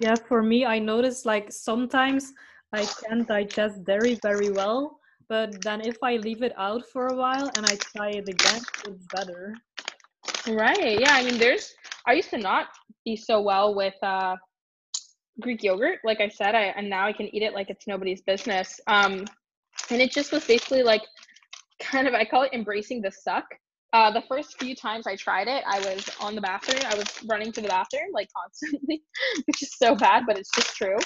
Yeah, 0.00 0.16
for 0.16 0.42
me, 0.42 0.66
I 0.66 0.80
notice 0.80 1.24
like 1.24 1.52
sometimes 1.52 2.32
I 2.72 2.84
can't 2.84 3.28
digest 3.28 3.84
dairy 3.84 4.18
very 4.24 4.50
well, 4.50 4.98
but 5.32 5.62
then 5.62 5.80
if 5.80 5.96
I 6.02 6.16
leave 6.16 6.42
it 6.42 6.52
out 6.58 6.84
for 6.92 7.06
a 7.06 7.16
while 7.16 7.50
and 7.56 7.64
I 7.64 7.74
try 7.76 8.10
it 8.10 8.28
again, 8.28 8.60
it's 8.86 9.06
better. 9.06 9.54
Right. 10.46 11.00
Yeah. 11.00 11.14
I 11.14 11.24
mean, 11.24 11.38
there's, 11.38 11.72
I 12.06 12.12
used 12.12 12.28
to 12.30 12.36
not 12.36 12.66
be 13.06 13.16
so 13.16 13.40
well 13.40 13.74
with 13.74 13.94
uh, 14.02 14.36
Greek 15.40 15.62
yogurt. 15.62 16.00
Like 16.04 16.20
I 16.20 16.28
said, 16.28 16.54
I, 16.54 16.64
and 16.76 16.90
now 16.90 17.06
I 17.06 17.14
can 17.14 17.34
eat 17.34 17.42
it 17.42 17.54
like 17.54 17.70
it's 17.70 17.86
nobody's 17.86 18.20
business. 18.20 18.78
Um, 18.88 19.24
and 19.88 20.02
it 20.02 20.12
just 20.12 20.32
was 20.32 20.46
basically 20.46 20.82
like 20.82 21.00
kind 21.80 22.06
of, 22.06 22.12
I 22.12 22.26
call 22.26 22.42
it 22.42 22.52
embracing 22.52 23.00
the 23.00 23.10
suck. 23.10 23.46
Uh, 23.92 24.10
the 24.10 24.22
first 24.22 24.58
few 24.58 24.74
times 24.74 25.06
I 25.06 25.16
tried 25.16 25.48
it, 25.48 25.62
I 25.66 25.78
was 25.80 26.08
on 26.20 26.34
the 26.34 26.40
bathroom. 26.40 26.80
I 26.86 26.94
was 26.94 27.08
running 27.26 27.52
to 27.52 27.60
the 27.60 27.68
bathroom 27.68 28.10
like 28.14 28.28
constantly, 28.34 29.02
which 29.46 29.62
is 29.62 29.74
so 29.76 29.94
bad, 29.94 30.24
but 30.26 30.38
it's 30.38 30.50
just 30.54 30.74
true. 30.76 30.96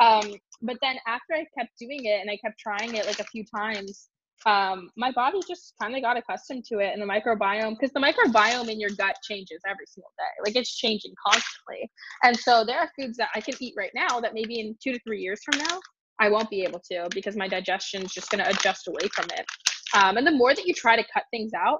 Um, 0.00 0.32
but 0.60 0.76
then 0.82 0.96
after 1.06 1.34
I 1.34 1.44
kept 1.56 1.78
doing 1.78 2.04
it 2.04 2.20
and 2.20 2.30
I 2.30 2.36
kept 2.36 2.58
trying 2.58 2.94
it 2.94 3.06
like 3.06 3.20
a 3.20 3.24
few 3.24 3.44
times, 3.44 4.08
um, 4.46 4.90
my 4.96 5.12
body 5.12 5.38
just 5.46 5.74
kind 5.80 5.94
of 5.94 6.02
got 6.02 6.16
accustomed 6.16 6.64
to 6.64 6.78
it 6.80 6.92
and 6.92 7.00
the 7.00 7.06
microbiome 7.06 7.78
because 7.78 7.92
the 7.92 8.00
microbiome 8.00 8.68
in 8.68 8.80
your 8.80 8.90
gut 8.90 9.16
changes 9.22 9.60
every 9.68 9.86
single 9.86 10.10
day 10.18 10.24
like 10.44 10.56
it's 10.56 10.76
changing 10.76 11.12
constantly 11.24 11.88
and 12.24 12.36
so 12.36 12.64
there 12.64 12.78
are 12.80 12.90
foods 12.98 13.16
that 13.18 13.28
i 13.36 13.40
can 13.40 13.54
eat 13.60 13.74
right 13.76 13.92
now 13.94 14.18
that 14.20 14.34
maybe 14.34 14.58
in 14.58 14.76
two 14.82 14.92
to 14.92 14.98
three 15.06 15.20
years 15.20 15.40
from 15.44 15.58
now 15.58 15.78
i 16.18 16.28
won't 16.28 16.50
be 16.50 16.62
able 16.62 16.80
to 16.80 17.06
because 17.14 17.36
my 17.36 17.46
digestion 17.46 18.02
is 18.02 18.10
just 18.12 18.30
going 18.30 18.42
to 18.42 18.50
adjust 18.50 18.88
away 18.88 19.08
from 19.14 19.26
it 19.36 19.46
um, 19.94 20.16
and 20.16 20.26
the 20.26 20.32
more 20.32 20.54
that 20.54 20.66
you 20.66 20.74
try 20.74 20.96
to 20.96 21.04
cut 21.14 21.22
things 21.30 21.52
out 21.54 21.78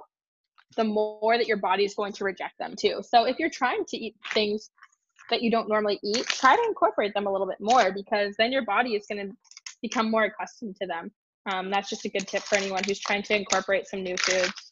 the 0.75 0.83
more 0.83 1.37
that 1.37 1.47
your 1.47 1.57
body 1.57 1.85
is 1.85 1.93
going 1.95 2.13
to 2.13 2.23
reject 2.23 2.57
them 2.59 2.75
too. 2.75 3.01
So 3.07 3.25
if 3.25 3.39
you're 3.39 3.49
trying 3.49 3.85
to 3.85 3.97
eat 3.97 4.15
things 4.33 4.69
that 5.29 5.41
you 5.41 5.49
don't 5.49 5.69
normally 5.69 5.99
eat, 6.03 6.25
try 6.27 6.55
to 6.55 6.63
incorporate 6.67 7.13
them 7.13 7.27
a 7.27 7.31
little 7.31 7.47
bit 7.47 7.59
more 7.59 7.91
because 7.91 8.35
then 8.37 8.51
your 8.51 8.65
body 8.65 8.95
is 8.95 9.05
going 9.07 9.27
to 9.27 9.35
become 9.81 10.09
more 10.11 10.23
accustomed 10.23 10.75
to 10.81 10.87
them. 10.87 11.11
Um, 11.51 11.69
that's 11.69 11.89
just 11.89 12.05
a 12.05 12.09
good 12.09 12.27
tip 12.27 12.43
for 12.43 12.55
anyone 12.55 12.83
who's 12.85 12.99
trying 12.99 13.23
to 13.23 13.35
incorporate 13.35 13.87
some 13.87 14.03
new 14.03 14.15
foods. 14.17 14.71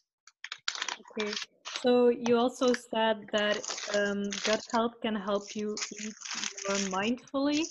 Okay. 1.18 1.32
So 1.80 2.08
you 2.08 2.38
also 2.38 2.72
said 2.72 3.26
that 3.32 3.58
um, 3.94 4.30
gut 4.44 4.62
health 4.72 4.94
can 5.02 5.14
help 5.14 5.54
you 5.54 5.76
eat 6.00 6.14
more 6.68 6.78
mindfully 7.00 7.64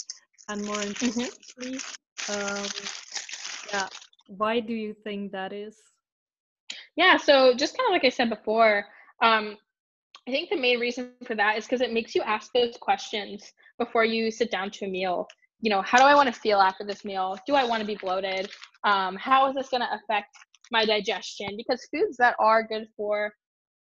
and 0.50 0.64
more 0.66 0.76
mm-hmm. 0.76 0.88
intentionally. 0.90 1.30
Mm-hmm. 1.62 2.58
Um, 2.58 2.68
yeah. 3.74 3.88
Why 4.28 4.60
do 4.60 4.74
you 4.74 4.94
think 5.04 5.32
that 5.32 5.54
is? 5.54 5.78
Yeah. 6.96 7.18
So 7.18 7.54
just 7.56 7.78
kind 7.78 7.88
of 7.88 7.94
like 7.94 8.06
I 8.06 8.10
said 8.10 8.30
before, 8.30 8.86
um, 9.22 9.58
I 10.28 10.32
think 10.32 10.50
the 10.50 10.58
main 10.58 10.80
reason 10.80 11.12
for 11.26 11.36
that 11.36 11.58
is 11.58 11.66
because 11.66 11.82
it 11.82 11.94
makes 11.94 12.14
you 12.14 12.22
ask 12.22 12.52
those 12.54 12.78
questions 12.80 13.54
before 13.80 14.06
you 14.06 14.30
sit 14.30 14.52
down 14.52 14.70
to 14.72 14.86
a 14.86 14.90
meal. 14.90 15.28
You 15.62 15.70
know, 15.70 15.82
how 15.82 15.98
do 15.98 16.04
I 16.04 16.16
want 16.16 16.34
to 16.34 16.40
feel 16.40 16.60
after 16.60 16.86
this 16.86 17.04
meal? 17.06 17.38
Do 17.48 17.56
I 17.56 17.64
want 17.64 17.82
to 17.82 17.88
be 17.88 17.96
bloated? 17.96 18.50
Um, 18.84 19.16
how 19.16 19.48
is 19.50 19.56
this 19.56 19.70
going 19.70 19.82
to 19.82 19.94
affect 19.94 20.36
my 20.72 20.86
digestion? 20.86 21.56
Because 21.58 21.88
foods 21.94 22.18
that 22.18 22.36
are 22.40 22.64
good 22.64 22.88
for 22.96 23.32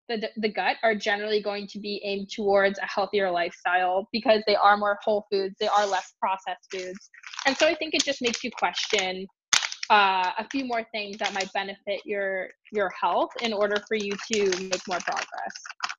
the, 0.08 0.28
the 0.36 0.48
gut 0.48 0.76
are 0.82 0.94
generally 0.94 1.42
going 1.42 1.66
to 1.68 1.78
be 1.78 2.00
aimed 2.04 2.30
towards 2.30 2.78
a 2.78 2.86
healthier 2.86 3.30
lifestyle 3.30 4.08
because 4.12 4.42
they 4.46 4.56
are 4.56 4.76
more 4.76 4.98
whole 5.04 5.26
foods, 5.30 5.54
they 5.60 5.68
are 5.68 5.86
less 5.86 6.14
processed 6.18 6.66
foods. 6.72 7.10
And 7.46 7.56
so 7.56 7.66
I 7.66 7.74
think 7.74 7.94
it 7.94 8.04
just 8.04 8.22
makes 8.22 8.42
you 8.42 8.50
question 8.50 9.26
uh, 9.90 10.30
a 10.38 10.46
few 10.50 10.64
more 10.64 10.84
things 10.92 11.16
that 11.18 11.32
might 11.32 11.52
benefit 11.52 12.00
your 12.04 12.48
your 12.72 12.90
health 13.00 13.30
in 13.42 13.52
order 13.52 13.76
for 13.86 13.96
you 13.96 14.12
to 14.32 14.44
make 14.62 14.86
more 14.86 14.98
progress. 15.00 15.54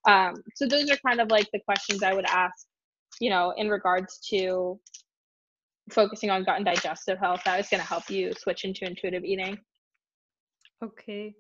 Um, 0.08 0.36
so 0.56 0.68
those 0.68 0.90
are 0.92 0.98
kind 1.06 1.20
of 1.20 1.32
like 1.32 1.48
the 1.52 1.60
questions 1.66 2.04
I 2.04 2.14
would 2.14 2.26
ask, 2.30 2.68
you 3.20 3.30
know, 3.30 3.54
in 3.58 3.70
regards 3.70 4.20
to 4.30 4.80
focusing 5.92 6.30
on 6.30 6.44
gut 6.44 6.58
and 6.58 6.66
digestive 6.66 7.18
health. 7.20 7.42
That 7.46 7.60
is 7.60 7.68
going 7.70 7.82
to 7.82 7.88
help 7.88 8.10
you 8.10 8.32
switch 8.34 8.64
into 8.64 8.86
intuitive 8.86 9.24
eating. 9.24 9.58
Okay. 10.84 11.34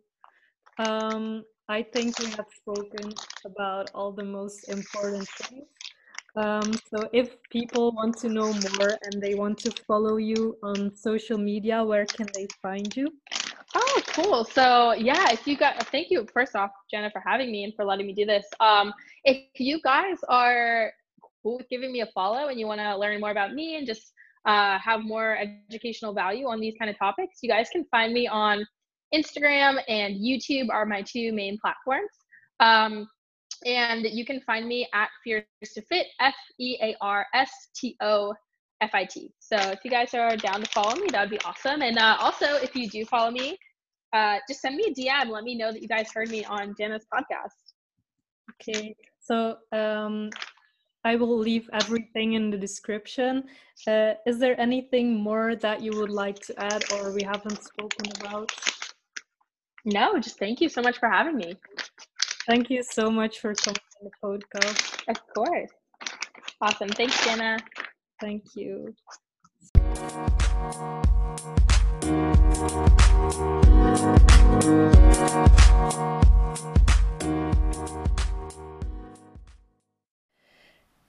Um, 0.80 1.44
I 1.70 1.84
think 1.84 2.18
we 2.20 2.26
have 2.32 2.48
spoken 2.56 3.14
about 3.46 3.92
all 3.94 4.12
the 4.12 4.24
most 4.24 4.70
important 4.70 5.28
things. 5.30 5.68
Um, 6.40 6.72
so 6.90 7.10
if 7.12 7.36
people 7.50 7.92
want 7.92 8.18
to 8.20 8.30
know 8.30 8.54
more 8.78 8.98
and 9.04 9.22
they 9.22 9.36
want 9.36 9.58
to 9.58 9.72
follow 9.86 10.16
you 10.16 10.56
on 10.64 10.96
social 10.96 11.38
media, 11.38 11.84
where 11.84 12.06
can 12.06 12.28
they 12.34 12.48
find 12.62 12.96
you? 12.96 13.12
Oh, 13.76 14.02
cool. 14.08 14.46
So 14.46 14.94
yeah, 14.94 15.32
if 15.32 15.46
you 15.46 15.58
got, 15.58 15.86
thank 15.88 16.10
you 16.10 16.26
first 16.34 16.56
off, 16.56 16.72
Jenna, 16.90 17.12
for 17.12 17.22
having 17.26 17.52
me 17.52 17.66
and 17.66 17.74
for 17.76 17.84
letting 17.84 18.08
me 18.08 18.14
do 18.14 18.26
this. 18.26 18.46
Um, 18.62 18.94
if 19.26 19.60
you 19.60 19.82
guys 19.82 20.16
are 20.30 20.94
cool 21.44 21.58
with 21.58 21.68
giving 21.70 21.92
me 21.92 22.02
a 22.02 22.08
follow 22.16 22.48
and 22.48 22.58
you 22.58 22.68
want 22.68 22.80
to 22.80 22.98
learn 22.98 23.20
more 23.20 23.32
about 23.32 23.54
me 23.54 23.76
and 23.76 23.86
just 23.86 24.14
uh, 24.46 24.80
have 24.80 25.02
more 25.02 25.38
educational 25.70 26.14
value 26.14 26.48
on 26.48 26.62
these 26.62 26.76
kind 26.80 26.90
of 26.90 26.98
topics, 26.98 27.40
you 27.44 27.50
guys 27.50 27.68
can 27.70 27.84
find 27.92 28.14
me 28.14 28.30
on 28.30 28.66
Instagram 29.14 29.80
and 29.90 30.16
YouTube 30.16 30.70
are 30.72 30.86
my 30.86 31.02
two 31.02 31.34
main 31.34 31.58
platforms. 31.60 32.12
Um, 32.62 33.10
and 33.66 34.06
you 34.06 34.26
can 34.26 34.40
find 34.42 34.68
me 34.68 34.88
at 34.94 35.10
Fears 35.24 35.46
to 35.74 35.82
Fit, 35.82 36.08
F 36.20 36.36
E 36.60 36.78
A 36.82 36.96
R 37.02 37.26
S 37.34 37.52
T 37.76 37.96
O 38.02 38.34
F 38.82 38.92
I 38.94 39.06
T. 39.06 39.34
So 39.40 39.56
if 39.58 39.80
you 39.84 39.92
guys 39.92 40.14
are 40.14 40.36
down 40.38 40.62
to 40.62 40.70
follow 40.70 40.96
me, 40.96 41.08
that 41.12 41.22
would 41.22 41.30
be 41.30 41.44
awesome. 41.46 41.82
And 41.82 41.98
uh, 41.98 42.18
also, 42.20 42.56
if 42.56 42.76
you 42.76 42.90
do 42.90 43.06
follow 43.06 43.32
me, 43.32 43.58
uh, 44.14 44.38
just 44.48 44.62
send 44.62 44.76
me 44.76 44.86
a 44.88 44.94
DM. 44.94 45.30
Let 45.30 45.44
me 45.44 45.56
know 45.56 45.72
that 45.72 45.82
you 45.82 45.88
guys 45.88 46.10
heard 46.14 46.30
me 46.30 46.44
on 46.46 46.76
Jenna's 46.78 47.06
podcast. 47.14 47.74
Okay. 48.62 48.96
So 49.20 49.58
um, 49.72 50.30
I 51.04 51.16
will 51.16 51.38
leave 51.38 51.70
everything 51.74 52.34
in 52.34 52.50
the 52.50 52.58
description. 52.58 53.44
Uh, 53.88 54.14
is 54.26 54.40
there 54.40 54.60
anything 54.60 55.16
more 55.16 55.56
that 55.56 55.82
you 55.82 55.92
would 55.98 56.10
like 56.10 56.40
to 56.40 56.54
add 56.62 56.84
or 56.94 57.12
we 57.12 57.24
haven't 57.24 57.64
spoken 57.64 58.12
about? 58.20 58.52
No, 59.86 60.20
just 60.20 60.40
thank 60.40 60.60
you 60.62 60.70
so 60.70 60.82
much 60.82 60.98
for 60.98 61.10
having 61.10 61.38
me. 61.38 61.56
Thank 62.48 62.70
you 62.70 62.84
so 62.84 63.12
much 63.12 63.40
for 63.40 63.54
coming 63.54 63.78
on 64.02 64.10
the 64.10 64.12
podcast. 64.24 65.04
Of 65.08 65.18
course. 65.36 65.70
Awesome. 66.62 66.90
Thanks, 66.90 67.24
Jenna. 67.24 67.58
Thank 68.20 68.44
you. 68.56 68.94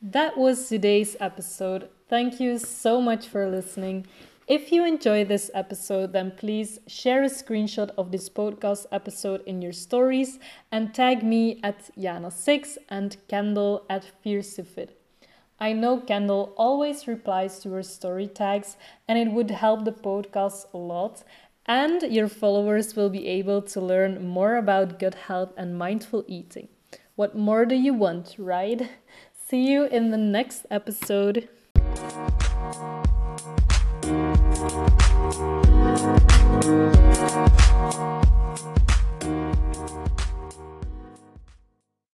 That 0.03 0.37
was 0.37 0.69
today's 0.69 1.17
episode. 1.21 1.89
Thank 2.09 2.41
you 2.41 2.59
so 2.59 3.01
much 3.01 3.27
for 3.29 3.49
listening. 3.49 4.07
If 4.51 4.73
you 4.73 4.85
enjoy 4.85 5.27
this 5.27 5.49
episode, 5.55 6.13
then 6.13 6.33
please 6.33 6.81
share 6.89 7.23
a 7.23 7.27
screenshot 7.29 7.91
of 7.97 8.11
this 8.11 8.29
podcast 8.29 8.85
episode 8.91 9.45
in 9.47 9.63
your 9.63 9.73
stories 9.73 10.41
and 10.73 10.93
tag 10.93 11.23
me 11.23 11.61
at 11.63 11.89
Jana6 11.97 12.77
and 12.89 13.17
Kendall 13.29 13.85
at 13.89 14.03
Fears 14.03 14.55
to 14.55 14.65
Fit. 14.65 15.01
I 15.61 15.73
know 15.73 16.01
Kendall 16.01 16.53
always 16.57 17.07
replies 17.07 17.61
to 17.61 17.71
her 17.75 17.85
story 17.85 18.27
tags, 18.27 18.77
and 19.07 19.21
it 19.21 19.31
would 19.31 19.53
help 19.53 19.85
the 19.85 19.93
podcast 19.93 20.67
a 20.75 20.79
lot. 20.79 21.23
And 21.65 22.03
your 22.03 22.27
followers 22.27 22.97
will 22.97 23.09
be 23.09 23.29
able 23.29 23.63
to 23.63 23.81
learn 23.81 24.27
more 24.27 24.57
about 24.57 24.99
gut 24.99 25.15
health 25.15 25.53
and 25.57 25.79
mindful 25.79 26.25
eating. 26.27 26.67
What 27.15 27.37
more 27.37 27.65
do 27.65 27.77
you 27.77 27.95
want, 27.95 28.35
right? 28.37 28.91
See 29.47 29.71
you 29.71 29.85
in 29.85 30.11
the 30.11 30.19
next 30.19 30.67
episode. 30.73 31.49